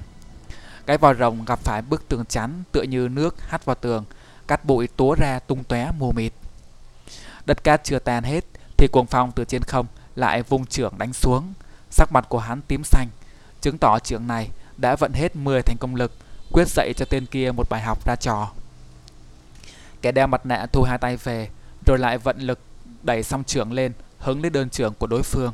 Cái 0.86 0.98
vòi 0.98 1.14
rồng 1.14 1.46
gặp 1.46 1.60
phải 1.60 1.82
bức 1.82 2.08
tường 2.08 2.26
chắn 2.26 2.64
Tựa 2.72 2.82
như 2.82 3.10
nước 3.12 3.50
hắt 3.50 3.66
vào 3.66 3.76
tường 3.76 4.06
Cắt 4.48 4.66
bụi 4.66 4.88
túa 4.88 5.16
ra 5.16 5.40
tung 5.40 5.64
tóe 5.64 5.92
mù 5.98 6.12
mịt 6.12 6.34
Đất 7.50 7.64
cát 7.64 7.84
chưa 7.84 8.00
tan 8.00 8.24
hết 8.24 8.46
Thì 8.78 8.88
cuồng 8.92 9.06
phong 9.06 9.32
từ 9.32 9.46
trên 9.46 9.64
không 9.64 9.86
Lại 10.16 10.44
vung 10.44 10.66
trưởng 10.66 10.98
đánh 10.98 11.14
xuống 11.14 11.54
Sắc 11.90 12.12
mặt 12.12 12.26
của 12.30 12.40
hắn 12.40 12.62
tím 12.62 12.84
xanh 12.84 13.08
Chứng 13.62 13.78
tỏ 13.78 14.00
trưởng 14.00 14.28
này 14.28 14.50
đã 14.78 14.96
vận 14.96 15.14
hết 15.14 15.36
10 15.36 15.62
thành 15.62 15.78
công 15.80 15.96
lực 15.96 16.12
quyết 16.52 16.68
dạy 16.68 16.94
cho 16.94 17.06
tên 17.10 17.26
kia 17.26 17.52
một 17.52 17.70
bài 17.70 17.82
học 17.82 18.06
ra 18.06 18.16
trò. 18.16 18.52
Kẻ 20.02 20.12
đeo 20.12 20.28
mặt 20.28 20.46
nạ 20.46 20.66
thu 20.72 20.84
hai 20.84 20.98
tay 20.98 21.18
về, 21.18 21.50
rồi 21.86 21.98
lại 22.00 22.18
vận 22.18 22.40
lực 22.40 22.60
đẩy 23.04 23.24
song 23.24 23.44
trưởng 23.44 23.74
lên, 23.74 23.92
hứng 24.20 24.42
lấy 24.42 24.50
đơn 24.50 24.70
trưởng 24.70 24.94
của 24.94 25.08
đối 25.08 25.24
phương. 25.24 25.54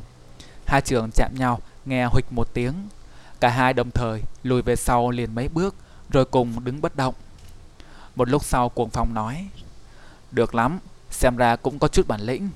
Hai 0.65 0.81
trưởng 0.81 1.11
chạm 1.11 1.31
nhau, 1.35 1.59
nghe 1.85 2.05
huịch 2.05 2.25
một 2.31 2.53
tiếng. 2.53 2.73
Cả 3.39 3.49
hai 3.49 3.73
đồng 3.73 3.91
thời 3.91 4.21
lùi 4.43 4.61
về 4.61 4.75
sau 4.75 5.11
liền 5.11 5.35
mấy 5.35 5.47
bước, 5.47 5.75
rồi 6.09 6.25
cùng 6.25 6.63
đứng 6.63 6.81
bất 6.81 6.95
động. 6.95 7.15
Một 8.15 8.29
lúc 8.29 8.43
sau 8.43 8.69
cuồng 8.69 8.89
phong 8.89 9.13
nói, 9.13 9.47
Được 10.31 10.55
lắm, 10.55 10.79
xem 11.15 11.37
ra 11.37 11.55
cũng 11.55 11.79
có 11.79 11.87
chút 11.87 12.07
bản 12.07 12.21
lĩnh. 12.21 12.49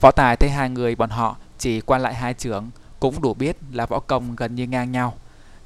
Võ 0.00 0.10
Tài 0.10 0.36
thấy 0.36 0.50
hai 0.50 0.70
người 0.70 0.94
bọn 0.94 1.10
họ 1.10 1.36
chỉ 1.58 1.80
qua 1.80 1.98
lại 1.98 2.14
hai 2.14 2.34
trưởng, 2.34 2.70
cũng 3.00 3.22
đủ 3.22 3.34
biết 3.34 3.56
là 3.72 3.86
võ 3.86 4.00
công 4.00 4.36
gần 4.36 4.54
như 4.54 4.66
ngang 4.66 4.92
nhau. 4.92 5.14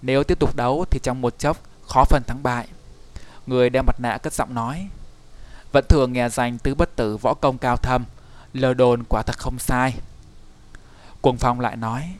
Nếu 0.03 0.25
tiếp 0.25 0.39
tục 0.39 0.57
đấu 0.57 0.85
thì 0.91 0.99
trong 1.03 1.21
một 1.21 1.39
chốc 1.39 1.57
khó 1.89 2.05
phần 2.05 2.23
thắng 2.27 2.43
bại. 2.43 2.69
Người 3.47 3.71
đeo 3.71 3.83
mặt 3.83 4.01
nạ 4.01 4.19
cất 4.19 4.33
giọng 4.33 4.55
nói. 4.55 4.89
Vẫn 5.73 5.85
thường 5.89 6.13
nghe 6.13 6.29
danh 6.29 6.59
tứ 6.59 6.75
bất 6.75 6.97
tử 6.97 7.17
võ 7.17 7.35
công 7.35 7.59
cao 7.59 7.77
thâm, 7.77 8.05
lờ 8.53 8.75
đồn 8.75 9.05
quả 9.05 9.23
thật 9.23 9.39
không 9.39 9.59
sai. 9.59 9.95
Cuồng 11.21 11.37
Phong 11.37 11.61
lại 11.61 11.77
nói, 11.77 12.15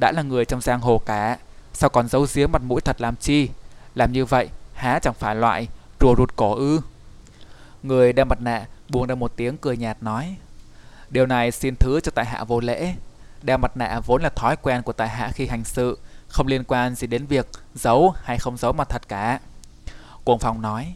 đã 0.00 0.12
là 0.12 0.22
người 0.22 0.44
trong 0.44 0.60
giang 0.60 0.80
hồ 0.80 0.98
cả, 1.06 1.38
sao 1.72 1.90
còn 1.90 2.08
giấu 2.08 2.26
giếm 2.34 2.52
mặt 2.52 2.62
mũi 2.62 2.80
thật 2.80 3.00
làm 3.00 3.16
chi? 3.16 3.48
Làm 3.94 4.12
như 4.12 4.24
vậy, 4.24 4.48
há 4.74 4.98
chẳng 5.02 5.14
phải 5.14 5.34
loại 5.34 5.68
rùa 6.00 6.14
rụt 6.16 6.36
cổ 6.36 6.54
ư? 6.54 6.80
Người 7.84 8.12
đeo 8.12 8.24
mặt 8.24 8.40
nạ 8.40 8.66
buông 8.88 9.06
ra 9.06 9.14
một 9.14 9.32
tiếng 9.36 9.56
cười 9.56 9.76
nhạt 9.76 10.02
nói, 10.02 10.36
điều 11.10 11.26
này 11.26 11.50
xin 11.50 11.76
thứ 11.76 12.00
cho 12.00 12.12
tại 12.14 12.24
hạ 12.24 12.44
vô 12.44 12.60
lễ. 12.60 12.94
Đeo 13.42 13.58
mặt 13.58 13.76
nạ 13.76 14.00
vốn 14.06 14.22
là 14.22 14.28
thói 14.28 14.56
quen 14.56 14.82
của 14.82 14.92
tại 14.92 15.08
hạ 15.08 15.30
khi 15.34 15.46
hành 15.46 15.64
sự, 15.64 15.98
không 16.28 16.46
liên 16.46 16.64
quan 16.64 16.94
gì 16.94 17.06
đến 17.06 17.26
việc 17.26 17.46
giấu 17.74 18.14
hay 18.22 18.38
không 18.38 18.56
giấu 18.56 18.72
mặt 18.72 18.88
thật 18.88 19.02
cả. 19.08 19.40
Cuồng 20.24 20.38
Phong 20.38 20.62
nói, 20.62 20.94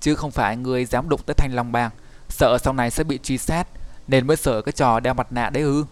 chứ 0.00 0.14
không 0.14 0.30
phải 0.30 0.56
người 0.56 0.84
dám 0.84 1.08
đụng 1.08 1.20
tới 1.26 1.34
Thanh 1.34 1.54
Long 1.54 1.72
Bang, 1.72 1.90
sợ 2.28 2.58
sau 2.58 2.72
này 2.72 2.90
sẽ 2.90 3.04
bị 3.04 3.18
truy 3.22 3.38
sát, 3.38 3.68
nên 4.08 4.26
mới 4.26 4.36
sợ 4.36 4.62
cái 4.62 4.72
trò 4.72 5.00
đeo 5.00 5.14
mặt 5.14 5.32
nạ 5.32 5.50
đấy 5.50 5.62
ư. 5.62 5.84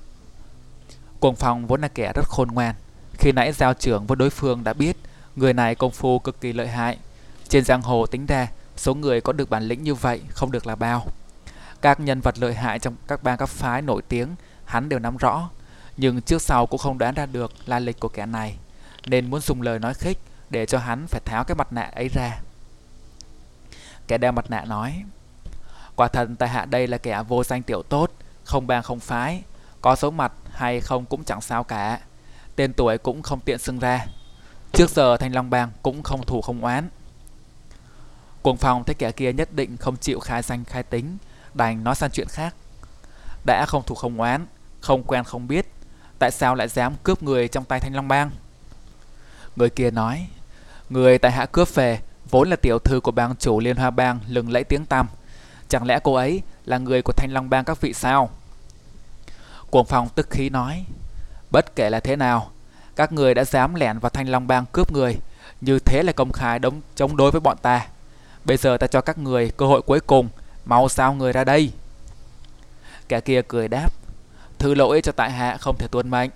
Cuồng 1.21 1.37
Phong 1.37 1.67
vốn 1.67 1.81
là 1.81 1.89
kẻ 1.89 2.13
rất 2.15 2.25
khôn 2.29 2.49
ngoan, 2.49 2.75
khi 3.19 3.33
nãy 3.33 3.53
giao 3.53 3.75
trưởng 3.75 4.07
với 4.07 4.17
đối 4.17 4.31
phương 4.31 4.65
đã 4.65 4.73
biết 4.73 4.97
người 5.37 5.53
này 5.53 5.75
công 5.75 5.93
phu 5.93 6.19
cực 6.19 6.41
kỳ 6.41 6.53
lợi 6.53 6.69
hại. 6.69 6.99
Trên 7.49 7.65
giang 7.65 7.83
hồ 7.83 8.07
tính 8.07 8.27
ra, 8.27 8.49
số 8.79 8.95
người 8.95 9.21
có 9.21 9.33
được 9.33 9.51
bản 9.51 9.63
lĩnh 9.63 9.83
như 9.83 9.95
vậy 9.95 10.21
không 10.31 10.53
được 10.53 10.67
là 10.67 10.77
bao. 10.77 11.07
Các 11.81 12.01
nhân 12.01 12.21
vật 12.21 12.39
lợi 12.39 12.55
hại 12.55 12.79
trong 12.79 12.95
các 13.09 13.23
bang 13.23 13.39
các 13.39 13.49
phái 13.49 13.83
nổi 13.83 14.03
tiếng 14.09 14.29
hắn 14.65 14.89
đều 14.89 14.99
nắm 14.99 15.17
rõ, 15.17 15.51
nhưng 15.97 16.23
trước 16.23 16.43
sau 16.43 16.67
cũng 16.67 16.79
không 16.79 16.99
đoán 16.99 17.15
ra 17.15 17.27
được 17.27 17.53
la 17.67 17.79
lịch 17.79 18.01
của 18.01 18.09
kẻ 18.09 18.27
này, 18.27 18.59
nên 19.07 19.31
muốn 19.31 19.41
dùng 19.41 19.63
lời 19.63 19.79
nói 19.79 19.95
khích 19.95 20.19
để 20.51 20.67
cho 20.67 20.79
hắn 20.79 21.07
phải 21.07 21.21
tháo 21.25 21.45
cái 21.45 21.55
mặt 21.55 21.73
nạ 21.73 21.91
ấy 21.95 22.09
ra. 22.09 22.41
Kẻ 24.09 24.19
đeo 24.19 24.33
mặt 24.33 24.51
nạ 24.51 24.65
nói, 24.65 25.03
quả 25.97 26.09
thần 26.09 26.37
tại 26.37 26.49
hạ 26.49 26.65
đây 26.65 26.87
là 26.87 26.99
kẻ 26.99 27.23
vô 27.29 27.45
danh 27.45 27.63
tiểu 27.63 27.83
tốt, 27.83 28.11
không 28.45 28.67
bang 28.67 28.83
không 28.83 29.01
phái, 29.01 29.43
có 29.81 29.97
xấu 29.97 30.11
mặt 30.11 30.33
hay 30.51 30.81
không 30.81 31.05
cũng 31.05 31.25
chẳng 31.25 31.41
sao 31.41 31.65
cả, 31.65 32.01
tên 32.57 32.73
tuổi 32.73 32.99
cũng 32.99 33.23
không 33.23 33.41
tiện 33.41 33.59
xưng 33.59 33.79
ra. 33.79 34.07
Trước 34.73 34.91
giờ 34.91 35.17
Thanh 35.17 35.35
Long 35.35 35.51
Bang 35.51 35.71
cũng 35.83 36.03
không 36.03 36.27
thù 36.27 36.41
không 36.41 36.65
oán. 36.65 36.89
Cuồng 38.43 38.57
phòng 38.57 38.85
thấy 38.85 38.95
kẻ 38.95 39.13
kia 39.13 39.33
nhất 39.33 39.49
định 39.53 39.77
không 39.77 39.97
chịu 39.97 40.21
khai 40.21 40.43
danh 40.43 40.65
khai 40.65 40.83
tính, 40.83 41.17
đành 41.55 41.85
nói 41.85 41.95
sang 41.95 42.11
chuyện 42.11 42.29
khác. 42.29 42.55
Đã 43.47 43.67
không 43.67 43.83
thù 43.87 43.95
không 43.95 44.21
oán, 44.21 44.47
không 44.81 45.03
quen 45.03 45.25
không 45.25 45.49
biết, 45.49 45.67
tại 46.19 46.31
sao 46.31 46.55
lại 46.55 46.69
dám 46.69 46.95
cướp 47.03 47.23
người 47.23 47.49
trong 47.49 47.65
tay 47.65 47.81
Thanh 47.81 47.95
Long 47.95 48.09
Bang? 48.09 48.31
Người 49.57 49.71
kia 49.71 49.91
nói, 49.91 50.27
người 50.91 51.19
tại 51.19 51.33
hạ 51.33 51.47
cướp 51.47 51.75
về 51.75 52.01
vốn 52.31 52.51
là 52.51 52.57
tiểu 52.57 52.79
thư 52.79 53.01
của 53.01 53.11
bang 53.11 53.37
chủ 53.37 53.61
Liên 53.61 53.77
Hoa 53.77 53.91
Bang 53.91 54.21
lừng 54.29 54.51
lẫy 54.51 54.65
tiếng 54.65 54.87
tăm. 54.87 55.09
Chẳng 55.69 55.87
lẽ 55.87 55.99
cô 56.05 56.15
ấy 56.15 56.43
là 56.65 56.79
người 56.79 57.03
của 57.03 57.13
Thanh 57.17 57.33
Long 57.33 57.51
Bang 57.51 57.65
các 57.65 57.81
vị 57.81 57.93
sao? 57.93 58.31
Cuồng 59.71 59.87
phòng 59.87 60.09
tức 60.15 60.31
khí 60.31 60.51
nói, 60.51 60.85
bất 61.51 61.77
kể 61.77 61.91
là 61.91 62.01
thế 62.01 62.17
nào, 62.17 62.51
các 62.97 63.13
người 63.13 63.35
đã 63.35 63.45
dám 63.45 63.75
lẻn 63.75 63.99
vào 63.99 64.11
Thanh 64.11 64.29
Long 64.29 64.47
Bang 64.47 64.65
cướp 64.73 64.93
người, 64.93 65.17
như 65.61 65.79
thế 65.79 66.03
là 66.03 66.13
công 66.13 66.33
khai 66.33 66.59
đống 66.59 66.81
chống 66.97 67.17
đối 67.17 67.31
với 67.31 67.41
bọn 67.41 67.57
ta. 67.63 67.87
Bây 68.49 68.57
giờ 68.57 68.77
ta 68.77 68.87
cho 68.87 69.01
các 69.01 69.19
người 69.19 69.51
cơ 69.57 69.67
hội 69.67 69.83
cuối 69.83 70.01
cùng, 70.01 70.29
mau 70.65 70.89
sao 70.89 71.15
người 71.15 71.33
ra 71.33 71.45
đây. 71.45 71.73
Kẻ 73.09 73.21
kia 73.21 73.43
cười 73.49 73.69
đáp, 73.69 73.93
thứ 74.59 74.75
lỗi 74.75 75.01
cho 75.03 75.13
tại 75.13 75.31
hạ 75.31 75.57
không 75.61 75.77
thể 75.79 75.89
tuân 75.89 76.11
mệnh. 76.11 76.31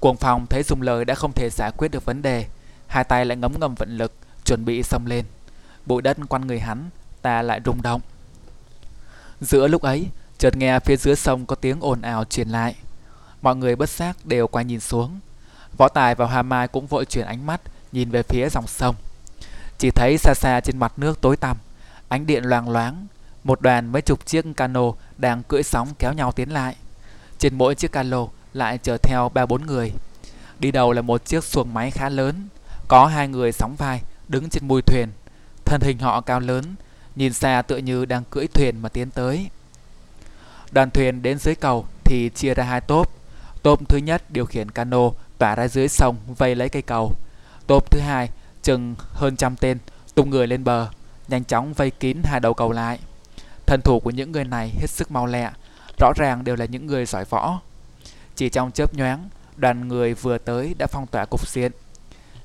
Cuồng 0.00 0.16
phòng 0.16 0.46
thấy 0.46 0.62
dùng 0.62 0.82
lời 0.82 1.04
đã 1.04 1.14
không 1.14 1.32
thể 1.32 1.48
giải 1.52 1.70
quyết 1.76 1.88
được 1.88 2.04
vấn 2.04 2.22
đề, 2.22 2.46
hai 2.86 3.04
tay 3.04 3.26
lại 3.26 3.36
ngấm 3.36 3.60
ngầm 3.60 3.74
vận 3.74 3.96
lực, 3.98 4.12
chuẩn 4.44 4.64
bị 4.64 4.82
xông 4.82 5.06
lên. 5.06 5.24
Bụi 5.86 6.02
đất 6.02 6.16
quanh 6.28 6.46
người 6.46 6.60
hắn, 6.60 6.90
ta 7.22 7.42
lại 7.42 7.60
rung 7.64 7.82
động. 7.82 8.00
Giữa 9.40 9.68
lúc 9.68 9.82
ấy, 9.82 10.06
chợt 10.38 10.56
nghe 10.56 10.80
phía 10.80 10.96
dưới 10.96 11.16
sông 11.16 11.46
có 11.46 11.56
tiếng 11.56 11.80
ồn 11.80 12.02
ào 12.02 12.24
truyền 12.24 12.48
lại. 12.48 12.74
Mọi 13.42 13.56
người 13.56 13.76
bất 13.76 13.88
giác 13.88 14.16
đều 14.24 14.46
quay 14.46 14.64
nhìn 14.64 14.80
xuống. 14.80 15.20
Võ 15.76 15.88
Tài 15.88 16.14
và 16.14 16.26
Hoa 16.26 16.42
Mai 16.42 16.68
cũng 16.68 16.86
vội 16.86 17.04
chuyển 17.04 17.26
ánh 17.26 17.46
mắt 17.46 17.60
nhìn 17.92 18.10
về 18.10 18.22
phía 18.22 18.48
dòng 18.48 18.66
sông. 18.66 18.94
Chỉ 19.80 19.90
thấy 19.90 20.18
xa 20.18 20.34
xa 20.34 20.60
trên 20.60 20.78
mặt 20.78 20.92
nước 20.96 21.20
tối 21.20 21.36
tăm, 21.36 21.56
ánh 22.08 22.26
điện 22.26 22.44
loang 22.44 22.68
loáng, 22.68 23.06
một 23.44 23.60
đoàn 23.60 23.92
mấy 23.92 24.02
chục 24.02 24.26
chiếc 24.26 24.44
cano 24.56 24.92
đang 25.18 25.42
cưỡi 25.42 25.62
sóng 25.62 25.88
kéo 25.98 26.12
nhau 26.12 26.32
tiến 26.32 26.52
lại. 26.52 26.76
Trên 27.38 27.58
mỗi 27.58 27.74
chiếc 27.74 27.92
cano 27.92 28.26
lại 28.52 28.78
chở 28.78 28.96
theo 28.96 29.28
ba 29.28 29.46
bốn 29.46 29.66
người. 29.66 29.92
Đi 30.58 30.70
đầu 30.70 30.92
là 30.92 31.02
một 31.02 31.24
chiếc 31.24 31.44
xuồng 31.44 31.74
máy 31.74 31.90
khá 31.90 32.08
lớn, 32.08 32.48
có 32.88 33.06
hai 33.06 33.28
người 33.28 33.52
sóng 33.52 33.76
vai 33.76 34.02
đứng 34.28 34.50
trên 34.50 34.68
mui 34.68 34.82
thuyền. 34.82 35.08
Thân 35.64 35.80
hình 35.80 35.98
họ 35.98 36.20
cao 36.20 36.40
lớn, 36.40 36.74
nhìn 37.16 37.32
xa 37.32 37.62
tựa 37.62 37.76
như 37.76 38.04
đang 38.04 38.24
cưỡi 38.30 38.46
thuyền 38.46 38.82
mà 38.82 38.88
tiến 38.88 39.10
tới. 39.10 39.50
Đoàn 40.70 40.90
thuyền 40.90 41.22
đến 41.22 41.38
dưới 41.38 41.54
cầu 41.54 41.86
thì 42.04 42.30
chia 42.34 42.54
ra 42.54 42.64
hai 42.64 42.80
tốp. 42.80 43.12
Tốp 43.62 43.88
thứ 43.88 43.98
nhất 43.98 44.22
điều 44.30 44.46
khiển 44.46 44.70
cano 44.70 45.10
tỏa 45.38 45.54
ra 45.54 45.68
dưới 45.68 45.88
sông 45.88 46.16
vây 46.38 46.54
lấy 46.54 46.68
cây 46.68 46.82
cầu. 46.82 47.14
Tốp 47.66 47.90
thứ 47.90 48.00
hai 48.00 48.30
chừng 48.62 48.94
hơn 49.12 49.36
trăm 49.36 49.56
tên 49.56 49.78
tung 50.14 50.30
người 50.30 50.46
lên 50.46 50.64
bờ, 50.64 50.88
nhanh 51.28 51.44
chóng 51.44 51.72
vây 51.72 51.90
kín 51.90 52.22
hai 52.24 52.40
đầu 52.40 52.54
cầu 52.54 52.72
lại. 52.72 52.98
Thân 53.66 53.80
thủ 53.82 54.00
của 54.00 54.10
những 54.10 54.32
người 54.32 54.44
này 54.44 54.72
hết 54.80 54.90
sức 54.90 55.10
mau 55.10 55.26
lẹ, 55.26 55.50
rõ 55.98 56.12
ràng 56.16 56.44
đều 56.44 56.56
là 56.56 56.64
những 56.64 56.86
người 56.86 57.06
giỏi 57.06 57.24
võ. 57.24 57.60
Chỉ 58.36 58.48
trong 58.48 58.70
chớp 58.72 58.94
nhoáng, 58.94 59.28
đoàn 59.56 59.88
người 59.88 60.14
vừa 60.14 60.38
tới 60.38 60.74
đã 60.78 60.86
phong 60.86 61.06
tỏa 61.06 61.24
cục 61.24 61.48
diện. 61.48 61.72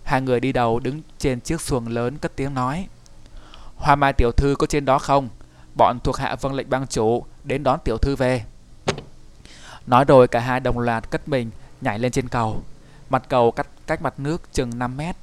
Hai 0.04 0.22
người 0.22 0.40
đi 0.40 0.52
đầu 0.52 0.80
đứng 0.80 1.02
trên 1.18 1.40
chiếc 1.40 1.62
xuồng 1.62 1.88
lớn 1.88 2.18
cất 2.18 2.36
tiếng 2.36 2.54
nói. 2.54 2.88
Hoa 3.76 3.96
mai 3.96 4.14
tiểu 4.14 4.32
thư 4.32 4.56
có 4.60 4.68
trên 4.68 4.86
đó 4.86 5.00
không? 5.00 5.30
Bọn 5.78 6.00
thuộc 6.04 6.18
hạ 6.18 6.36
vâng 6.36 6.54
lệnh 6.54 6.70
bang 6.70 6.88
chủ 6.88 7.26
đến 7.44 7.64
đón 7.64 7.80
tiểu 7.84 7.98
thư 7.98 8.16
về. 8.16 8.44
Nói 9.88 10.06
rồi 10.06 10.28
cả 10.28 10.40
hai 10.40 10.60
đồng 10.60 10.80
loạt 10.80 11.12
cất 11.12 11.28
mình 11.28 11.52
nhảy 11.82 12.00
lên 12.00 12.12
trên 12.12 12.28
cầu. 12.28 12.64
Mặt 13.10 13.24
cầu 13.30 13.52
cách, 13.52 13.68
cách 13.88 14.02
mặt 14.02 14.20
nước 14.20 14.54
chừng 14.54 14.80
5 14.80 14.98
mét 14.98 15.16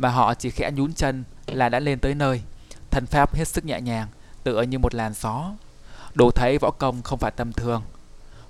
mà 0.00 0.08
họ 0.08 0.34
chỉ 0.34 0.50
khẽ 0.50 0.70
nhún 0.74 0.92
chân 0.92 1.24
là 1.46 1.68
đã 1.68 1.78
lên 1.80 1.98
tới 1.98 2.14
nơi. 2.14 2.42
Thần 2.90 3.06
pháp 3.06 3.34
hết 3.34 3.48
sức 3.48 3.64
nhẹ 3.64 3.80
nhàng, 3.80 4.08
tựa 4.42 4.62
như 4.62 4.78
một 4.78 4.94
làn 4.94 5.12
gió. 5.14 5.50
Đủ 6.14 6.30
thấy 6.30 6.58
võ 6.58 6.70
công 6.70 7.02
không 7.02 7.18
phải 7.18 7.30
tầm 7.30 7.52
thường. 7.52 7.82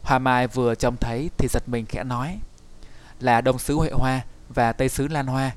Hoa 0.02 0.18
Mai 0.18 0.46
vừa 0.46 0.74
trông 0.74 0.96
thấy 0.96 1.30
thì 1.38 1.48
giật 1.48 1.68
mình 1.68 1.86
khẽ 1.86 2.04
nói 2.04 2.38
là 3.20 3.40
Đông 3.40 3.58
Sứ 3.58 3.74
Huệ 3.74 3.90
Hoa 3.92 4.20
và 4.48 4.72
Tây 4.72 4.88
Sứ 4.88 5.08
Lan 5.08 5.26
Hoa. 5.26 5.50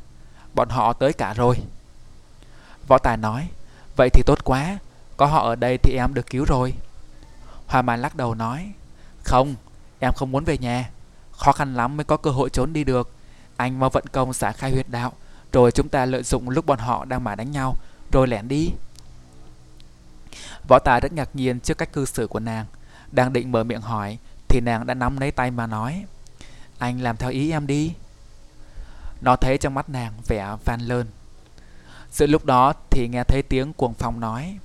Bọn 0.54 0.70
họ 0.70 0.94
tới 0.94 1.14
cả 1.14 1.34
rồi. 1.34 1.58
Võ 2.88 2.98
Tài 2.98 3.18
nói, 3.18 3.48
vậy 3.96 4.10
thì 4.14 4.24
tốt 4.26 4.40
quá, 4.44 4.78
có 5.18 5.26
họ 5.26 5.44
ở 5.44 5.56
đây 5.56 5.78
thì 5.78 5.98
em 5.98 6.14
được 6.14 6.26
cứu 6.26 6.46
rồi. 6.46 6.74
Hoa 7.68 7.82
Mai 7.82 7.98
lắc 7.98 8.16
đầu 8.16 8.36
nói, 8.36 8.72
không, 9.24 9.56
em 10.00 10.14
không 10.14 10.32
muốn 10.32 10.44
về 10.44 10.58
nhà. 10.58 10.90
Khó 11.32 11.52
khăn 11.52 11.76
lắm 11.76 11.98
mới 11.98 12.04
có 12.04 12.18
cơ 12.18 12.32
hội 12.32 12.50
trốn 12.50 12.74
đi 12.74 12.84
được. 12.84 13.12
Anh 13.58 13.80
mau 13.80 13.90
vận 13.90 14.06
công 14.12 14.34
xả 14.34 14.52
khai 14.52 14.72
huyệt 14.72 14.90
đạo, 14.90 15.14
rồi 15.54 15.72
chúng 15.72 15.90
ta 15.90 16.06
lợi 16.06 16.24
dụng 16.24 16.50
lúc 16.50 16.66
bọn 16.66 16.80
họ 16.80 17.06
đang 17.06 17.24
mà 17.24 17.36
đánh 17.36 17.52
nhau, 17.52 17.76
rồi 18.12 18.28
lẻn 18.28 18.48
đi. 18.48 18.72
Võ 20.68 20.80
Tài 20.80 21.02
rất 21.02 21.14
ngạc 21.14 21.30
nhiên 21.34 21.60
trước 21.60 21.78
cách 21.78 21.94
cư 21.94 22.06
xử 22.06 22.28
của 22.28 22.40
nàng. 22.40 22.66
Đang 23.12 23.34
định 23.34 23.52
mở 23.52 23.64
miệng 23.64 23.82
hỏi, 23.82 24.18
thì 24.48 24.60
nàng 24.60 24.88
đã 24.88 24.94
nắm 24.94 25.20
lấy 25.20 25.32
tay 25.32 25.52
mà 25.52 25.68
nói, 25.68 26.06
anh 26.78 27.02
làm 27.02 27.18
theo 27.18 27.30
ý 27.30 27.52
em 27.52 27.68
đi. 27.68 27.94
Nó 29.22 29.36
thấy 29.36 29.58
trong 29.58 29.74
mắt 29.74 29.90
nàng 29.90 30.14
vẻ 30.28 30.56
van 30.66 30.82
lơn. 30.82 31.08
Giữa 32.12 32.28
lúc 32.28 32.46
đó 32.46 32.74
thì 32.90 33.08
nghe 33.08 33.24
thấy 33.24 33.42
tiếng 33.42 33.74
cuồng 33.74 33.94
phong 33.94 34.20
nói, 34.20 34.58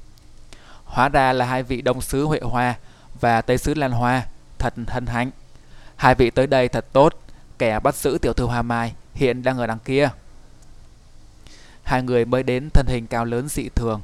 Hóa 0.84 1.08
ra 1.08 1.32
là 1.32 1.44
hai 1.44 1.62
vị 1.62 1.82
đông 1.82 2.00
sứ 2.00 2.24
Huệ 2.24 2.40
Hoa 2.42 2.74
và 3.20 3.42
Tây 3.42 3.58
sứ 3.58 3.74
Lan 3.74 3.92
Hoa, 3.92 4.26
thật 4.58 4.74
hân 4.88 5.06
hạnh. 5.06 5.30
Hai 5.96 6.14
vị 6.14 6.30
tới 6.30 6.46
đây 6.46 6.68
thật 6.68 6.86
tốt, 6.92 7.14
kẻ 7.58 7.80
bắt 7.80 7.94
giữ 7.94 8.18
tiểu 8.22 8.32
thư 8.32 8.44
Hoa 8.44 8.62
Mai 8.62 8.94
hiện 9.14 9.42
đang 9.42 9.58
ở 9.58 9.66
đằng 9.66 9.78
kia. 9.78 10.10
Hai 11.88 12.02
người 12.02 12.24
mới 12.24 12.42
đến 12.42 12.70
thân 12.70 12.86
hình 12.86 13.06
cao 13.06 13.24
lớn 13.24 13.48
dị 13.48 13.68
thường. 13.68 14.00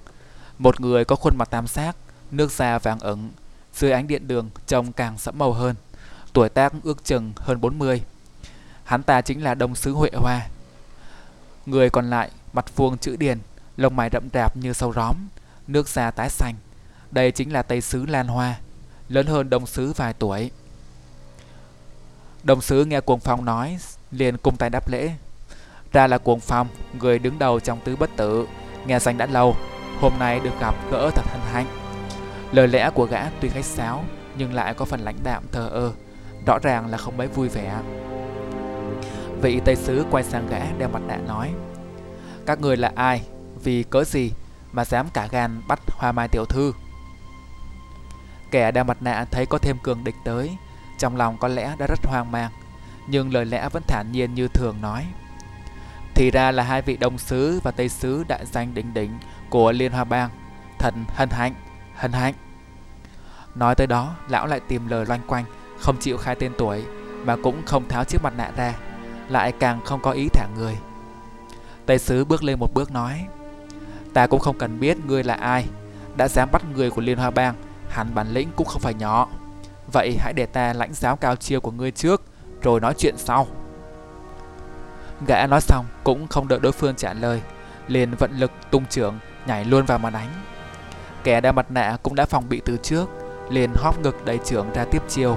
Một 0.59 0.81
người 0.81 1.05
có 1.05 1.17
khuôn 1.17 1.37
mặt 1.37 1.51
tam 1.51 1.67
giác, 1.67 1.97
nước 2.31 2.53
da 2.53 2.79
vàng 2.79 3.01
ửng, 3.01 3.31
dưới 3.75 3.93
ánh 3.93 4.07
điện 4.07 4.29
đường 4.29 4.51
trông 4.67 4.93
càng 4.93 5.19
sẫm 5.19 5.39
màu 5.39 5.53
hơn. 5.53 5.77
Tuổi 6.33 6.49
tác 6.49 6.73
ước 6.83 7.05
chừng 7.05 7.33
hơn 7.37 7.61
40. 7.61 8.03
Hắn 8.85 9.03
ta 9.03 9.21
chính 9.21 9.45
là 9.45 9.55
Đông 9.55 9.75
sứ 9.75 9.93
Huệ 9.93 10.11
Hoa. 10.15 10.47
Người 11.67 11.91
còn 11.91 12.11
lại 12.11 12.31
mặt 12.53 12.77
vuông 12.77 12.99
chữ 12.99 13.17
điền, 13.17 13.39
lông 13.77 13.97
mày 13.97 14.11
rậm 14.13 14.29
rạp 14.33 14.57
như 14.57 14.73
sâu 14.73 14.93
róm, 14.93 15.17
nước 15.67 15.89
da 15.89 16.11
tái 16.11 16.31
xanh. 16.31 16.55
Đây 17.11 17.31
chính 17.31 17.53
là 17.53 17.63
Tây 17.63 17.81
sứ 17.81 18.07
Lan 18.07 18.29
Hoa, 18.29 18.59
lớn 19.09 19.27
hơn 19.27 19.51
Đông 19.51 19.67
sứ 19.67 19.93
vài 19.93 20.13
tuổi. 20.13 20.51
Đồng 22.43 22.61
sứ 22.61 22.85
nghe 22.85 23.01
cuồng 23.01 23.21
phong 23.21 23.45
nói, 23.45 23.79
liền 24.11 24.37
cung 24.37 24.57
tay 24.57 24.71
đáp 24.71 24.89
lễ. 24.89 25.13
Ra 25.95 26.07
là 26.07 26.19
cuồng 26.19 26.41
phong, 26.41 26.69
người 27.01 27.19
đứng 27.19 27.39
đầu 27.39 27.61
trong 27.61 27.81
tứ 27.85 27.97
bất 27.97 28.11
tử, 28.17 28.49
nghe 28.87 28.99
danh 28.99 29.19
đã 29.19 29.27
lâu, 29.27 29.57
hôm 30.01 30.13
nay 30.19 30.41
được 30.41 30.61
gặp 30.61 30.75
gỡ 30.91 31.11
thật 31.15 31.23
hân 31.27 31.41
hạnh. 31.53 31.67
Lời 32.53 32.69
lẽ 32.69 32.91
của 32.95 33.05
gã 33.05 33.31
tuy 33.41 33.49
khách 33.49 33.65
sáo, 33.65 34.05
nhưng 34.39 34.55
lại 34.55 34.75
có 34.75 34.85
phần 34.85 35.01
lãnh 35.01 35.17
đạm 35.25 35.43
thờ 35.53 35.69
ơ, 35.73 35.93
rõ 36.47 36.59
ràng 36.63 36.87
là 36.87 36.99
không 36.99 37.17
mấy 37.17 37.27
vui 37.27 37.49
vẻ. 37.49 37.81
Vị 39.43 39.61
Tây 39.65 39.77
Sứ 39.77 40.05
quay 40.11 40.25
sang 40.25 40.47
gã 40.51 40.61
đeo 40.79 40.89
mặt 40.89 41.03
nạ 41.07 41.17
nói, 41.17 41.51
Các 42.47 42.61
người 42.61 42.77
là 42.77 42.93
ai, 42.95 43.23
vì 43.63 43.83
cớ 43.83 44.05
gì 44.05 44.33
mà 44.73 44.85
dám 44.85 45.07
cả 45.15 45.29
gan 45.31 45.63
bắt 45.69 45.81
hoa 45.89 46.13
mai 46.13 46.29
tiểu 46.29 46.45
thư? 46.45 46.73
Kẻ 48.51 48.71
đeo 48.71 48.85
mặt 48.85 48.97
nạ 49.01 49.27
thấy 49.31 49.47
có 49.47 49.59
thêm 49.59 49.77
cường 49.83 50.05
địch 50.05 50.17
tới, 50.25 50.57
trong 50.99 51.17
lòng 51.17 51.37
có 51.39 51.49
lẽ 51.49 51.75
đã 51.79 51.87
rất 51.87 52.07
hoang 52.07 52.33
mang, 52.33 52.51
nhưng 53.09 53.33
lời 53.33 53.45
lẽ 53.45 53.69
vẫn 53.73 53.83
thản 53.87 54.13
nhiên 54.13 54.35
như 54.35 54.49
thường 54.49 54.77
nói. 54.81 55.07
Thì 56.15 56.31
ra 56.31 56.51
là 56.51 56.63
hai 56.63 56.83
vị 56.83 56.97
đồng 56.97 57.19
Sứ 57.19 57.61
và 57.63 57.71
Tây 57.71 57.89
Sứ 57.89 58.25
đại 58.29 58.47
danh 58.47 58.75
đỉnh 58.75 58.95
đỉnh 58.95 59.11
của 59.51 59.73
Liên 59.73 59.93
Hoa 59.93 60.05
Bang. 60.05 60.31
Thần 60.79 61.05
hân 61.09 61.31
hạnh, 61.31 61.55
hân 61.97 62.13
hạnh. 62.13 62.35
Nói 63.55 63.75
tới 63.75 63.87
đó, 63.87 64.15
lão 64.29 64.47
lại 64.47 64.61
tìm 64.69 64.89
lời 64.89 65.07
loanh 65.07 65.21
quanh, 65.27 65.45
không 65.79 65.97
chịu 66.01 66.17
khai 66.17 66.35
tên 66.35 66.53
tuổi, 66.59 66.85
mà 67.25 67.37
cũng 67.37 67.63
không 67.67 67.89
tháo 67.89 68.05
chiếc 68.05 68.23
mặt 68.23 68.33
nạ 68.37 68.51
ra, 68.57 68.75
lại 69.29 69.53
càng 69.53 69.81
không 69.85 70.01
có 70.01 70.11
ý 70.11 70.29
thả 70.29 70.47
người. 70.57 70.77
Tây 71.87 71.99
Sứ 71.99 72.25
bước 72.25 72.45
lên 72.45 72.59
một 72.59 72.75
bước 72.75 72.91
nói, 72.91 73.27
Ta 74.15 74.27
cũng 74.27 74.41
không 74.41 74.59
cần 74.59 74.81
biết 74.81 74.97
ngươi 75.07 75.25
là 75.25 75.35
ai, 75.35 75.67
đã 76.17 76.29
dám 76.29 76.49
bắt 76.53 76.63
người 76.75 76.91
của 76.91 77.03
Liên 77.03 77.19
Hoa 77.19 77.31
Bang, 77.31 77.55
hẳn 77.89 78.15
bản 78.15 78.27
lĩnh 78.33 78.49
cũng 78.57 78.67
không 78.67 78.81
phải 78.81 78.95
nhỏ. 78.95 79.29
Vậy 79.93 80.17
hãy 80.21 80.33
để 80.33 80.47
ta 80.47 80.73
lãnh 80.73 80.95
giáo 80.95 81.17
cao 81.17 81.37
chiêu 81.37 81.61
của 81.61 81.71
ngươi 81.71 81.91
trước 81.91 82.23
Rồi 82.63 82.81
nói 82.81 82.95
chuyện 82.99 83.15
sau 83.19 83.47
Gã 85.27 85.47
nói 85.47 85.61
xong 85.61 85.87
cũng 86.05 86.27
không 86.29 86.49
đợi 86.49 86.59
đối 86.63 86.73
phương 86.73 86.95
trả 86.97 87.13
lời 87.13 87.43
Liền 87.89 88.15
vận 88.15 88.39
lực 88.39 88.51
tung 88.71 88.85
trưởng 88.91 89.19
Nhảy 89.47 89.65
luôn 89.65 89.85
vào 89.85 89.99
mà 89.99 90.11
đánh 90.11 90.29
Kẻ 91.25 91.41
đeo 91.41 91.53
mặt 91.53 91.71
nạ 91.71 91.97
cũng 92.03 92.15
đã 92.15 92.27
phòng 92.27 92.49
bị 92.49 92.63
từ 92.65 92.77
trước, 92.83 93.09
liền 93.51 93.71
hóp 93.77 94.01
ngực 94.01 94.25
đẩy 94.25 94.39
trưởng 94.45 94.73
ra 94.75 94.85
tiếp 94.85 95.03
chiêu. 95.09 95.37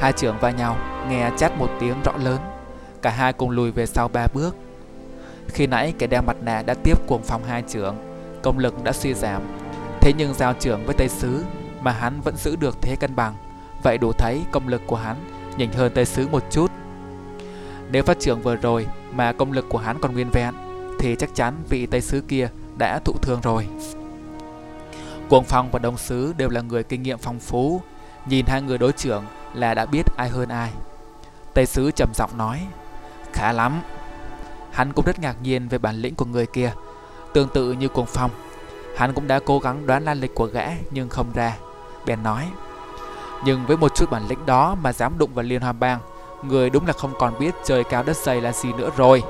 Hai 0.00 0.12
trưởng 0.12 0.38
va 0.40 0.50
nhau, 0.50 0.76
nghe 1.08 1.30
chát 1.36 1.58
một 1.58 1.68
tiếng 1.80 2.02
rõ 2.04 2.12
lớn. 2.16 2.38
Cả 3.02 3.10
hai 3.10 3.32
cùng 3.32 3.50
lùi 3.50 3.70
về 3.70 3.86
sau 3.86 4.08
ba 4.08 4.26
bước. 4.34 4.56
Khi 5.48 5.66
nãy 5.66 5.94
kẻ 5.98 6.06
đeo 6.06 6.22
mặt 6.22 6.36
nạ 6.42 6.62
đã 6.66 6.74
tiếp 6.74 7.06
cuồng 7.06 7.22
phòng 7.22 7.44
hai 7.44 7.62
trưởng, 7.68 7.96
công 8.42 8.58
lực 8.58 8.84
đã 8.84 8.92
suy 8.92 9.14
giảm. 9.14 9.42
Thế 10.00 10.12
nhưng 10.18 10.34
giao 10.34 10.54
trưởng 10.60 10.86
với 10.86 10.94
Tây 10.98 11.08
Sứ 11.08 11.44
mà 11.80 11.92
hắn 11.92 12.20
vẫn 12.20 12.36
giữ 12.36 12.56
được 12.56 12.82
thế 12.82 12.96
cân 12.96 13.16
bằng. 13.16 13.34
Vậy 13.82 13.98
đủ 13.98 14.12
thấy 14.12 14.42
công 14.52 14.68
lực 14.68 14.82
của 14.86 14.96
hắn 14.96 15.16
nhỉnh 15.56 15.72
hơn 15.72 15.92
Tây 15.94 16.04
Sứ 16.04 16.28
một 16.28 16.42
chút. 16.50 16.70
Nếu 17.92 18.02
phát 18.02 18.20
trưởng 18.20 18.42
vừa 18.42 18.56
rồi 18.56 18.86
mà 19.14 19.32
công 19.32 19.52
lực 19.52 19.66
của 19.68 19.78
hắn 19.78 19.98
còn 20.00 20.12
nguyên 20.12 20.30
vẹn, 20.30 20.54
thì 20.98 21.16
chắc 21.18 21.34
chắn 21.34 21.54
vị 21.68 21.86
Tây 21.86 22.00
Sứ 22.00 22.20
kia 22.20 22.48
đã 22.78 23.00
thụ 23.04 23.12
thương 23.22 23.40
rồi. 23.42 23.68
Cuồng 25.28 25.44
Phong 25.44 25.70
và 25.70 25.78
Đông 25.78 25.98
Sứ 25.98 26.32
đều 26.36 26.48
là 26.48 26.60
người 26.60 26.82
kinh 26.82 27.02
nghiệm 27.02 27.18
phong 27.18 27.38
phú, 27.38 27.80
nhìn 28.26 28.46
hai 28.46 28.62
người 28.62 28.78
đối 28.78 28.92
trưởng 28.92 29.24
là 29.54 29.74
đã 29.74 29.86
biết 29.86 30.06
ai 30.16 30.28
hơn 30.28 30.48
ai. 30.48 30.70
Tây 31.54 31.66
Sứ 31.66 31.90
trầm 31.90 32.08
giọng 32.14 32.38
nói, 32.38 32.66
khá 33.32 33.52
lắm. 33.52 33.82
Hắn 34.70 34.92
cũng 34.92 35.04
rất 35.04 35.18
ngạc 35.18 35.36
nhiên 35.42 35.68
về 35.68 35.78
bản 35.78 35.96
lĩnh 35.96 36.14
của 36.14 36.24
người 36.24 36.46
kia, 36.46 36.72
tương 37.34 37.48
tự 37.48 37.72
như 37.72 37.88
Cuồng 37.88 38.06
Phong. 38.06 38.30
Hắn 38.96 39.12
cũng 39.12 39.26
đã 39.26 39.40
cố 39.46 39.58
gắng 39.58 39.86
đoán 39.86 40.04
lan 40.04 40.20
lịch 40.20 40.34
của 40.34 40.46
gã 40.46 40.68
nhưng 40.90 41.08
không 41.08 41.32
ra. 41.34 41.56
Bèn 42.06 42.22
nói, 42.22 42.48
nhưng 43.44 43.66
với 43.66 43.76
một 43.76 43.94
chút 43.94 44.10
bản 44.10 44.22
lĩnh 44.28 44.46
đó 44.46 44.76
mà 44.82 44.92
dám 44.92 45.18
đụng 45.18 45.34
vào 45.34 45.42
Liên 45.42 45.60
Hoa 45.60 45.72
Bang, 45.72 46.00
người 46.42 46.70
đúng 46.70 46.86
là 46.86 46.92
không 46.92 47.12
còn 47.18 47.38
biết 47.38 47.54
trời 47.64 47.84
cao 47.84 48.02
đất 48.02 48.16
dày 48.16 48.40
là 48.40 48.52
gì 48.52 48.72
nữa 48.72 48.90
rồi. 48.96 49.22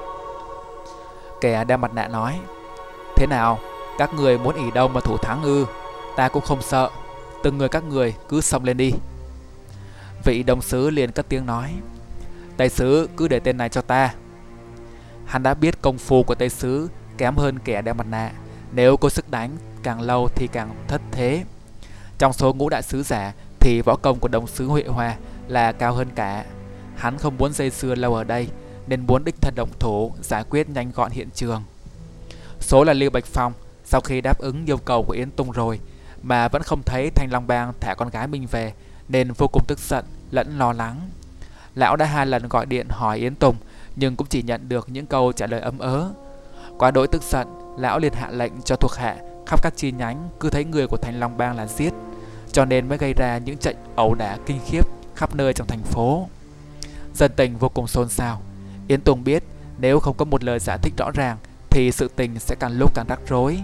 Kẻ 1.41 1.65
đeo 1.65 1.79
mặt 1.79 1.95
nạ 1.95 2.09
nói, 2.09 2.41
thế 3.17 3.27
nào, 3.27 3.59
các 3.99 4.15
người 4.15 4.39
muốn 4.39 4.55
ỉ 4.55 4.71
đâu 4.71 4.89
mà 4.89 5.01
thủ 5.01 5.17
thắng 5.17 5.43
ư? 5.43 5.67
Ta 6.17 6.29
cũng 6.29 6.43
không 6.43 6.63
sợ, 6.63 6.91
từng 7.43 7.59
người 7.59 7.69
các 7.69 7.85
người 7.85 8.15
cứ 8.29 8.41
xông 8.41 8.65
lên 8.65 8.77
đi. 8.77 8.93
Vị 10.25 10.43
đồng 10.43 10.63
sứ 10.63 10.91
liền 10.91 11.13
cất 11.13 11.29
tiếng 11.29 11.47
nói, 11.47 11.75
Tây 12.57 12.69
sứ 12.69 13.09
cứ 13.17 13.29
để 13.29 13.41
tên 13.41 13.57
này 13.57 13.69
cho 13.69 13.81
ta. 13.81 14.15
Hắn 15.27 15.43
đã 15.43 15.55
biết 15.55 15.83
công 15.83 15.99
phu 15.99 16.23
của 16.23 16.35
Tây 16.35 16.49
sứ 16.49 16.89
kém 17.19 17.37
hơn 17.37 17.59
kẻ 17.59 17.83
đeo 17.83 17.95
mặt 17.95 18.07
nạ, 18.11 18.33
nếu 18.73 18.97
có 18.97 19.09
sức 19.09 19.31
đánh 19.31 19.51
càng 19.83 20.01
lâu 20.01 20.29
thì 20.35 20.47
càng 20.47 20.75
thất 20.89 21.01
thế. 21.11 21.45
Trong 22.19 22.33
số 22.33 22.53
ngũ 22.53 22.69
đại 22.69 22.83
sứ 22.83 23.03
giả 23.03 23.33
thì 23.61 23.81
võ 23.85 23.97
công 23.97 24.19
của 24.19 24.29
đồng 24.29 24.47
sứ 24.47 24.67
Huệ 24.67 24.85
hòa 24.87 25.17
là 25.49 25.73
cao 25.73 25.93
hơn 25.93 26.09
cả. 26.15 26.45
Hắn 26.97 27.19
không 27.19 27.39
muốn 27.39 27.53
dây 27.53 27.71
dưa 27.71 27.95
lâu 27.95 28.15
ở 28.15 28.25
đây 28.25 28.49
nên 28.87 29.07
muốn 29.07 29.25
đích 29.25 29.41
thân 29.41 29.55
động 29.55 29.71
thủ 29.79 30.13
giải 30.23 30.45
quyết 30.51 30.69
nhanh 30.69 30.93
gọn 30.95 31.11
hiện 31.11 31.29
trường. 31.35 31.63
Số 32.61 32.85
là 32.85 32.93
Lưu 32.93 33.11
Bạch 33.11 33.25
Phong 33.27 33.53
sau 33.85 34.01
khi 34.01 34.21
đáp 34.21 34.39
ứng 34.39 34.67
yêu 34.67 34.77
cầu 34.77 35.03
của 35.03 35.13
Yến 35.13 35.31
Tung 35.31 35.51
rồi 35.51 35.81
mà 36.23 36.49
vẫn 36.49 36.63
không 36.63 36.83
thấy 36.83 37.11
Thanh 37.11 37.33
Long 37.33 37.47
Bang 37.47 37.73
thả 37.81 37.95
con 37.95 38.11
gái 38.11 38.27
mình 38.27 38.47
về 38.47 38.73
nên 39.09 39.33
vô 39.33 39.49
cùng 39.49 39.63
tức 39.69 39.79
giận 39.79 40.05
lẫn 40.31 40.59
lo 40.59 40.73
lắng. 40.73 41.11
Lão 41.75 41.97
đã 41.97 42.07
hai 42.07 42.27
lần 42.27 42.49
gọi 42.49 42.67
điện 42.67 42.87
hỏi 42.91 43.19
Yến 43.19 43.35
Tùng 43.35 43.57
nhưng 43.97 44.17
cũng 44.17 44.27
chỉ 44.27 44.43
nhận 44.43 44.69
được 44.69 44.89
những 44.89 45.07
câu 45.07 45.33
trả 45.33 45.47
lời 45.47 45.61
ấm 45.61 45.79
ớ. 45.79 46.11
Quá 46.79 46.91
đỗi 46.91 47.09
tức 47.09 47.23
giận, 47.23 47.49
lão 47.79 47.99
liền 47.99 48.13
hạ 48.13 48.31
lệnh 48.31 48.53
cho 48.65 48.77
thuộc 48.77 48.95
hạ 48.95 49.17
khắp 49.47 49.63
các 49.63 49.73
chi 49.77 49.93
nhánh 49.93 50.29
cứ 50.41 50.51
thấy 50.51 50.65
người 50.65 50.87
của 50.87 50.97
Thanh 50.97 51.21
Long 51.21 51.37
Bang 51.37 51.57
là 51.57 51.67
giết, 51.67 51.93
cho 52.53 52.65
nên 52.65 52.89
mới 52.89 52.99
gây 52.99 53.15
ra 53.15 53.39
những 53.39 53.57
trận 53.57 53.77
ẩu 53.97 54.15
đả 54.15 54.39
kinh 54.47 54.61
khiếp 54.67 54.87
khắp 55.15 55.35
nơi 55.35 55.53
trong 55.53 55.67
thành 55.67 55.83
phố. 55.83 56.29
Dân 57.15 57.33
tình 57.37 57.59
vô 57.59 57.69
cùng 57.69 57.87
xôn 57.87 58.09
xao. 58.09 58.43
Yến 58.89 59.01
Tùng 59.01 59.25
biết 59.25 59.43
nếu 59.79 60.01
không 60.01 60.17
có 60.17 60.25
một 60.25 60.45
lời 60.45 60.59
giải 60.59 60.79
thích 60.83 60.93
rõ 60.97 61.11
ràng 61.11 61.37
thì 61.71 61.93
sự 61.93 62.11
tình 62.17 62.39
sẽ 62.39 62.55
càng 62.61 62.79
lúc 62.79 62.95
càng 62.95 63.07
rắc 63.09 63.21
rối. 63.29 63.63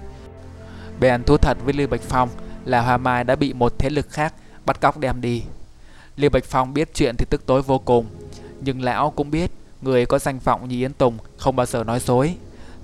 Bèn 1.00 1.22
thú 1.22 1.36
thật 1.36 1.58
với 1.64 1.74
Lưu 1.74 1.88
Bạch 1.88 2.00
Phong 2.00 2.28
là 2.64 2.80
Hoa 2.80 2.96
Mai 2.96 3.24
đã 3.24 3.36
bị 3.36 3.52
một 3.52 3.74
thế 3.78 3.90
lực 3.90 4.10
khác 4.10 4.34
bắt 4.66 4.80
cóc 4.80 4.98
đem 4.98 5.20
đi. 5.20 5.42
Lưu 6.16 6.30
Bạch 6.30 6.44
Phong 6.44 6.74
biết 6.74 6.94
chuyện 6.94 7.14
thì 7.18 7.26
tức 7.30 7.46
tối 7.46 7.62
vô 7.62 7.78
cùng, 7.78 8.06
nhưng 8.60 8.82
lão 8.82 9.10
cũng 9.10 9.30
biết 9.30 9.50
người 9.82 10.06
có 10.06 10.18
danh 10.18 10.38
vọng 10.38 10.68
như 10.68 10.76
Yến 10.76 10.92
Tùng 10.92 11.18
không 11.36 11.56
bao 11.56 11.66
giờ 11.66 11.84
nói 11.84 12.00
dối, 12.00 12.34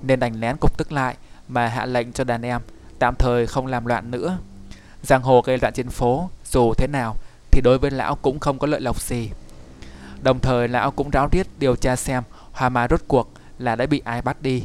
nên 0.01 0.19
đành 0.19 0.39
nén 0.39 0.57
cục 0.57 0.77
tức 0.77 0.91
lại 0.91 1.15
mà 1.47 1.67
hạ 1.67 1.85
lệnh 1.85 2.11
cho 2.11 2.23
đàn 2.23 2.41
em 2.41 2.61
tạm 2.99 3.15
thời 3.15 3.47
không 3.47 3.67
làm 3.67 3.85
loạn 3.85 4.11
nữa. 4.11 4.37
Giang 5.03 5.21
hồ 5.21 5.41
gây 5.41 5.57
loạn 5.57 5.73
trên 5.73 5.89
phố, 5.89 6.29
dù 6.45 6.73
thế 6.77 6.87
nào 6.87 7.15
thì 7.51 7.61
đối 7.61 7.77
với 7.77 7.91
lão 7.91 8.15
cũng 8.15 8.39
không 8.39 8.59
có 8.59 8.67
lợi 8.67 8.81
lộc 8.81 9.01
gì. 9.01 9.29
Đồng 10.25 10.39
thời 10.39 10.67
lão 10.67 10.91
cũng 10.91 11.09
ráo 11.09 11.29
riết 11.31 11.47
điều 11.59 11.75
tra 11.75 11.95
xem 11.95 12.23
Hoa 12.51 12.69
Mai 12.69 12.87
rốt 12.89 13.01
cuộc 13.07 13.31
là 13.59 13.75
đã 13.75 13.85
bị 13.85 14.01
ai 14.05 14.21
bắt 14.21 14.41
đi. 14.41 14.63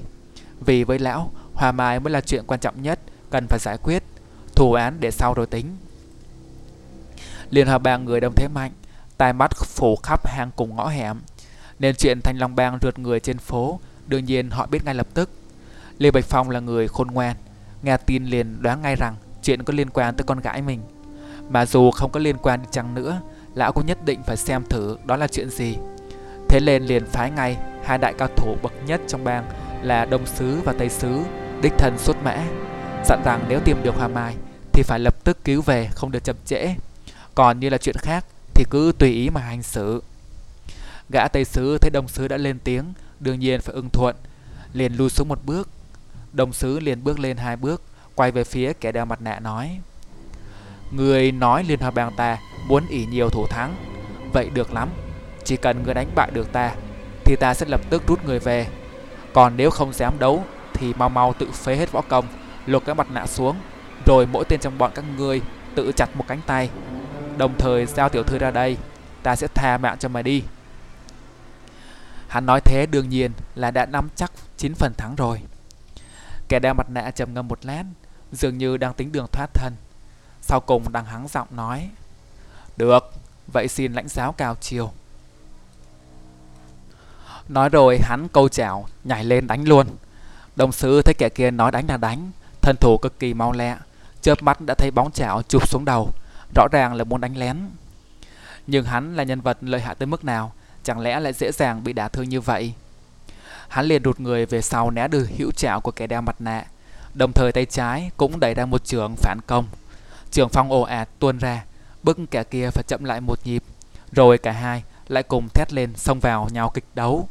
Vì 0.60 0.84
với 0.84 0.98
lão, 0.98 1.30
Hoa 1.54 1.72
Mai 1.72 2.00
mới 2.00 2.12
là 2.12 2.20
chuyện 2.20 2.44
quan 2.46 2.60
trọng 2.60 2.82
nhất 2.82 3.00
cần 3.30 3.46
phải 3.48 3.58
giải 3.58 3.76
quyết, 3.82 4.02
thủ 4.56 4.72
án 4.72 4.96
để 5.00 5.10
sau 5.10 5.34
rồi 5.34 5.46
tính. 5.46 5.76
Liên 7.50 7.66
hợp 7.66 7.82
Bang 7.82 8.04
người 8.04 8.20
đông 8.20 8.34
thế 8.36 8.48
mạnh, 8.48 8.72
tai 9.16 9.32
mắt 9.32 9.56
phủ 9.56 9.96
khắp 9.96 10.26
hang 10.26 10.50
cùng 10.56 10.76
ngõ 10.76 10.88
hẻm, 10.88 11.20
nên 11.78 11.94
chuyện 11.94 12.20
Thanh 12.20 12.38
Long 12.38 12.56
Bang 12.56 12.78
rượt 12.82 12.98
người 12.98 13.20
trên 13.20 13.38
phố, 13.38 13.80
đương 14.06 14.24
nhiên 14.24 14.50
họ 14.50 14.66
biết 14.66 14.84
ngay 14.84 14.94
lập 14.94 15.06
tức. 15.14 15.30
Lê 15.98 16.10
Bạch 16.10 16.24
Phong 16.24 16.50
là 16.50 16.60
người 16.60 16.88
khôn 16.88 17.08
ngoan, 17.08 17.36
nghe 17.82 17.96
tin 17.96 18.24
liền 18.24 18.62
đoán 18.62 18.82
ngay 18.82 18.96
rằng 18.96 19.14
chuyện 19.42 19.62
có 19.62 19.72
liên 19.72 19.90
quan 19.90 20.16
tới 20.16 20.24
con 20.24 20.40
gái 20.40 20.62
mình. 20.62 20.80
Mà 21.48 21.66
dù 21.66 21.90
không 21.90 22.10
có 22.10 22.20
liên 22.20 22.36
quan 22.36 22.62
đi 22.62 22.68
chăng 22.70 22.94
nữa, 22.94 23.20
lão 23.60 23.72
cũng 23.72 23.86
nhất 23.86 23.98
định 24.04 24.22
phải 24.22 24.36
xem 24.36 24.64
thử 24.64 24.96
đó 25.04 25.16
là 25.16 25.28
chuyện 25.28 25.50
gì. 25.50 25.76
Thế 26.48 26.60
lên 26.60 26.82
liền 26.82 27.06
phái 27.06 27.30
ngay 27.30 27.56
hai 27.84 27.98
đại 27.98 28.14
cao 28.18 28.28
thủ 28.36 28.56
bậc 28.62 28.72
nhất 28.86 29.00
trong 29.08 29.24
bang 29.24 29.44
là 29.82 30.04
Đông 30.04 30.26
Sứ 30.26 30.60
và 30.64 30.72
Tây 30.72 30.88
Sứ, 30.88 31.20
đích 31.62 31.72
thân 31.78 31.98
xuất 31.98 32.16
mã, 32.24 32.36
dặn 33.04 33.22
rằng 33.24 33.44
nếu 33.48 33.60
tìm 33.64 33.82
được 33.82 33.94
Hoa 33.94 34.08
Mai 34.08 34.34
thì 34.72 34.82
phải 34.82 34.98
lập 34.98 35.24
tức 35.24 35.44
cứu 35.44 35.62
về, 35.62 35.88
không 35.94 36.10
được 36.10 36.24
chậm 36.24 36.36
trễ. 36.46 36.74
Còn 37.34 37.60
như 37.60 37.68
là 37.68 37.78
chuyện 37.78 37.96
khác 37.96 38.24
thì 38.54 38.64
cứ 38.70 38.92
tùy 38.98 39.10
ý 39.10 39.30
mà 39.30 39.40
hành 39.40 39.62
xử. 39.62 40.02
Gã 41.10 41.28
Tây 41.28 41.44
Sứ 41.44 41.78
thấy 41.78 41.90
Đông 41.90 42.08
Sứ 42.08 42.28
đã 42.28 42.36
lên 42.36 42.58
tiếng, 42.64 42.84
đương 43.20 43.40
nhiên 43.40 43.60
phải 43.60 43.74
ưng 43.74 43.90
thuận, 43.90 44.16
liền 44.72 44.92
lùi 44.92 45.10
xuống 45.10 45.28
một 45.28 45.38
bước. 45.44 45.68
Đông 46.32 46.52
Sứ 46.52 46.80
liền 46.80 47.04
bước 47.04 47.18
lên 47.18 47.36
hai 47.36 47.56
bước, 47.56 47.82
quay 48.14 48.32
về 48.32 48.44
phía 48.44 48.72
kẻ 48.72 48.92
đeo 48.92 49.04
mặt 49.04 49.22
nạ 49.22 49.40
nói. 49.40 49.80
Người 50.90 51.32
nói 51.32 51.64
Liên 51.64 51.80
Hợp 51.80 51.94
Bang 51.94 52.12
ta 52.16 52.38
muốn 52.66 52.86
ỉ 52.88 53.06
nhiều 53.06 53.28
thủ 53.28 53.46
thắng, 53.46 53.74
vậy 54.32 54.50
được 54.54 54.72
lắm. 54.72 54.88
Chỉ 55.44 55.56
cần 55.56 55.82
người 55.82 55.94
đánh 55.94 56.10
bại 56.14 56.30
được 56.34 56.52
ta, 56.52 56.74
thì 57.24 57.36
ta 57.36 57.54
sẽ 57.54 57.66
lập 57.66 57.80
tức 57.90 58.02
rút 58.06 58.24
người 58.24 58.38
về. 58.38 58.66
Còn 59.32 59.56
nếu 59.56 59.70
không 59.70 59.92
dám 59.92 60.18
đấu, 60.18 60.44
thì 60.74 60.94
mau 60.94 61.08
mau 61.08 61.32
tự 61.32 61.50
phế 61.50 61.76
hết 61.76 61.92
võ 61.92 62.00
công, 62.00 62.26
lột 62.66 62.84
cái 62.84 62.94
mặt 62.94 63.10
nạ 63.10 63.26
xuống, 63.26 63.56
rồi 64.06 64.26
mỗi 64.26 64.44
tên 64.44 64.60
trong 64.60 64.78
bọn 64.78 64.90
các 64.94 65.04
ngươi 65.16 65.40
tự 65.74 65.92
chặt 65.96 66.16
một 66.16 66.24
cánh 66.28 66.40
tay. 66.46 66.70
Đồng 67.36 67.54
thời 67.58 67.86
giao 67.86 68.08
tiểu 68.08 68.22
thư 68.22 68.38
ra 68.38 68.50
đây, 68.50 68.76
ta 69.22 69.36
sẽ 69.36 69.46
tha 69.54 69.78
mạng 69.78 69.96
cho 69.98 70.08
mày 70.08 70.22
đi. 70.22 70.42
Hắn 72.28 72.46
nói 72.46 72.60
thế 72.60 72.86
đương 72.86 73.08
nhiên 73.08 73.32
là 73.54 73.70
đã 73.70 73.86
nắm 73.86 74.08
chắc 74.16 74.32
9 74.56 74.74
phần 74.74 74.92
thắng 74.96 75.14
rồi. 75.16 75.40
Kẻ 76.48 76.58
đeo 76.58 76.74
mặt 76.74 76.90
nạ 76.90 77.10
trầm 77.10 77.34
ngâm 77.34 77.48
một 77.48 77.58
lát, 77.66 77.84
dường 78.32 78.58
như 78.58 78.76
đang 78.76 78.94
tính 78.94 79.12
đường 79.12 79.26
thoát 79.32 79.54
thân. 79.54 79.72
Sau 80.42 80.60
cùng 80.60 80.92
đằng 80.92 81.04
hắng 81.04 81.28
giọng 81.28 81.48
nói, 81.50 81.90
Được, 82.76 83.12
vậy 83.52 83.68
xin 83.68 83.92
lãnh 83.92 84.08
giáo 84.08 84.32
cao 84.32 84.56
chiều. 84.60 84.90
Nói 87.48 87.68
rồi 87.68 87.98
hắn 88.02 88.28
câu 88.28 88.48
chảo, 88.48 88.86
nhảy 89.04 89.24
lên 89.24 89.46
đánh 89.46 89.68
luôn. 89.68 89.86
Đồng 90.56 90.72
sứ 90.72 91.02
thấy 91.02 91.14
kẻ 91.18 91.28
kia 91.28 91.50
nói 91.50 91.70
đánh 91.70 91.86
là 91.88 91.96
đánh, 91.96 92.30
thân 92.62 92.76
thủ 92.80 92.98
cực 92.98 93.18
kỳ 93.18 93.34
mau 93.34 93.52
lẹ, 93.52 93.76
chớp 94.22 94.42
mắt 94.42 94.60
đã 94.60 94.74
thấy 94.74 94.90
bóng 94.90 95.10
chảo 95.10 95.42
chụp 95.42 95.68
xuống 95.68 95.84
đầu, 95.84 96.10
rõ 96.54 96.68
ràng 96.72 96.94
là 96.94 97.04
muốn 97.04 97.20
đánh 97.20 97.36
lén. 97.36 97.58
Nhưng 98.66 98.84
hắn 98.84 99.16
là 99.16 99.22
nhân 99.22 99.40
vật 99.40 99.58
lợi 99.60 99.80
hại 99.80 99.94
tới 99.94 100.06
mức 100.06 100.24
nào, 100.24 100.52
chẳng 100.84 101.00
lẽ 101.00 101.20
lại 101.20 101.32
dễ 101.32 101.52
dàng 101.52 101.84
bị 101.84 101.92
đả 101.92 102.08
thương 102.08 102.28
như 102.28 102.40
vậy? 102.40 102.72
Hắn 103.68 103.86
liền 103.86 104.02
đụt 104.02 104.20
người 104.20 104.46
về 104.46 104.62
sau 104.62 104.90
né 104.90 105.08
được 105.08 105.28
hữu 105.38 105.50
chảo 105.50 105.80
của 105.80 105.90
kẻ 105.90 106.06
đeo 106.06 106.20
mặt 106.20 106.40
nạ, 106.40 106.64
đồng 107.14 107.32
thời 107.32 107.52
tay 107.52 107.64
trái 107.64 108.10
cũng 108.16 108.40
đẩy 108.40 108.54
ra 108.54 108.66
một 108.66 108.84
trường 108.84 109.14
phản 109.16 109.38
công. 109.46 109.66
Trường 110.30 110.48
phong 110.48 110.72
ồ 110.72 110.82
ạt 110.82 111.08
tuôn 111.18 111.38
ra, 111.38 111.64
bức 112.02 112.18
kẻ 112.30 112.44
kia 112.44 112.70
phải 112.70 112.84
chậm 112.86 113.04
lại 113.04 113.20
một 113.20 113.38
nhịp, 113.44 113.62
rồi 114.12 114.38
cả 114.38 114.52
hai 114.52 114.82
lại 115.08 115.22
cùng 115.22 115.48
thét 115.48 115.72
lên 115.72 115.96
xông 115.96 116.20
vào 116.20 116.48
nhau 116.52 116.70
kịch 116.74 116.84
đấu. 116.94 117.28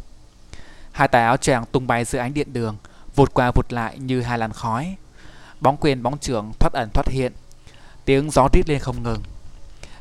Hai 0.91 1.07
tay 1.07 1.23
áo 1.23 1.37
choàng 1.37 1.65
tung 1.65 1.87
bay 1.87 2.05
giữa 2.05 2.19
ánh 2.19 2.33
điện 2.33 2.53
đường, 2.53 2.77
vụt 3.15 3.33
qua 3.33 3.51
vụt 3.51 3.73
lại 3.73 3.99
như 3.99 4.21
hai 4.21 4.37
làn 4.37 4.51
khói. 4.51 4.95
Bóng 5.59 5.77
quyền 5.77 6.03
bóng 6.03 6.17
trưởng 6.17 6.51
thoát 6.59 6.73
ẩn 6.73 6.89
thoát 6.93 7.07
hiện, 7.09 7.33
tiếng 8.05 8.31
gió 8.31 8.47
rít 8.53 8.69
lên 8.69 8.79
không 8.79 9.03
ngừng. 9.03 9.23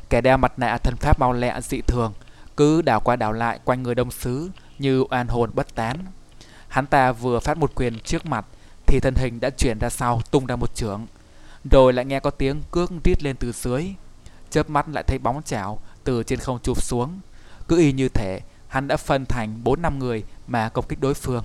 Kẻ 0.09 0.21
đeo 0.21 0.37
mặt 0.37 0.59
nạ 0.59 0.77
thân 0.77 0.95
pháp 0.95 1.19
mau 1.19 1.33
lẹ 1.33 1.61
dị 1.61 1.81
thường, 1.81 2.13
cứ 2.57 2.81
đảo 2.81 2.99
qua 2.99 3.15
đảo 3.15 3.33
lại 3.33 3.59
quanh 3.63 3.83
người 3.83 3.95
đông 3.95 4.11
sứ 4.11 4.49
như 4.79 5.03
oan 5.09 5.27
hồn 5.27 5.51
bất 5.53 5.75
tán. 5.75 5.97
Hắn 6.67 6.85
ta 6.85 7.11
vừa 7.11 7.39
phát 7.39 7.57
một 7.57 7.75
quyền 7.75 7.99
trước 7.99 8.25
mặt 8.25 8.45
thì 8.87 8.99
thân 8.99 9.15
hình 9.15 9.39
đã 9.39 9.49
chuyển 9.49 9.79
ra 9.79 9.89
sau 9.89 10.21
tung 10.31 10.45
ra 10.45 10.55
một 10.55 10.75
trưởng, 10.75 11.07
rồi 11.71 11.93
lại 11.93 12.05
nghe 12.05 12.19
có 12.19 12.29
tiếng 12.29 12.61
cước 12.71 12.91
rít 13.03 13.23
lên 13.23 13.35
từ 13.35 13.51
dưới. 13.51 13.93
Chớp 14.49 14.69
mắt 14.69 14.89
lại 14.89 15.03
thấy 15.07 15.17
bóng 15.17 15.41
chảo 15.43 15.79
từ 16.03 16.23
trên 16.23 16.39
không 16.39 16.59
chụp 16.63 16.81
xuống, 16.81 17.19
cứ 17.67 17.77
y 17.77 17.91
như 17.91 18.09
thể 18.09 18.39
hắn 18.67 18.87
đã 18.87 18.97
phân 18.97 19.25
thành 19.25 19.63
4 19.63 19.81
năm 19.81 19.99
người 19.99 20.23
mà 20.47 20.69
công 20.69 20.85
kích 20.87 20.99
đối 21.01 21.13
phương. 21.13 21.43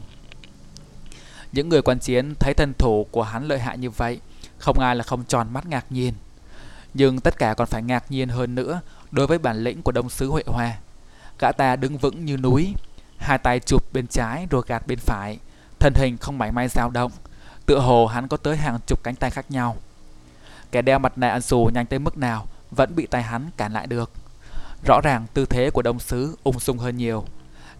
Những 1.53 1.69
người 1.69 1.83
quan 1.83 1.99
chiến 1.99 2.35
thấy 2.41 2.55
thân 2.55 2.73
thủ 2.79 3.07
của 3.11 3.23
hắn 3.23 3.49
lợi 3.49 3.59
hại 3.59 3.79
như 3.79 3.91
vậy 3.91 4.21
không 4.59 4.79
ai 4.79 4.97
là 4.97 5.05
không 5.05 5.25
tròn 5.25 5.53
mắt 5.53 5.67
ngạc 5.67 5.93
nhiên. 5.93 6.15
Nhưng 6.95 7.21
tất 7.21 7.39
cả 7.39 7.55
còn 7.55 7.67
phải 7.67 7.83
ngạc 7.83 8.11
nhiên 8.11 8.29
hơn 8.29 8.55
nữa 8.55 8.81
đối 9.11 9.27
với 9.27 9.39
bản 9.39 9.57
lĩnh 9.57 9.83
của 9.83 9.93
đông 9.93 10.11
sứ 10.11 10.31
Huệ 10.31 10.43
Hoa. 10.47 10.79
Gã 11.39 11.53
ta 11.53 11.77
đứng 11.77 11.99
vững 11.99 12.25
như 12.25 12.37
núi, 12.37 12.75
hai 13.17 13.39
tay 13.39 13.61
chụp 13.61 13.93
bên 13.93 14.07
trái 14.07 14.47
rồi 14.51 14.62
gạt 14.67 14.87
bên 14.87 14.99
phải, 14.99 15.39
thân 15.79 15.93
hình 15.97 16.17
không 16.19 16.39
mảy 16.39 16.53
may 16.53 16.69
dao 16.69 16.91
động, 16.91 17.12
tựa 17.67 17.79
hồ 17.79 18.07
hắn 18.07 18.29
có 18.29 18.37
tới 18.37 18.57
hàng 18.57 18.79
chục 18.87 19.03
cánh 19.03 19.15
tay 19.15 19.31
khác 19.31 19.51
nhau. 19.51 19.77
Kẻ 20.75 20.83
đeo 20.83 20.99
mặt 20.99 21.18
nạ 21.18 21.41
dù 21.41 21.70
nhanh 21.75 21.87
tới 21.87 21.99
mức 21.99 22.16
nào 22.16 22.47
vẫn 22.70 22.97
bị 22.97 23.07
tay 23.07 23.22
hắn 23.22 23.51
cản 23.57 23.72
lại 23.72 23.87
được. 23.87 24.11
Rõ 24.87 25.01
ràng 25.05 25.27
tư 25.35 25.47
thế 25.47 25.70
của 25.70 25.83
đông 25.83 26.01
sứ 26.01 26.37
ung 26.43 26.59
dung 26.59 26.79
hơn 26.79 26.97
nhiều. 26.97 27.25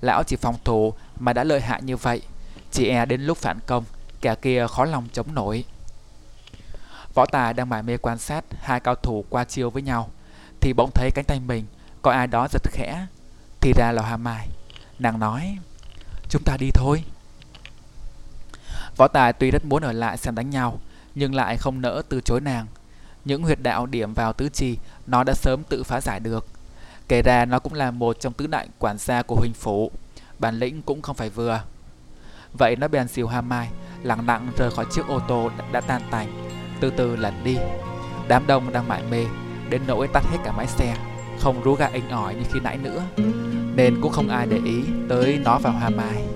Lão 0.01 0.23
chỉ 0.23 0.37
phòng 0.37 0.57
thủ 0.65 0.95
mà 1.19 1.33
đã 1.33 1.45
lợi 1.45 1.61
hại 1.61 1.83
như 1.83 1.97
vậy, 1.97 2.23
chỉ 2.71 2.89
e 2.89 3.07
đến 3.07 3.21
lúc 3.21 3.39
phản 3.39 3.59
công, 3.67 3.85
kẻ 4.21 4.35
kia 4.35 4.67
khó 4.71 4.85
lòng 4.85 5.09
chống 5.13 5.35
nổi. 5.35 5.65
Võ 7.15 7.27
tài 7.27 7.55
đang 7.55 7.69
mải 7.69 7.83
mê 7.83 7.97
quan 7.97 8.19
sát 8.19 8.45
hai 8.59 8.81
cao 8.81 8.95
thủ 8.95 9.25
qua 9.29 9.45
chiêu 9.45 9.71
với 9.71 9.83
nhau, 9.83 10.11
thì 10.61 10.73
bỗng 10.73 10.91
thấy 10.95 11.11
cánh 11.11 11.25
tay 11.25 11.41
mình 11.41 11.65
có 12.03 12.11
ai 12.11 12.27
đó 12.27 12.49
giật 12.51 12.63
khẽ, 12.73 13.07
thì 13.61 13.73
ra 13.77 13.93
là 13.93 14.03
Hoa 14.03 14.17
Mai. 14.17 14.49
Nàng 14.99 15.19
nói, 15.19 15.59
chúng 16.29 16.43
ta 16.45 16.57
đi 16.57 16.71
thôi. 16.75 17.05
Võ 18.97 19.09
tài 19.09 19.33
tuy 19.33 19.51
rất 19.51 19.65
muốn 19.65 19.83
ở 19.83 19.93
lại 19.93 20.17
xem 20.17 20.35
đánh 20.35 20.51
nhau, 20.51 20.79
nhưng 21.15 21.35
lại 21.35 21.57
không 21.57 21.81
nỡ 21.81 22.03
từ 22.09 22.21
chối 22.21 22.41
nàng. 22.41 22.67
Những 23.25 23.43
huyệt 23.43 23.59
đạo 23.63 23.87
điểm 23.87 24.15
vào 24.15 24.33
tứ 24.33 24.49
chi 24.49 24.79
nó 25.07 25.25
đã 25.25 25.35
sớm 25.35 25.63
tự 25.69 25.83
phá 25.83 26.01
giải 26.01 26.21
được. 26.21 26.47
Kể 27.09 27.23
ra 27.23 27.45
nó 27.45 27.59
cũng 27.59 27.73
là 27.73 27.91
một 27.91 28.21
trong 28.21 28.33
tứ 28.33 28.47
đại 28.47 28.69
quản 28.79 28.99
gia 28.99 29.23
của 29.23 29.37
huynh 29.37 29.53
phủ, 29.55 29.91
bản 30.39 30.59
lĩnh 30.59 30.83
cũng 30.83 31.03
không 31.03 31.17
phải 31.17 31.31
vừa. 31.31 31.61
Vậy 32.59 32.77
nó 32.77 32.89
bèn 32.89 33.09
xìu 33.09 33.27
ham 33.27 33.49
Mai, 33.49 33.69
lặng 34.03 34.27
lặng 34.27 34.49
rời 34.59 34.71
khỏi 34.71 34.87
chiếc 34.93 35.07
ô 35.09 35.21
tô 35.29 35.51
đã, 35.59 35.65
đã 35.73 35.81
tan 35.81 36.03
tành, 36.11 36.49
từ 36.81 36.91
từ 36.91 37.17
lẩn 37.17 37.35
đi. 37.45 37.57
Đám 38.29 38.47
đông 38.47 38.73
đang 38.73 38.89
mải 38.89 39.03
mê, 39.11 39.25
đến 39.71 39.83
nỗi 39.87 40.09
tắt 40.13 40.25
hết 40.31 40.39
cả 40.45 40.53
máy 40.53 40.67
xe, 40.67 40.97
không 41.41 41.63
rú 41.63 41.75
ga 41.75 41.87
inh 41.87 42.09
ỏi 42.09 42.35
như 42.35 42.43
khi 42.53 42.61
nãy 42.61 42.79
nữa, 42.79 43.03
nên 43.77 44.01
cũng 44.03 44.13
không 44.13 44.29
ai 44.29 44.47
để 44.47 44.61
ý 44.65 44.85
tới 45.09 45.41
nó 45.45 45.59
và 45.59 45.71
Hoa 45.71 45.89
Mai. 45.89 46.34